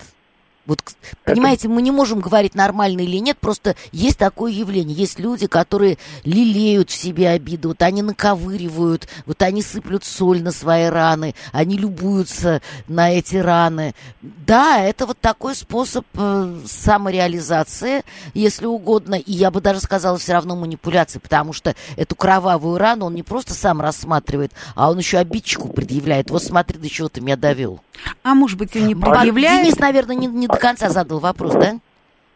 Вот, 0.70 0.84
понимаете, 1.24 1.66
мы 1.66 1.82
не 1.82 1.90
можем 1.90 2.20
говорить, 2.20 2.54
нормально 2.54 3.00
или 3.00 3.16
нет, 3.16 3.36
просто 3.38 3.74
есть 3.90 4.16
такое 4.16 4.52
явление. 4.52 4.96
Есть 4.96 5.18
люди, 5.18 5.48
которые 5.48 5.98
лелеют 6.22 6.90
в 6.90 6.94
себе 6.94 7.30
обиду, 7.30 7.70
вот 7.70 7.82
они 7.82 8.02
наковыривают, 8.02 9.08
вот 9.26 9.42
они 9.42 9.62
сыплют 9.62 10.04
соль 10.04 10.44
на 10.44 10.52
свои 10.52 10.84
раны, 10.84 11.34
они 11.50 11.76
любуются 11.76 12.62
на 12.86 13.10
эти 13.10 13.34
раны. 13.34 13.96
Да, 14.22 14.78
это 14.78 15.06
вот 15.06 15.18
такой 15.18 15.56
способ 15.56 16.06
э, 16.14 16.58
самореализации, 16.64 18.04
если 18.32 18.66
угодно, 18.66 19.16
и 19.16 19.32
я 19.32 19.50
бы 19.50 19.60
даже 19.60 19.80
сказала, 19.80 20.18
все 20.18 20.34
равно 20.34 20.54
манипуляции, 20.54 21.18
потому 21.18 21.52
что 21.52 21.74
эту 21.96 22.14
кровавую 22.14 22.78
рану 22.78 23.06
он 23.06 23.16
не 23.16 23.24
просто 23.24 23.54
сам 23.54 23.80
рассматривает, 23.80 24.52
а 24.76 24.88
он 24.88 24.98
еще 24.98 25.18
обидчику 25.18 25.66
предъявляет. 25.66 26.30
Вот 26.30 26.44
смотри, 26.44 26.78
до 26.78 26.88
чего 26.88 27.08
ты 27.08 27.20
меня 27.20 27.36
довел. 27.36 27.80
А 28.22 28.34
может 28.34 28.56
быть, 28.56 28.76
и 28.76 28.80
не 28.80 28.94
предъявляет? 28.94 29.64
Денис, 29.64 29.78
наверное, 29.78 30.14
не, 30.14 30.26
не 30.28 30.46
до 30.46 30.59
конца 30.60 30.88
задал 30.88 31.18
вопрос, 31.18 31.54
да? 31.54 31.72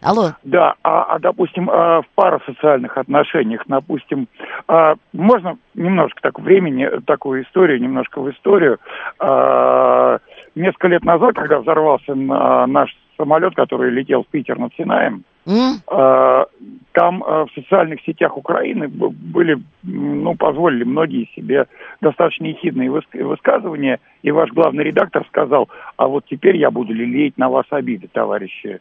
Алло. 0.05 0.33
Да, 0.43 0.75
а, 0.83 1.15
а 1.15 1.19
допустим, 1.19 1.71
а, 1.71 2.03
в 2.03 2.07
парасоциальных 2.15 2.99
отношениях, 2.99 3.63
допустим, 3.67 4.29
а, 4.69 4.97
можно 5.15 5.57
немножко 5.75 6.21
так 6.21 6.39
времени, 6.39 6.87
такую 7.07 7.45
историю, 7.45 7.81
немножко 7.81 8.21
в 8.21 8.31
историю. 8.31 8.79
А, 9.19 10.19
несколько 10.55 10.89
лет 10.89 11.05
назад, 11.05 11.37
когда 11.37 11.59
взорвался 11.59 12.15
наш 12.15 12.95
самолет, 13.17 13.55
который 13.55 13.91
летел 13.91 14.23
в 14.25 14.29
Питер 14.29 14.59
над 14.59 14.75
Синаем, 14.75 15.25
mm. 15.47 16.49
там 16.93 17.21
в 17.21 17.49
социальных 17.55 18.01
сетях 18.03 18.37
Украины 18.37 18.89
были, 18.89 19.63
ну, 19.83 20.35
позволили 20.37 20.85
многие 20.85 21.29
себе 21.35 21.67
достаточно 22.01 22.47
ехидные 22.47 22.91
высказывания, 22.91 24.01
и 24.23 24.31
ваш 24.31 24.51
главный 24.51 24.85
редактор 24.85 25.27
сказал, 25.29 25.69
а 25.97 26.07
вот 26.07 26.25
теперь 26.29 26.57
я 26.57 26.71
буду 26.71 26.93
лелеять 26.93 27.39
на 27.39 27.49
вас 27.49 27.67
обиды, 27.71 28.09
товарищи 28.13 28.81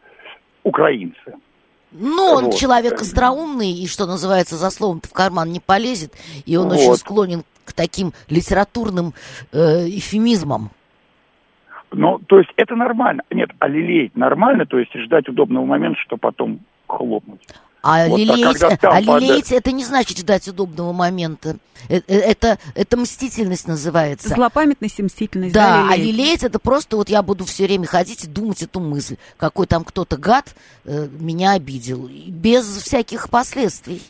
украинцы. 0.62 1.34
Ну, 1.92 2.24
он 2.24 2.44
вот. 2.46 2.56
человек 2.56 3.00
остроумный, 3.00 3.70
и, 3.70 3.86
что 3.86 4.06
называется, 4.06 4.56
за 4.56 4.70
словом 4.70 5.00
в 5.00 5.12
карман 5.12 5.52
не 5.52 5.60
полезет, 5.60 6.12
и 6.44 6.56
он 6.56 6.68
вот. 6.68 6.78
очень 6.78 6.96
склонен 6.96 7.44
к 7.64 7.72
таким 7.72 8.12
литературным 8.28 9.14
э, 9.52 9.88
эфемизмам. 9.88 10.70
Ну, 11.94 12.18
то 12.18 12.38
есть 12.38 12.50
это 12.56 12.74
нормально. 12.74 13.22
Нет, 13.30 13.50
а 13.58 13.68
лелеять 13.68 14.16
нормально, 14.16 14.66
то 14.66 14.78
есть 14.78 14.92
ждать 14.94 15.28
удобного 15.28 15.64
момента, 15.64 15.98
что 16.00 16.16
потом 16.16 16.60
хлопнуть. 16.86 17.40
А, 17.86 18.08
вот 18.08 18.18
лелеять, 18.18 18.58
так, 18.58 18.82
а 18.82 18.98
лелеять 18.98 19.52
это 19.52 19.70
не 19.70 19.84
значит 19.84 20.16
ждать 20.16 20.48
удобного 20.48 20.92
момента. 20.92 21.58
Это, 21.90 22.14
э, 22.14 22.18
это, 22.18 22.58
это 22.74 22.96
мстительность 22.96 23.68
называется. 23.68 24.30
Злопамятность 24.30 24.98
и 24.98 25.02
мстительность. 25.02 25.52
Да, 25.52 25.60
да 25.60 25.82
лелеять. 25.82 25.92
а 25.92 26.02
лелеять 26.02 26.44
это 26.44 26.58
просто 26.58 26.96
вот 26.96 27.10
я 27.10 27.22
буду 27.22 27.44
все 27.44 27.66
время 27.66 27.86
ходить 27.86 28.24
и 28.24 28.26
думать 28.26 28.62
эту 28.62 28.80
мысль, 28.80 29.16
какой 29.36 29.66
там 29.66 29.84
кто-то 29.84 30.16
гад 30.16 30.54
э, 30.86 31.08
меня 31.20 31.52
обидел, 31.52 32.08
без 32.26 32.64
всяких 32.64 33.28
последствий. 33.28 34.00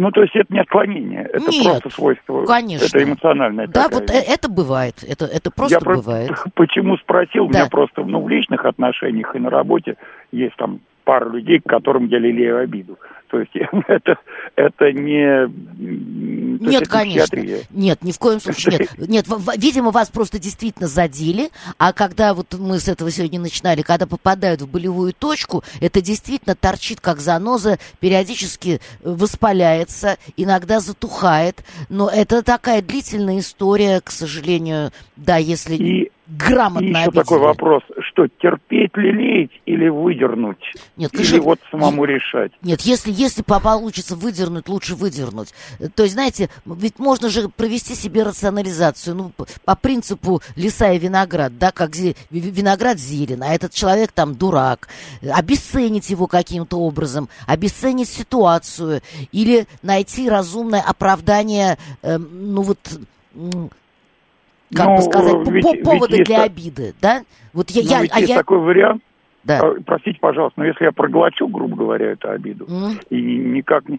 Ну, 0.00 0.10
то 0.12 0.22
есть 0.22 0.34
это 0.34 0.50
не 0.50 0.60
отклонение, 0.60 1.28
это 1.30 1.50
Нет, 1.50 1.62
просто 1.62 1.90
свойство. 1.90 2.46
Конечно. 2.46 2.86
Это 2.86 3.04
эмоциональное. 3.04 3.66
Да, 3.66 3.84
такая 3.84 4.00
вот 4.00 4.10
вещь. 4.10 4.24
это 4.28 4.48
бывает, 4.48 4.94
это, 5.06 5.26
это 5.26 5.50
просто 5.50 5.74
Я 5.74 5.80
бывает. 5.80 6.30
Почему 6.54 6.96
спросил, 6.96 7.44
да. 7.44 7.44
у 7.44 7.48
меня 7.48 7.66
просто 7.68 8.02
ну, 8.02 8.22
в 8.22 8.28
личных 8.30 8.64
отношениях 8.64 9.36
и 9.36 9.38
на 9.38 9.50
работе 9.50 9.96
есть 10.32 10.56
там 10.56 10.80
пара 11.10 11.28
людей, 11.28 11.58
к 11.58 11.68
которым 11.68 12.06
я 12.06 12.20
лелею 12.20 12.60
обиду. 12.60 12.96
То 13.30 13.40
есть 13.40 13.50
это, 13.88 14.16
это 14.54 14.92
не... 14.92 15.48
Нет, 16.60 16.82
это 16.82 16.88
конечно. 16.88 17.36
Нет, 17.70 18.04
ни 18.04 18.12
в 18.12 18.18
коем 18.20 18.38
случае 18.38 18.86
нет. 18.98 19.08
Нет, 19.08 19.26
видимо, 19.56 19.90
вас 19.90 20.08
просто 20.08 20.38
действительно 20.38 20.86
задели, 20.86 21.50
а 21.78 21.92
когда 21.92 22.32
вот 22.32 22.54
мы 22.56 22.78
с 22.78 22.86
этого 22.86 23.10
сегодня 23.10 23.40
начинали, 23.40 23.82
когда 23.82 24.06
попадают 24.06 24.62
в 24.62 24.70
болевую 24.70 25.12
точку, 25.12 25.64
это 25.80 26.00
действительно 26.00 26.54
торчит 26.54 27.00
как 27.00 27.18
заноза, 27.18 27.80
периодически 27.98 28.80
воспаляется, 29.02 30.16
иногда 30.36 30.78
затухает, 30.78 31.64
но 31.88 32.08
это 32.08 32.44
такая 32.44 32.82
длительная 32.82 33.40
история, 33.40 34.00
к 34.00 34.12
сожалению, 34.12 34.92
да, 35.16 35.38
если... 35.38 35.74
И 35.74 36.12
грамотно 36.30 36.86
И 36.86 36.90
еще 36.90 37.10
такой 37.10 37.38
вопрос, 37.38 37.82
что 38.10 38.28
терпеть, 38.28 38.96
лелеять 38.96 39.50
или 39.66 39.88
выдернуть? 39.88 40.58
Нет, 40.96 41.10
конечно, 41.10 41.34
или 41.34 41.40
вот 41.40 41.58
самому 41.70 42.04
решать? 42.04 42.52
Нет, 42.62 42.82
если, 42.82 43.10
если 43.10 43.42
получится 43.42 44.16
выдернуть, 44.16 44.68
лучше 44.68 44.94
выдернуть. 44.94 45.52
То 45.94 46.04
есть, 46.04 46.14
знаете, 46.14 46.48
ведь 46.64 46.98
можно 46.98 47.28
же 47.28 47.48
провести 47.48 47.94
себе 47.94 48.22
рационализацию, 48.22 49.16
ну, 49.16 49.32
по, 49.36 49.46
по 49.64 49.74
принципу 49.74 50.40
леса 50.56 50.92
и 50.92 50.98
виноград, 50.98 51.58
да, 51.58 51.72
как 51.72 51.94
зе, 51.96 52.14
виноград 52.30 52.98
зелен, 52.98 53.42
а 53.42 53.52
этот 53.52 53.72
человек 53.72 54.12
там 54.12 54.34
дурак, 54.34 54.88
обесценить 55.22 56.10
его 56.10 56.26
каким-то 56.26 56.78
образом, 56.78 57.28
обесценить 57.46 58.08
ситуацию 58.08 59.02
или 59.32 59.66
найти 59.82 60.28
разумное 60.28 60.80
оправдание, 60.80 61.76
э, 62.02 62.18
ну 62.18 62.62
вот 62.62 62.78
как 64.74 64.86
ну, 64.86 64.96
бы 64.96 65.02
сказать, 65.02 65.48
ведь, 65.48 65.82
поводы 65.82 66.18
ведь 66.18 66.26
для 66.26 66.42
обиды, 66.42 66.94
да? 67.00 67.22
Вот 67.52 67.70
я, 67.70 67.82
я, 67.82 68.02
ведь 68.02 68.12
а 68.14 68.18
есть 68.20 68.30
я... 68.30 68.36
такой 68.36 68.58
вариант. 68.58 69.02
Да. 69.42 69.60
А, 69.60 69.74
простите, 69.84 70.18
пожалуйста, 70.20 70.60
но 70.60 70.66
если 70.66 70.84
я 70.84 70.92
проглочу, 70.92 71.48
грубо 71.48 71.76
говоря, 71.76 72.12
эту 72.12 72.30
обиду, 72.30 72.66
mm. 72.66 73.06
и 73.08 73.20
никак 73.20 73.88
не, 73.88 73.98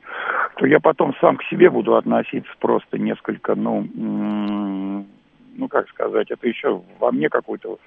то 0.58 0.68
я 0.68 0.80
потом 0.80 1.16
сам 1.20 1.38
к 1.38 1.44
себе 1.46 1.70
буду 1.70 1.96
относиться 1.96 2.52
просто 2.60 3.00
несколько, 3.00 3.56
ну, 3.56 3.88
ну 3.96 5.68
как 5.68 5.90
сказать, 5.90 6.30
это 6.30 6.48
еще 6.48 6.82
во 7.00 7.12
мне 7.12 7.30
какой-то 7.30 7.80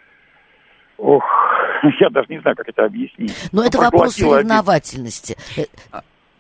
Ох, 0.97 1.25
я 2.01 2.09
даже 2.09 2.29
не 2.29 2.39
знаю, 2.41 2.57
как 2.57 2.69
это 2.69 2.85
объяснить. 2.85 3.35
Но 3.53 3.63
ну, 3.63 3.67
это 3.67 3.79
вопрос 3.79 4.15
соревновательности. 4.15 5.37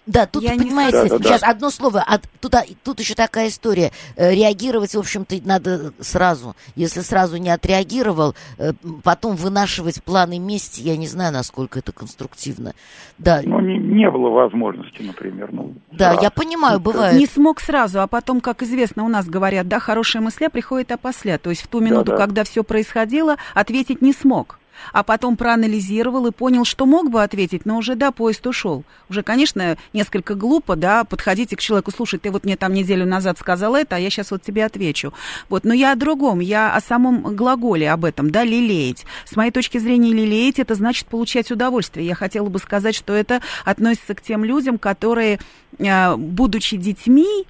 Да, 0.06 0.26
тут, 0.26 0.42
я 0.42 0.50
понимаете, 0.50 1.02
не... 1.04 1.08
да, 1.08 1.18
да, 1.18 1.24
сейчас 1.24 1.40
да. 1.40 1.48
одно 1.48 1.70
слово, 1.70 2.04
а 2.06 2.18
тут, 2.40 2.54
тут 2.82 3.00
еще 3.00 3.14
такая 3.14 3.48
история. 3.48 3.90
Э, 4.16 4.34
реагировать, 4.34 4.94
в 4.94 4.98
общем-то, 4.98 5.36
надо 5.44 5.92
сразу. 6.00 6.54
Если 6.76 7.00
сразу 7.00 7.38
не 7.38 7.48
отреагировал, 7.48 8.34
э, 8.58 8.72
потом 9.02 9.34
вынашивать 9.36 10.02
планы 10.02 10.38
мести, 10.38 10.82
я 10.82 10.96
не 10.98 11.06
знаю, 11.06 11.32
насколько 11.32 11.78
это 11.78 11.92
конструктивно. 11.92 12.74
Да. 13.16 13.40
Ну, 13.44 13.60
не, 13.60 13.78
не 13.78 14.10
было 14.10 14.28
возможности, 14.28 15.00
например. 15.00 15.50
Ну, 15.52 15.74
да, 15.90 16.10
сразу. 16.10 16.22
я 16.22 16.30
понимаю, 16.30 16.80
бывает. 16.80 17.18
Не 17.18 17.26
смог 17.26 17.60
сразу, 17.60 18.02
а 18.02 18.06
потом, 18.06 18.40
как 18.40 18.62
известно, 18.62 19.04
у 19.04 19.08
нас 19.08 19.26
говорят, 19.26 19.68
да, 19.68 19.78
хорошая 19.78 20.22
мысля 20.22 20.50
приходит 20.50 20.92
опосля. 20.92 21.38
То 21.38 21.48
есть 21.48 21.62
в 21.62 21.68
ту 21.68 21.80
минуту, 21.80 22.10
да, 22.10 22.12
да. 22.12 22.18
когда 22.18 22.44
все 22.44 22.62
происходило, 22.62 23.36
ответить 23.54 24.02
не 24.02 24.12
смог 24.12 24.58
а 24.92 25.02
потом 25.02 25.36
проанализировал 25.36 26.26
и 26.26 26.32
понял, 26.32 26.64
что 26.64 26.86
мог 26.86 27.10
бы 27.10 27.22
ответить, 27.22 27.66
но 27.66 27.78
уже, 27.78 27.94
да, 27.94 28.10
поезд 28.10 28.46
ушел. 28.46 28.84
Уже, 29.08 29.22
конечно, 29.22 29.76
несколько 29.92 30.34
глупо, 30.34 30.76
да, 30.76 31.04
подходите 31.04 31.56
к 31.56 31.60
человеку, 31.60 31.90
слушай, 31.90 32.18
ты 32.18 32.30
вот 32.30 32.44
мне 32.44 32.56
там 32.56 32.72
неделю 32.72 33.06
назад 33.06 33.38
сказал 33.38 33.74
это, 33.74 33.96
а 33.96 33.98
я 33.98 34.10
сейчас 34.10 34.30
вот 34.30 34.42
тебе 34.42 34.64
отвечу. 34.64 35.12
Вот, 35.48 35.64
но 35.64 35.74
я 35.74 35.92
о 35.92 35.96
другом, 35.96 36.40
я 36.40 36.74
о 36.74 36.80
самом 36.80 37.34
глаголе 37.34 37.90
об 37.90 38.04
этом, 38.04 38.30
да, 38.30 38.44
лелеять. 38.44 39.04
С 39.24 39.36
моей 39.36 39.50
точки 39.50 39.78
зрения, 39.78 40.12
лелеять, 40.12 40.58
это 40.58 40.74
значит 40.74 41.06
получать 41.06 41.50
удовольствие. 41.50 42.06
Я 42.06 42.14
хотела 42.14 42.48
бы 42.48 42.58
сказать, 42.58 42.94
что 42.94 43.12
это 43.12 43.40
относится 43.64 44.14
к 44.14 44.22
тем 44.22 44.44
людям, 44.44 44.78
которые, 44.78 45.40
э, 45.78 46.16
будучи 46.16 46.76
детьми, 46.76 47.46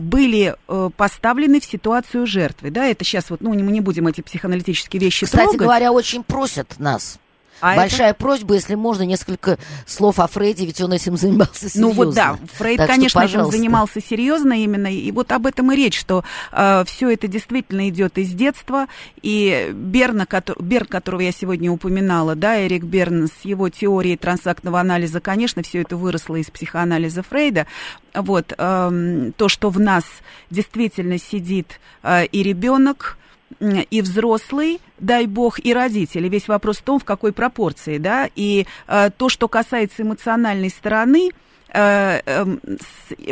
были 0.00 0.54
э, 0.68 0.90
поставлены 0.96 1.60
в 1.60 1.64
ситуацию 1.64 2.26
жертвы. 2.26 2.70
Да, 2.70 2.86
это 2.86 3.04
сейчас 3.04 3.30
вот, 3.30 3.40
ну, 3.40 3.50
мы 3.50 3.72
не 3.72 3.80
будем 3.80 4.06
эти 4.06 4.20
психоаналитические 4.20 5.00
вещи 5.00 5.24
Кстати 5.26 5.44
трогать. 5.44 5.60
говоря, 5.60 5.92
очень 5.92 6.22
просят 6.22 6.78
нас 6.78 7.18
А 7.62 7.76
Большая 7.76 8.10
это... 8.10 8.18
просьба, 8.18 8.54
если 8.54 8.74
можно, 8.74 9.04
несколько 9.04 9.56
слов 9.86 10.18
о 10.18 10.26
Фрейде, 10.26 10.66
ведь 10.66 10.80
он 10.80 10.92
этим 10.92 11.16
занимался 11.16 11.70
серьезно. 11.70 11.80
Ну 11.80 11.92
вот 11.92 12.14
да, 12.14 12.36
Фрейд, 12.54 12.78
так 12.78 12.88
конечно, 12.88 13.28
что, 13.28 13.40
этим 13.40 13.50
занимался 13.52 14.00
серьезно 14.00 14.60
именно, 14.60 14.92
и 14.92 15.12
вот 15.12 15.30
об 15.30 15.46
этом 15.46 15.70
и 15.70 15.76
речь, 15.76 15.96
что 15.96 16.24
э, 16.50 16.82
все 16.88 17.10
это 17.10 17.28
действительно 17.28 17.88
идет 17.88 18.18
из 18.18 18.30
детства, 18.30 18.88
и 19.22 19.70
Берна, 19.72 20.26
который, 20.26 20.60
Берн, 20.60 20.86
которого 20.86 21.20
я 21.20 21.30
сегодня 21.30 21.70
упоминала, 21.70 22.34
да, 22.34 22.60
Эрик 22.60 22.82
Берн 22.82 23.28
с 23.28 23.44
его 23.44 23.68
теорией 23.68 24.16
трансактного 24.16 24.80
анализа, 24.80 25.20
конечно, 25.20 25.62
все 25.62 25.82
это 25.82 25.96
выросло 25.96 26.34
из 26.34 26.50
психоанализа 26.50 27.22
Фрейда, 27.22 27.68
вот, 28.12 28.54
э, 28.58 29.30
то, 29.36 29.48
что 29.48 29.70
в 29.70 29.78
нас 29.78 30.04
действительно 30.50 31.16
сидит 31.16 31.78
э, 32.02 32.26
и 32.26 32.42
ребенок, 32.42 33.18
и 33.60 34.02
взрослый, 34.02 34.80
дай 34.98 35.26
бог, 35.26 35.58
и 35.58 35.74
родители. 35.74 36.28
Весь 36.28 36.48
вопрос 36.48 36.78
в 36.78 36.82
том, 36.82 36.98
в 36.98 37.04
какой 37.04 37.32
пропорции, 37.32 37.98
да, 37.98 38.28
и 38.34 38.66
э, 38.86 39.10
то, 39.16 39.28
что 39.28 39.48
касается 39.48 40.02
эмоциональной 40.02 40.70
стороны, 40.70 41.30
э, 41.68 42.20
э, 42.24 42.44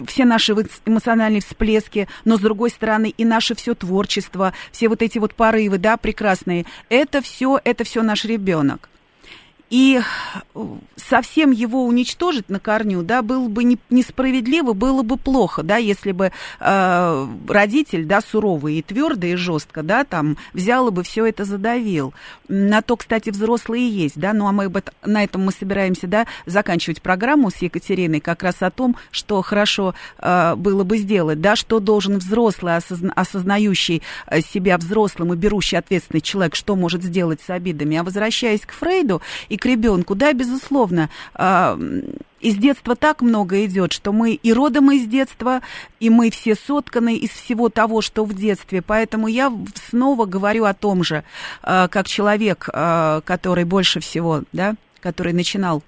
все 0.06 0.24
наши 0.24 0.52
эмоциональные 0.84 1.40
всплески, 1.40 2.08
но 2.24 2.36
с 2.36 2.40
другой 2.40 2.70
стороны 2.70 3.14
и 3.16 3.24
наше 3.24 3.54
все 3.54 3.74
творчество, 3.74 4.52
все 4.72 4.88
вот 4.88 5.02
эти 5.02 5.18
вот 5.18 5.34
порывы, 5.34 5.78
да, 5.78 5.96
прекрасные, 5.96 6.66
это 6.88 7.22
все, 7.22 7.60
это 7.64 7.84
все 7.84 8.02
наш 8.02 8.24
ребенок. 8.24 8.89
И 9.70 10.00
э, 10.54 10.64
совсем 10.96 11.52
его 11.52 11.84
уничтожить 11.84 12.48
на 12.48 12.58
корню, 12.58 13.02
да, 13.02 13.22
было 13.22 13.48
бы 13.48 13.62
не, 13.62 13.78
несправедливо, 13.88 14.72
было 14.72 15.02
бы 15.02 15.16
плохо, 15.16 15.62
да, 15.62 15.76
если 15.76 16.10
бы 16.10 16.32
э, 16.58 17.26
родитель, 17.48 18.04
да, 18.04 18.20
суровый 18.20 18.74
и 18.74 18.82
твердый 18.82 19.32
и 19.32 19.36
жестко, 19.36 19.84
да, 19.84 20.02
там, 20.02 20.36
взял 20.52 20.90
бы 20.90 21.04
все 21.04 21.24
это 21.24 21.44
задавил. 21.44 22.12
На 22.48 22.82
то, 22.82 22.96
кстати, 22.96 23.30
взрослые 23.30 23.88
есть, 23.88 24.18
да, 24.18 24.32
ну, 24.32 24.48
а 24.48 24.52
мы 24.52 24.68
бы, 24.68 24.82
на 25.04 25.22
этом 25.22 25.44
мы 25.44 25.52
собираемся, 25.52 26.08
да, 26.08 26.26
заканчивать 26.46 27.00
программу 27.00 27.50
с 27.50 27.56
Екатериной 27.56 28.20
как 28.20 28.42
раз 28.42 28.56
о 28.62 28.72
том, 28.72 28.96
что 29.12 29.40
хорошо 29.42 29.94
э, 30.18 30.56
было 30.56 30.82
бы 30.82 30.98
сделать, 30.98 31.40
да, 31.40 31.54
что 31.54 31.78
должен 31.78 32.18
взрослый, 32.18 32.76
осозна, 32.76 33.12
осознающий 33.14 34.02
э, 34.26 34.40
себя 34.40 34.78
взрослым 34.78 35.32
и 35.32 35.36
берущий 35.36 35.78
ответственный 35.78 36.22
человек, 36.22 36.56
что 36.56 36.74
может 36.74 37.04
сделать 37.04 37.40
с 37.40 37.50
обидами. 37.50 37.96
А 37.96 38.02
возвращаясь 38.02 38.62
к 38.62 38.72
Фрейду 38.72 39.22
и 39.48 39.59
к 39.60 39.66
ребенку, 39.66 40.16
да, 40.16 40.32
безусловно, 40.32 41.10
а, 41.34 41.78
из 42.40 42.56
детства 42.56 42.96
так 42.96 43.20
много 43.20 43.64
идет, 43.64 43.92
что 43.92 44.12
мы 44.12 44.32
и 44.32 44.52
родом 44.52 44.90
из 44.90 45.06
детства, 45.06 45.60
и 46.00 46.10
мы 46.10 46.30
все 46.30 46.54
сотканы 46.56 47.16
из 47.16 47.30
всего 47.30 47.68
того, 47.68 48.00
что 48.00 48.24
в 48.24 48.34
детстве. 48.34 48.82
Поэтому 48.82 49.28
я 49.28 49.52
снова 49.90 50.24
говорю 50.24 50.64
о 50.64 50.74
том 50.74 51.04
же, 51.04 51.22
а, 51.62 51.88
как 51.88 52.08
человек, 52.08 52.68
а, 52.72 53.20
который 53.20 53.64
больше 53.64 54.00
всего, 54.00 54.42
да, 54.52 54.74
который 55.00 55.32
начинал 55.32 55.82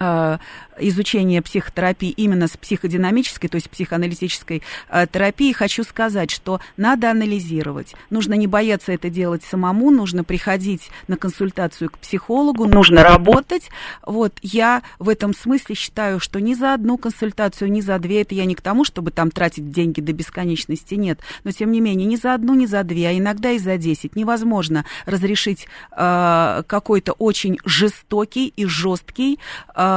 изучения 0.00 1.42
психотерапии 1.42 2.10
именно 2.10 2.48
с 2.48 2.56
психодинамической, 2.56 3.50
то 3.50 3.56
есть 3.56 3.68
психоаналитической 3.68 4.62
э, 4.88 5.06
терапией, 5.10 5.52
хочу 5.52 5.84
сказать, 5.84 6.30
что 6.30 6.60
надо 6.78 7.10
анализировать. 7.10 7.94
Нужно 8.08 8.34
не 8.34 8.46
бояться 8.46 8.92
это 8.92 9.10
делать 9.10 9.42
самому, 9.44 9.90
нужно 9.90 10.24
приходить 10.24 10.90
на 11.06 11.18
консультацию 11.18 11.90
к 11.90 11.98
психологу, 11.98 12.66
нужно 12.66 13.02
работать. 13.02 13.68
Вот 14.06 14.32
я 14.42 14.82
в 14.98 15.10
этом 15.10 15.34
смысле 15.34 15.74
считаю, 15.74 16.18
что 16.18 16.40
ни 16.40 16.54
за 16.54 16.72
одну 16.74 16.96
консультацию, 16.96 17.70
ни 17.70 17.82
за 17.82 17.98
две, 17.98 18.22
это 18.22 18.34
я 18.34 18.46
не 18.46 18.54
к 18.54 18.62
тому, 18.62 18.84
чтобы 18.84 19.10
там 19.10 19.30
тратить 19.30 19.70
деньги 19.70 20.00
до 20.00 20.14
бесконечности, 20.14 20.94
нет. 20.94 21.20
Но 21.44 21.52
тем 21.52 21.72
не 21.72 21.80
менее, 21.80 22.06
ни 22.06 22.16
за 22.16 22.34
одну, 22.34 22.54
ни 22.54 22.66
за 22.66 22.84
две, 22.84 23.08
а 23.08 23.12
иногда 23.12 23.50
и 23.50 23.58
за 23.58 23.76
десять 23.76 24.16
невозможно 24.16 24.86
разрешить 25.04 25.66
э, 25.92 26.62
какой-то 26.66 27.12
очень 27.12 27.58
жестокий 27.64 28.48
и 28.48 28.64
жесткий 28.64 29.38
э, 29.74 29.89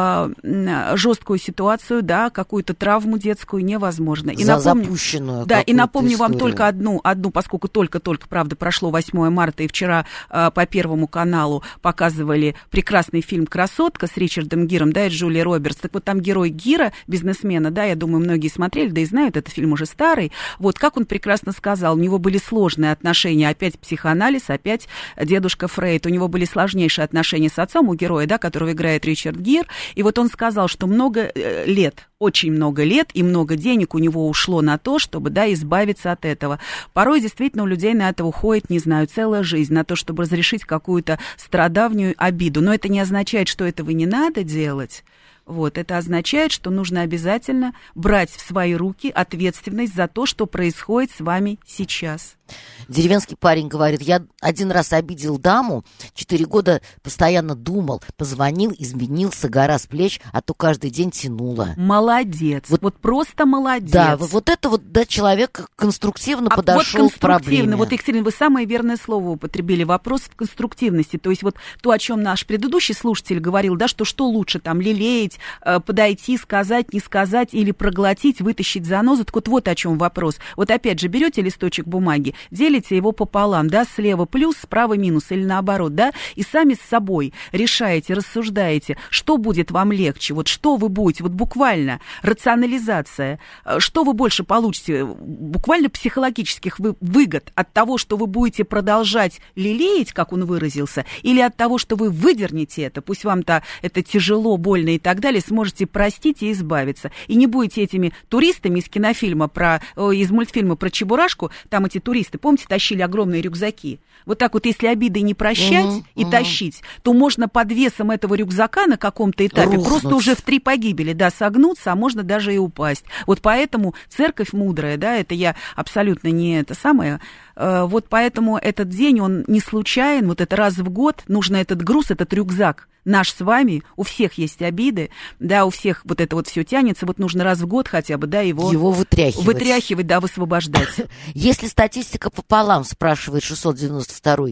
жесткую 0.95 1.39
ситуацию, 1.39 2.03
да, 2.03 2.29
какую-то 2.29 2.73
травму 2.73 3.17
детскую 3.17 3.63
невозможно. 3.63 4.31
И 4.31 4.43
За 4.43 4.57
напомню, 4.57 4.83
запущенную 4.85 5.45
Да, 5.45 5.61
и 5.61 5.73
напомню 5.73 6.13
историю. 6.13 6.31
вам 6.31 6.39
только 6.39 6.67
одну, 6.67 7.01
одну, 7.03 7.31
поскольку 7.31 7.67
только-только, 7.67 8.27
правда, 8.27 8.55
прошло 8.55 8.89
8 8.91 9.29
марта, 9.29 9.63
и 9.63 9.67
вчера 9.67 10.05
э, 10.29 10.51
по 10.53 10.65
Первому 10.65 11.07
каналу 11.07 11.63
показывали 11.81 12.55
прекрасный 12.69 13.21
фильм 13.21 13.45
«Красотка» 13.45 14.07
с 14.07 14.17
Ричардом 14.17 14.67
Гиром, 14.67 14.91
да, 14.91 15.05
и 15.07 15.09
Джулией 15.09 15.43
Робертс. 15.43 15.77
Так 15.77 15.93
вот 15.93 16.03
там 16.03 16.19
герой 16.19 16.49
Гира, 16.49 16.93
бизнесмена, 17.07 17.71
да, 17.71 17.83
я 17.83 17.95
думаю, 17.95 18.23
многие 18.23 18.47
смотрели, 18.47 18.89
да 18.89 19.01
и 19.01 19.05
знают, 19.05 19.37
этот 19.37 19.53
фильм 19.53 19.73
уже 19.73 19.85
старый. 19.85 20.31
Вот 20.59 20.79
как 20.79 20.97
он 20.97 21.05
прекрасно 21.05 21.51
сказал, 21.51 21.95
у 21.95 21.99
него 21.99 22.17
были 22.17 22.37
сложные 22.37 22.91
отношения, 22.91 23.49
опять 23.49 23.79
психоанализ, 23.79 24.49
опять 24.49 24.87
дедушка 25.21 25.67
Фрейд, 25.67 26.05
у 26.05 26.09
него 26.09 26.27
были 26.27 26.45
сложнейшие 26.45 27.05
отношения 27.05 27.49
с 27.49 27.59
отцом 27.59 27.89
у 27.89 27.95
героя, 27.95 28.25
да, 28.27 28.37
которого 28.37 28.71
играет 28.71 29.05
Ричард 29.05 29.37
Гир, 29.37 29.67
и 29.95 30.03
вот 30.03 30.17
он 30.19 30.29
сказал, 30.29 30.67
что 30.67 30.87
много 30.87 31.31
э, 31.33 31.65
лет, 31.65 32.09
очень 32.19 32.51
много 32.51 32.83
лет 32.83 33.09
и 33.13 33.23
много 33.23 33.55
денег 33.55 33.95
у 33.95 33.99
него 33.99 34.27
ушло 34.27 34.61
на 34.61 34.77
то, 34.77 34.99
чтобы, 34.99 35.29
да, 35.29 35.51
избавиться 35.53 36.11
от 36.11 36.25
этого. 36.25 36.59
Порой 36.93 37.21
действительно 37.21 37.63
у 37.63 37.67
людей 37.67 37.93
на 37.93 38.09
это 38.09 38.25
уходит, 38.25 38.69
не 38.69 38.79
знаю, 38.79 39.07
целая 39.07 39.43
жизнь, 39.43 39.73
на 39.73 39.83
то, 39.83 39.95
чтобы 39.95 40.23
разрешить 40.23 40.63
какую-то 40.63 41.19
страдавнюю 41.37 42.15
обиду. 42.17 42.61
Но 42.61 42.73
это 42.73 42.89
не 42.89 42.99
означает, 42.99 43.47
что 43.47 43.65
этого 43.65 43.89
не 43.91 44.05
надо 44.05 44.43
делать. 44.43 45.03
Вот, 45.45 45.77
это 45.77 45.97
означает, 45.97 46.51
что 46.51 46.69
нужно 46.69 47.01
обязательно 47.01 47.73
брать 47.95 48.31
в 48.31 48.39
свои 48.39 48.75
руки 48.75 49.09
ответственность 49.09 49.93
за 49.93 50.07
то, 50.07 50.25
что 50.25 50.45
происходит 50.45 51.11
с 51.11 51.19
вами 51.19 51.59
сейчас. 51.65 52.37
Деревенский 52.87 53.37
парень 53.37 53.67
говорит, 53.67 54.01
я 54.01 54.23
один 54.41 54.71
раз 54.71 54.93
обидел 54.93 55.37
даму, 55.37 55.83
четыре 56.13 56.45
года 56.45 56.81
постоянно 57.01 57.55
думал, 57.55 58.01
позвонил, 58.17 58.73
изменился, 58.77 59.49
гора 59.49 59.79
с 59.79 59.87
плеч, 59.87 60.19
а 60.31 60.41
то 60.41 60.53
каждый 60.53 60.89
день 60.89 61.11
тянуло. 61.11 61.69
Молодец, 61.77 62.65
вот, 62.69 62.81
вот 62.81 62.95
просто 62.97 63.45
молодец. 63.45 63.91
Да, 63.91 64.17
вот 64.17 64.49
это 64.49 64.69
вот, 64.69 64.91
да, 64.91 65.05
человек 65.05 65.69
конструктивно 65.75 66.49
а 66.51 66.55
подошел 66.55 67.03
вот 67.03 67.13
к 67.13 67.19
проблеме. 67.19 67.75
Вот, 67.75 67.91
Екатерина, 67.91 68.23
вы 68.23 68.31
самое 68.31 68.65
верное 68.65 68.97
слово 68.97 69.29
употребили, 69.29 69.83
вопрос 69.83 70.21
в 70.21 70.35
конструктивности, 70.35 71.17
то 71.17 71.29
есть 71.29 71.43
вот 71.43 71.55
то, 71.81 71.91
о 71.91 71.99
чем 71.99 72.21
наш 72.21 72.45
предыдущий 72.45 72.93
слушатель 72.93 73.39
говорил, 73.39 73.75
да, 73.75 73.87
что 73.87 74.05
что 74.05 74.27
лучше 74.27 74.59
там, 74.59 74.81
лелеять, 74.81 75.39
э, 75.61 75.79
подойти, 75.79 76.37
сказать, 76.37 76.93
не 76.93 76.99
сказать 76.99 77.49
или 77.53 77.71
проглотить, 77.71 78.41
вытащить 78.41 78.85
занозу, 78.85 79.25
так 79.25 79.35
вот 79.35 79.47
вот 79.47 79.67
о 79.67 79.75
чем 79.75 79.97
вопрос. 79.97 80.37
Вот 80.55 80.71
опять 80.71 80.99
же, 80.99 81.07
берете 81.07 81.41
листочек 81.41 81.85
бумаги, 81.85 82.35
делите 82.51 82.95
его 82.95 83.11
пополам, 83.11 83.69
да, 83.69 83.85
слева 83.85 84.25
плюс, 84.25 84.57
справа 84.57 84.95
минус 84.95 85.31
или 85.31 85.43
наоборот, 85.43 85.95
да, 85.95 86.11
и 86.35 86.43
сами 86.43 86.73
с 86.73 86.89
собой 86.89 87.33
решаете, 87.51 88.13
рассуждаете, 88.13 88.97
что 89.09 89.37
будет 89.37 89.71
вам 89.71 89.91
легче, 89.91 90.33
вот 90.33 90.47
что 90.47 90.75
вы 90.75 90.89
будете, 90.89 91.23
вот 91.23 91.33
буквально 91.33 91.99
рационализация, 92.21 93.39
э, 93.65 93.79
что 93.79 94.03
вы 94.03 94.13
больше 94.13 94.43
получите, 94.43 95.05
буквально 95.05 95.89
психологических 95.89 96.79
вы, 96.79 96.95
выгод 97.01 97.51
от 97.55 97.71
того, 97.73 97.97
что 97.97 98.17
вы 98.17 98.27
будете 98.27 98.63
продолжать 98.63 99.39
лелеять, 99.55 100.13
как 100.13 100.33
он 100.33 100.45
выразился, 100.45 101.05
или 101.21 101.41
от 101.41 101.55
того, 101.55 101.77
что 101.77 101.95
вы 101.95 102.09
выдернете 102.09 102.83
это, 102.83 103.01
пусть 103.01 103.23
вам-то 103.23 103.63
это 103.81 104.01
тяжело, 104.01 104.57
больно 104.57 104.95
и 104.95 104.99
так 104.99 105.19
далее, 105.19 105.41
сможете 105.41 105.85
простить 105.85 106.41
и 106.41 106.51
избавиться. 106.51 107.11
И 107.27 107.35
не 107.35 107.47
будете 107.47 107.83
этими 107.83 108.13
туристами 108.29 108.79
из 108.79 108.89
кинофильма 108.89 109.47
про, 109.47 109.81
из 109.95 110.31
мультфильма 110.31 110.75
про 110.75 110.89
Чебурашку, 110.89 111.51
там 111.69 111.85
эти 111.85 111.99
туристы 111.99 112.22
туристы, 112.23 112.37
помните, 112.37 112.65
тащили 112.67 113.01
огромные 113.01 113.41
рюкзаки. 113.41 113.99
Вот 114.25 114.37
так 114.37 114.53
вот, 114.53 114.65
если 114.65 114.87
обиды 114.87 115.21
не 115.21 115.33
прощать 115.33 115.85
угу, 115.85 116.05
и 116.15 116.23
угу. 116.23 116.31
тащить, 116.31 116.81
то 117.01 117.13
можно 117.13 117.49
под 117.49 117.71
весом 117.71 118.11
этого 118.11 118.35
рюкзака 118.35 118.87
на 118.87 118.97
каком-то 118.97 119.45
этапе 119.45 119.75
Рухнуть. 119.75 119.85
просто 119.85 120.15
уже 120.15 120.35
в 120.35 120.41
три 120.41 120.59
погибели, 120.59 121.13
да, 121.13 121.29
согнуться, 121.29 121.91
а 121.91 121.95
можно 121.95 122.23
даже 122.23 122.53
и 122.53 122.57
упасть. 122.57 123.03
Вот 123.27 123.41
поэтому 123.41 123.95
церковь 124.09 124.53
мудрая, 124.53 124.97
да, 124.97 125.15
это 125.15 125.35
я 125.35 125.55
абсолютно 125.75 126.29
не 126.29 126.59
это 126.59 126.73
самое, 126.73 127.19
вот 127.55 128.05
поэтому 128.09 128.57
этот 128.57 128.89
день, 128.89 129.19
он 129.19 129.43
не 129.47 129.59
случайен, 129.59 130.27
вот 130.27 130.41
это 130.41 130.55
раз 130.55 130.77
в 130.77 130.89
год 130.89 131.23
нужно 131.27 131.57
этот 131.57 131.83
груз, 131.83 132.11
этот 132.11 132.33
рюкзак 132.33 132.87
наш 133.05 133.33
с 133.33 133.41
вами, 133.41 133.83
у 133.95 134.03
всех 134.03 134.37
есть 134.37 134.61
обиды, 134.61 135.09
да, 135.39 135.65
у 135.65 135.69
всех 135.69 136.01
вот 136.05 136.21
это 136.21 136.35
вот 136.35 136.47
все 136.47 136.63
тянется, 136.63 137.05
вот 137.05 137.19
нужно 137.19 137.43
раз 137.43 137.59
в 137.59 137.67
год 137.67 137.87
хотя 137.87 138.17
бы, 138.17 138.27
да, 138.27 138.41
его... 138.41 138.71
Его 138.71 138.91
вытряхивать. 138.91 139.45
Вытряхивать, 139.45 140.07
да, 140.07 140.19
высвобождать. 140.19 141.01
Если 141.33 141.67
статистика 141.67 142.29
пополам, 142.29 142.83
спрашивает 142.83 143.43
692 143.43 144.49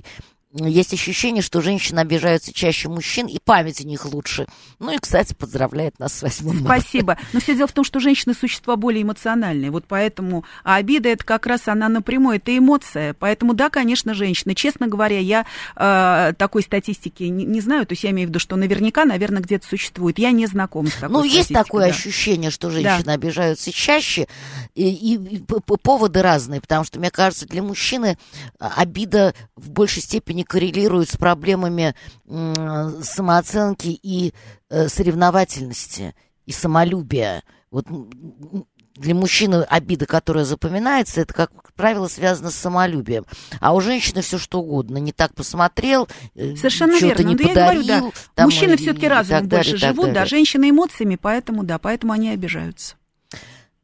есть 0.53 0.93
ощущение, 0.93 1.41
что 1.41 1.61
женщины 1.61 1.99
обижаются 1.99 2.53
чаще 2.53 2.89
мужчин, 2.89 3.27
и 3.27 3.39
память 3.39 3.81
у 3.81 3.87
них 3.87 4.05
лучше. 4.05 4.47
Ну 4.79 4.91
и, 4.91 4.97
кстати, 4.97 5.33
поздравляет 5.33 5.97
нас 5.97 6.13
с 6.13 6.21
8 6.21 6.45
марта. 6.45 6.63
Спасибо. 6.63 7.17
Но 7.31 7.39
все 7.39 7.55
дело 7.55 7.67
в 7.67 7.71
том, 7.71 7.85
что 7.85 7.99
женщины 7.99 8.33
существа 8.33 8.75
более 8.75 9.03
эмоциональные. 9.03 9.71
Вот 9.71 9.85
поэтому 9.87 10.43
а 10.63 10.75
обида 10.75 11.09
это 11.09 11.23
как 11.23 11.47
раз 11.47 11.67
она 11.67 11.87
напрямую, 11.87 12.37
это 12.37 12.57
эмоция. 12.57 13.13
Поэтому 13.13 13.53
да, 13.53 13.69
конечно, 13.69 14.13
женщины. 14.13 14.53
Честно 14.53 14.87
говоря, 14.87 15.19
я 15.19 15.45
э, 15.75 16.33
такой 16.37 16.63
статистики 16.63 17.23
не, 17.23 17.45
не 17.45 17.61
знаю. 17.61 17.85
То 17.85 17.93
есть 17.93 18.03
я 18.03 18.11
имею 18.11 18.27
в 18.27 18.29
виду, 18.31 18.39
что 18.39 18.57
наверняка, 18.57 19.05
наверное, 19.05 19.41
где-то 19.41 19.65
существует. 19.67 20.19
Я 20.19 20.31
не 20.31 20.47
знакома 20.47 20.89
с 20.89 20.93
такой 20.93 21.09
Ну, 21.09 21.23
есть 21.23 21.53
такое 21.53 21.87
да. 21.87 21.93
ощущение, 21.93 22.51
что 22.51 22.69
женщины 22.69 23.05
да. 23.05 23.13
обижаются 23.13 23.71
чаще. 23.71 24.27
И, 24.75 24.89
и, 24.89 25.35
и 25.35 25.43
поводы 25.81 26.21
разные, 26.21 26.59
потому 26.59 26.83
что, 26.83 26.99
мне 26.99 27.09
кажется, 27.09 27.47
для 27.47 27.63
мужчины 27.63 28.17
обида 28.59 29.33
в 29.55 29.69
большей 29.69 30.01
степени 30.01 30.40
не 30.41 30.43
коррелирует 30.43 31.09
с 31.09 31.17
проблемами 31.17 31.93
самооценки 32.27 33.87
и 34.01 34.33
э, 34.69 34.87
соревновательности 34.87 36.15
и 36.45 36.51
самолюбия. 36.51 37.43
Вот 37.69 37.85
для 38.95 39.15
мужчины 39.15 39.63
обида, 39.69 40.05
которая 40.05 40.43
запоминается, 40.43 41.21
это, 41.21 41.33
как 41.33 41.51
правило, 41.73 42.07
связано 42.07 42.49
с 42.49 42.55
самолюбием. 42.55 43.25
А 43.59 43.73
у 43.73 43.81
женщины 43.81 44.21
все 44.21 44.37
что 44.37 44.59
угодно. 44.59 44.97
Не 44.97 45.11
так 45.11 45.33
посмотрел, 45.35 46.07
э, 46.35 46.55
Совершенно 46.55 46.97
верно. 46.99 47.23
Не 47.23 47.35
Но 47.35 47.47
подарил, 47.47 47.81
я 47.81 47.99
говорю, 47.99 48.13
да. 48.35 48.43
Мужчины 48.45 48.77
все-таки 48.77 49.07
разумом 49.07 49.47
больше 49.47 49.77
далее, 49.77 49.95
живут, 49.95 50.13
да, 50.13 50.25
женщины 50.25 50.71
эмоциями, 50.71 51.17
поэтому, 51.21 51.63
да, 51.63 51.77
поэтому 51.77 52.13
они 52.13 52.29
обижаются. 52.29 52.95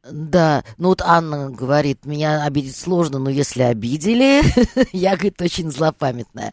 Да, 0.04 0.62
ну 0.78 0.88
вот 0.88 1.02
Анна 1.02 1.50
говорит, 1.50 2.06
меня 2.06 2.44
обидеть 2.44 2.76
сложно, 2.76 3.18
но 3.18 3.30
если 3.30 3.62
обидели, 3.62 4.42
я, 4.92 5.14
говорит, 5.14 5.40
очень 5.42 5.70
злопамятная. 5.70 6.52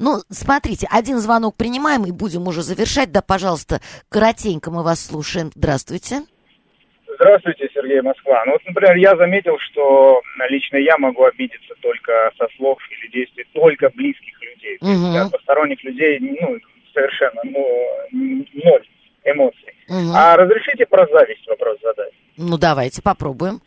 Ну, 0.00 0.22
смотрите, 0.30 0.88
один 0.90 1.18
звонок 1.18 1.56
принимаем 1.56 2.04
и 2.04 2.10
будем 2.10 2.48
уже 2.48 2.62
завершать. 2.62 3.12
Да, 3.12 3.22
пожалуйста, 3.22 3.80
коротенько 4.08 4.70
мы 4.70 4.82
вас 4.82 5.04
слушаем. 5.04 5.50
Здравствуйте. 5.54 6.22
Здравствуйте, 7.16 7.68
Сергей 7.72 8.00
Москва. 8.02 8.42
Ну 8.46 8.52
вот, 8.52 8.62
например, 8.66 8.96
я 8.96 9.16
заметил, 9.16 9.58
что 9.58 10.20
лично 10.48 10.76
я 10.76 10.98
могу 10.98 11.24
обидеться 11.24 11.74
только 11.80 12.30
со 12.38 12.46
слов 12.56 12.78
или 12.90 13.10
действий 13.10 13.46
только 13.52 13.90
близких 13.90 14.34
людей. 14.42 14.76
Угу. 14.80 15.12
Для 15.12 15.28
посторонних 15.30 15.82
людей, 15.84 16.18
ну, 16.20 16.58
совершенно, 16.92 17.40
ну, 17.44 18.44
ноль 18.52 18.86
эмоций. 19.24 19.75
Угу. 19.88 20.12
А 20.14 20.36
разрешите 20.36 20.86
про 20.86 21.06
зависть 21.06 21.46
вопрос 21.46 21.78
задать? 21.82 22.12
Ну, 22.36 22.58
давайте 22.58 23.02
попробуем. 23.02 23.60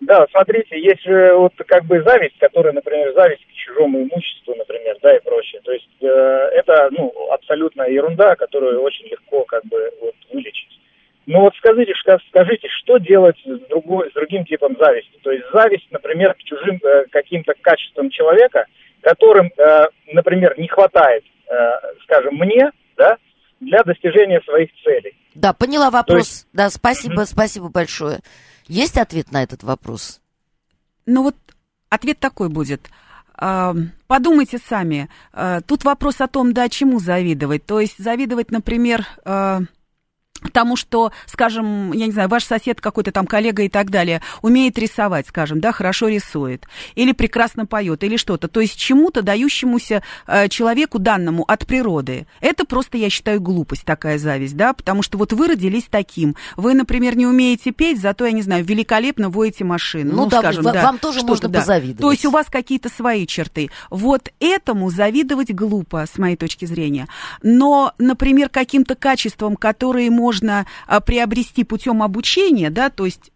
Да, 0.00 0.26
смотрите, 0.32 0.80
есть 0.80 1.04
же 1.04 1.32
вот 1.34 1.52
как 1.66 1.84
бы 1.84 2.02
зависть, 2.02 2.36
которая, 2.38 2.72
например, 2.72 3.12
зависть 3.14 3.46
к 3.46 3.52
чужому 3.52 4.02
имуществу, 4.02 4.54
например, 4.56 4.96
да, 5.00 5.16
и 5.16 5.20
прочее. 5.20 5.60
То 5.64 5.72
есть 5.72 5.88
э, 6.00 6.06
это, 6.06 6.88
ну, 6.90 7.12
абсолютно 7.30 7.82
ерунда, 7.82 8.34
которую 8.34 8.82
очень 8.82 9.06
легко 9.06 9.44
как 9.44 9.64
бы 9.66 9.92
вот 10.00 10.14
вылечить. 10.32 10.80
Ну 11.26 11.42
вот 11.42 11.54
скажите, 11.56 11.92
скажите, 12.28 12.68
что 12.82 12.98
делать 12.98 13.36
с, 13.44 13.60
другой, 13.68 14.10
с 14.10 14.12
другим 14.12 14.44
типом 14.44 14.76
зависти? 14.78 15.12
То 15.22 15.30
есть 15.30 15.44
зависть, 15.52 15.86
например, 15.90 16.34
к 16.34 16.38
чужим 16.38 16.80
э, 16.82 17.04
каким-то 17.10 17.54
качествам 17.60 18.10
человека, 18.10 18.66
которым, 19.02 19.50
э, 19.56 19.86
например, 20.12 20.58
не 20.58 20.66
хватает, 20.66 21.22
э, 21.48 21.70
скажем, 22.02 22.34
мне, 22.34 22.72
да, 22.96 23.18
для 23.60 23.84
достижения 23.84 24.40
своих 24.40 24.70
целей. 24.82 25.14
Да, 25.42 25.52
поняла 25.52 25.90
вопрос. 25.90 26.28
есть... 26.28 26.46
Да, 26.52 26.70
спасибо, 26.70 27.22
mm-hmm. 27.22 27.26
спасибо 27.26 27.68
большое. 27.68 28.20
Есть 28.68 28.96
ответ 28.96 29.32
на 29.32 29.42
этот 29.42 29.64
вопрос? 29.64 30.20
Ну 31.04 31.24
вот 31.24 31.36
ответ 31.88 32.20
такой 32.20 32.48
будет. 32.48 32.88
Подумайте 34.06 34.58
сами. 34.58 35.10
Э, 35.32 35.60
тут 35.66 35.82
вопрос 35.82 36.20
о 36.20 36.28
том, 36.28 36.52
да, 36.52 36.68
чему 36.68 37.00
завидовать. 37.00 37.66
То 37.66 37.80
есть 37.80 37.98
завидовать, 37.98 38.52
например, 38.52 39.04
э, 39.24 39.62
тому, 40.50 40.76
что, 40.76 41.12
скажем, 41.26 41.92
я 41.92 42.06
не 42.06 42.12
знаю, 42.12 42.28
ваш 42.28 42.44
сосед 42.44 42.80
какой-то 42.80 43.12
там 43.12 43.26
коллега 43.26 43.62
и 43.62 43.68
так 43.68 43.90
далее 43.90 44.22
умеет 44.42 44.78
рисовать, 44.78 45.28
скажем, 45.28 45.60
да, 45.60 45.72
хорошо 45.72 46.08
рисует, 46.08 46.66
или 46.94 47.12
прекрасно 47.12 47.66
поет, 47.66 48.04
или 48.04 48.16
что-то, 48.16 48.48
то 48.48 48.60
есть 48.60 48.76
чему-то 48.76 49.22
дающемуся 49.22 50.02
э, 50.26 50.48
человеку 50.48 50.98
данному 50.98 51.44
от 51.44 51.66
природы. 51.66 52.26
Это 52.40 52.64
просто, 52.64 52.98
я 52.98 53.10
считаю, 53.10 53.40
глупость 53.40 53.84
такая 53.84 54.18
зависть, 54.18 54.56
да, 54.56 54.72
потому 54.72 55.02
что 55.02 55.18
вот 55.18 55.32
вы 55.32 55.48
родились 55.48 55.86
таким, 55.88 56.36
вы, 56.56 56.74
например, 56.74 57.16
не 57.16 57.26
умеете 57.26 57.70
петь, 57.70 58.00
зато, 58.00 58.26
я 58.26 58.32
не 58.32 58.42
знаю, 58.42 58.64
великолепно 58.64 59.28
водите 59.28 59.64
машину, 59.64 60.12
ну, 60.12 60.24
ну 60.24 60.28
да, 60.28 60.38
скажем, 60.38 60.64
да. 60.64 60.82
Вам 60.82 60.98
тоже 60.98 61.22
можно 61.22 61.48
да. 61.48 61.60
позавидовать. 61.60 62.00
То 62.00 62.10
есть 62.10 62.24
у 62.24 62.30
вас 62.30 62.46
какие-то 62.46 62.88
свои 62.88 63.26
черты. 63.26 63.70
Вот 63.90 64.32
этому 64.40 64.90
завидовать 64.90 65.52
глупо, 65.54 66.06
с 66.12 66.18
моей 66.18 66.36
точки 66.36 66.64
зрения. 66.64 67.08
Но, 67.42 67.92
например, 67.98 68.48
каким-то 68.48 68.94
качеством, 68.94 69.56
которые 69.56 70.10
можно 70.10 70.31
можно 70.32 70.66
а, 70.86 71.00
приобрести 71.00 71.62
путем 71.62 72.02
обучения, 72.02 72.70
да, 72.70 72.88
то 72.88 73.04
есть 73.04 73.30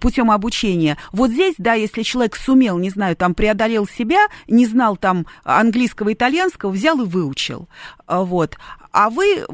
путем 0.00 0.30
обучения. 0.30 0.98
Вот 1.12 1.30
здесь, 1.30 1.54
да, 1.58 1.74
если 1.74 2.02
человек 2.02 2.36
сумел, 2.36 2.76
не 2.78 2.90
знаю, 2.90 3.16
там 3.16 3.34
преодолел 3.34 3.86
себя, 3.86 4.26
не 4.48 4.66
знал 4.66 4.96
там 4.96 5.26
английского, 5.44 6.12
итальянского, 6.12 6.70
взял 6.70 7.00
и 7.00 7.06
выучил. 7.06 7.68
А, 8.06 8.24
вот. 8.24 8.56
А 8.90 9.08
вы, 9.08 9.46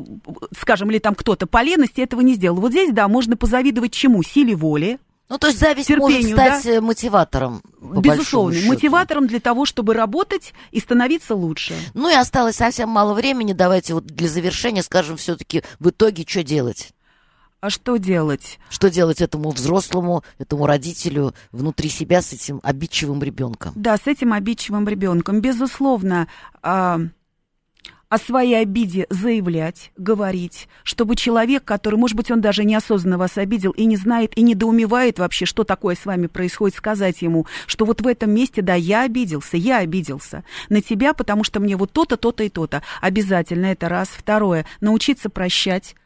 скажем, 0.59 0.91
или 0.91 0.99
там 0.99 1.15
кто-то 1.15 1.47
по 1.47 1.63
лености 1.63 2.01
этого 2.01 2.23
не 2.23 2.35
сделал. 2.35 2.59
Вот 2.61 2.71
здесь, 2.71 2.93
да, 2.93 3.07
можно 3.09 3.37
позавидовать 3.37 3.93
чему? 3.93 4.23
Силе 4.23 4.57
воли, 4.57 4.99
ну, 5.29 5.39
то 5.39 5.49
есть 5.49 5.59
зависть 5.59 5.89
терпению, 5.89 6.31
может 6.31 6.31
стать 6.31 6.65
да? 6.65 6.71
Э, 6.71 6.81
мотиватором. 6.81 7.63
Безусловно, 7.81 8.61
мотиватором 8.67 9.27
для 9.27 9.41
того, 9.41 9.67
чтобы 9.67 9.95
работать 9.95 10.55
и 10.71 10.81
становиться 10.81 11.35
лучше. 11.35 11.75
Ну 11.95 12.09
и 12.09 12.15
осталось 12.15 12.57
совсем 12.57 12.89
мало 12.89 13.13
времени. 13.13 13.53
Давайте 13.53 13.95
вот 13.95 14.07
для 14.07 14.29
завершения 14.29 14.83
скажем 14.83 15.17
все-таки 15.17 15.63
в 15.81 15.91
итоге, 15.91 16.25
что 16.27 16.45
делать. 16.45 16.93
А 17.61 17.71
что 17.71 17.97
делать? 17.97 18.61
Что 18.69 18.91
делать 18.91 19.21
этому 19.21 19.51
взрослому, 19.51 20.23
этому 20.39 20.67
родителю 20.67 21.35
внутри 21.51 21.89
себя 21.89 22.23
с 22.23 22.33
этим 22.33 22.61
обидчивым 22.63 23.23
ребенком? 23.23 23.73
Да, 23.75 23.97
с 23.97 24.07
этим 24.07 24.33
обидчивым 24.33 24.87
ребенком. 24.87 25.41
Безусловно, 25.41 26.29
а, 26.63 27.01
о 28.09 28.19
своей 28.19 28.61
обиде 28.61 29.07
заявлять, 29.11 29.91
говорить, 29.97 30.69
чтобы 30.85 31.17
человек, 31.17 31.65
который, 31.65 31.97
может 31.97 32.17
быть, 32.17 32.31
он 32.31 32.41
даже 32.41 32.65
неосознанно 32.65 33.19
вас 33.19 33.37
обидел 33.37 33.73
и 33.73 33.85
не 33.85 33.97
знает, 33.97 34.37
и 34.39 34.43
недоумевает 34.43 35.19
вообще, 35.19 35.45
что 35.45 35.65
такое 35.65 35.97
с 35.97 36.07
вами 36.07 36.29
происходит, 36.29 36.77
сказать 36.77 37.23
ему, 37.23 37.47
что 37.67 37.85
вот 37.85 38.01
в 38.01 38.07
этом 38.07 38.31
месте, 38.31 38.63
да, 38.63 38.75
я 38.75 39.03
обиделся, 39.03 39.57
я 39.57 39.79
обиделся 39.79 40.45
на 40.69 40.83
тебя, 40.83 41.15
потому 41.15 41.43
что 41.43 41.59
мне 41.59 41.77
вот 41.77 41.93
то-то, 41.93 42.17
то-то 42.17 42.45
и 42.45 42.49
то-то. 42.49 42.83
Обязательно 43.01 43.67
это 43.67 43.89
раз. 43.89 44.09
Второе, 44.09 44.67
научиться 44.81 45.29
прощать, 45.29 45.97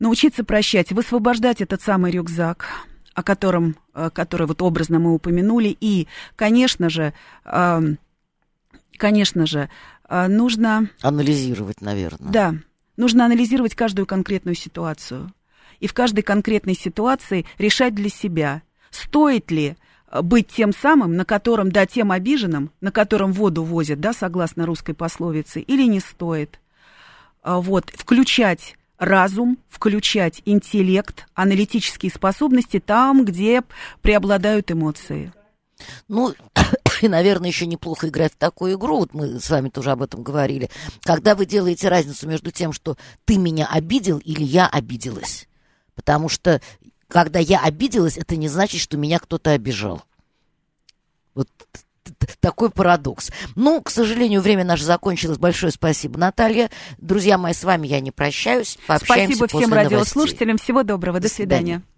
научиться 0.00 0.42
прощать, 0.42 0.90
высвобождать 0.90 1.60
этот 1.60 1.80
самый 1.80 2.10
рюкзак, 2.10 2.66
о 3.14 3.22
котором, 3.22 3.76
э, 3.94 4.10
который 4.12 4.48
вот 4.48 4.62
образно 4.62 4.98
мы 4.98 5.14
упомянули, 5.14 5.76
и, 5.80 6.08
конечно 6.34 6.90
же, 6.90 7.12
конечно 8.98 9.46
же, 9.46 9.70
нужно... 10.08 10.88
Анализировать, 11.02 11.80
наверное. 11.80 12.32
Да, 12.32 12.54
нужно 12.96 13.26
анализировать 13.26 13.74
каждую 13.74 14.06
конкретную 14.06 14.54
ситуацию. 14.54 15.32
И 15.80 15.86
в 15.86 15.94
каждой 15.94 16.22
конкретной 16.22 16.74
ситуации 16.74 17.46
решать 17.58 17.94
для 17.94 18.08
себя, 18.08 18.62
стоит 18.90 19.50
ли 19.50 19.76
а, 20.08 20.22
быть 20.22 20.48
тем 20.48 20.72
самым, 20.72 21.16
на 21.16 21.24
котором, 21.24 21.70
да, 21.70 21.86
тем 21.86 22.10
обиженным, 22.10 22.70
на 22.80 22.90
котором 22.90 23.32
воду 23.32 23.62
возят, 23.62 24.00
да, 24.00 24.12
согласно 24.12 24.66
русской 24.66 24.94
пословице, 24.94 25.60
или 25.60 25.84
не 25.84 26.00
стоит. 26.00 26.60
А, 27.42 27.60
вот, 27.60 27.92
включать 27.94 28.76
разум, 28.98 29.58
включать 29.68 30.42
интеллект, 30.44 31.28
аналитические 31.34 32.10
способности 32.10 32.80
там, 32.80 33.24
где 33.24 33.62
преобладают 34.02 34.72
эмоции. 34.72 35.32
Ну, 36.08 36.34
и, 37.02 37.08
наверное, 37.08 37.48
еще 37.48 37.66
неплохо 37.66 38.08
играть 38.08 38.32
в 38.32 38.36
такую 38.36 38.74
игру, 38.74 38.98
вот 38.98 39.14
мы 39.14 39.40
с 39.40 39.50
вами 39.50 39.68
тоже 39.68 39.90
об 39.90 40.02
этом 40.02 40.22
говорили, 40.22 40.70
когда 41.02 41.34
вы 41.34 41.46
делаете 41.46 41.88
разницу 41.88 42.28
между 42.28 42.50
тем, 42.50 42.72
что 42.72 42.96
ты 43.24 43.38
меня 43.38 43.66
обидел 43.66 44.18
или 44.18 44.42
я 44.42 44.66
обиделась. 44.68 45.48
Потому 45.94 46.28
что, 46.28 46.60
когда 47.08 47.38
я 47.38 47.60
обиделась, 47.60 48.16
это 48.16 48.36
не 48.36 48.48
значит, 48.48 48.80
что 48.80 48.96
меня 48.96 49.18
кто-то 49.18 49.50
обижал. 49.50 50.02
Вот 51.34 51.48
такой 52.40 52.70
парадокс. 52.70 53.30
Ну, 53.54 53.82
к 53.82 53.90
сожалению, 53.90 54.40
время 54.40 54.64
наше 54.64 54.84
закончилось. 54.84 55.38
Большое 55.38 55.72
спасибо, 55.72 56.18
Наталья. 56.18 56.70
Друзья 56.98 57.38
мои, 57.38 57.52
с 57.52 57.64
вами 57.64 57.86
я 57.86 58.00
не 58.00 58.10
прощаюсь. 58.10 58.78
Пообщаемся 58.86 59.36
Спасибо 59.36 59.60
всем 59.60 59.72
радиослушателям. 59.72 60.58
Всего 60.58 60.82
доброго. 60.82 61.18
До, 61.18 61.28
До 61.28 61.34
свидания. 61.34 61.64
свидания. 61.64 61.97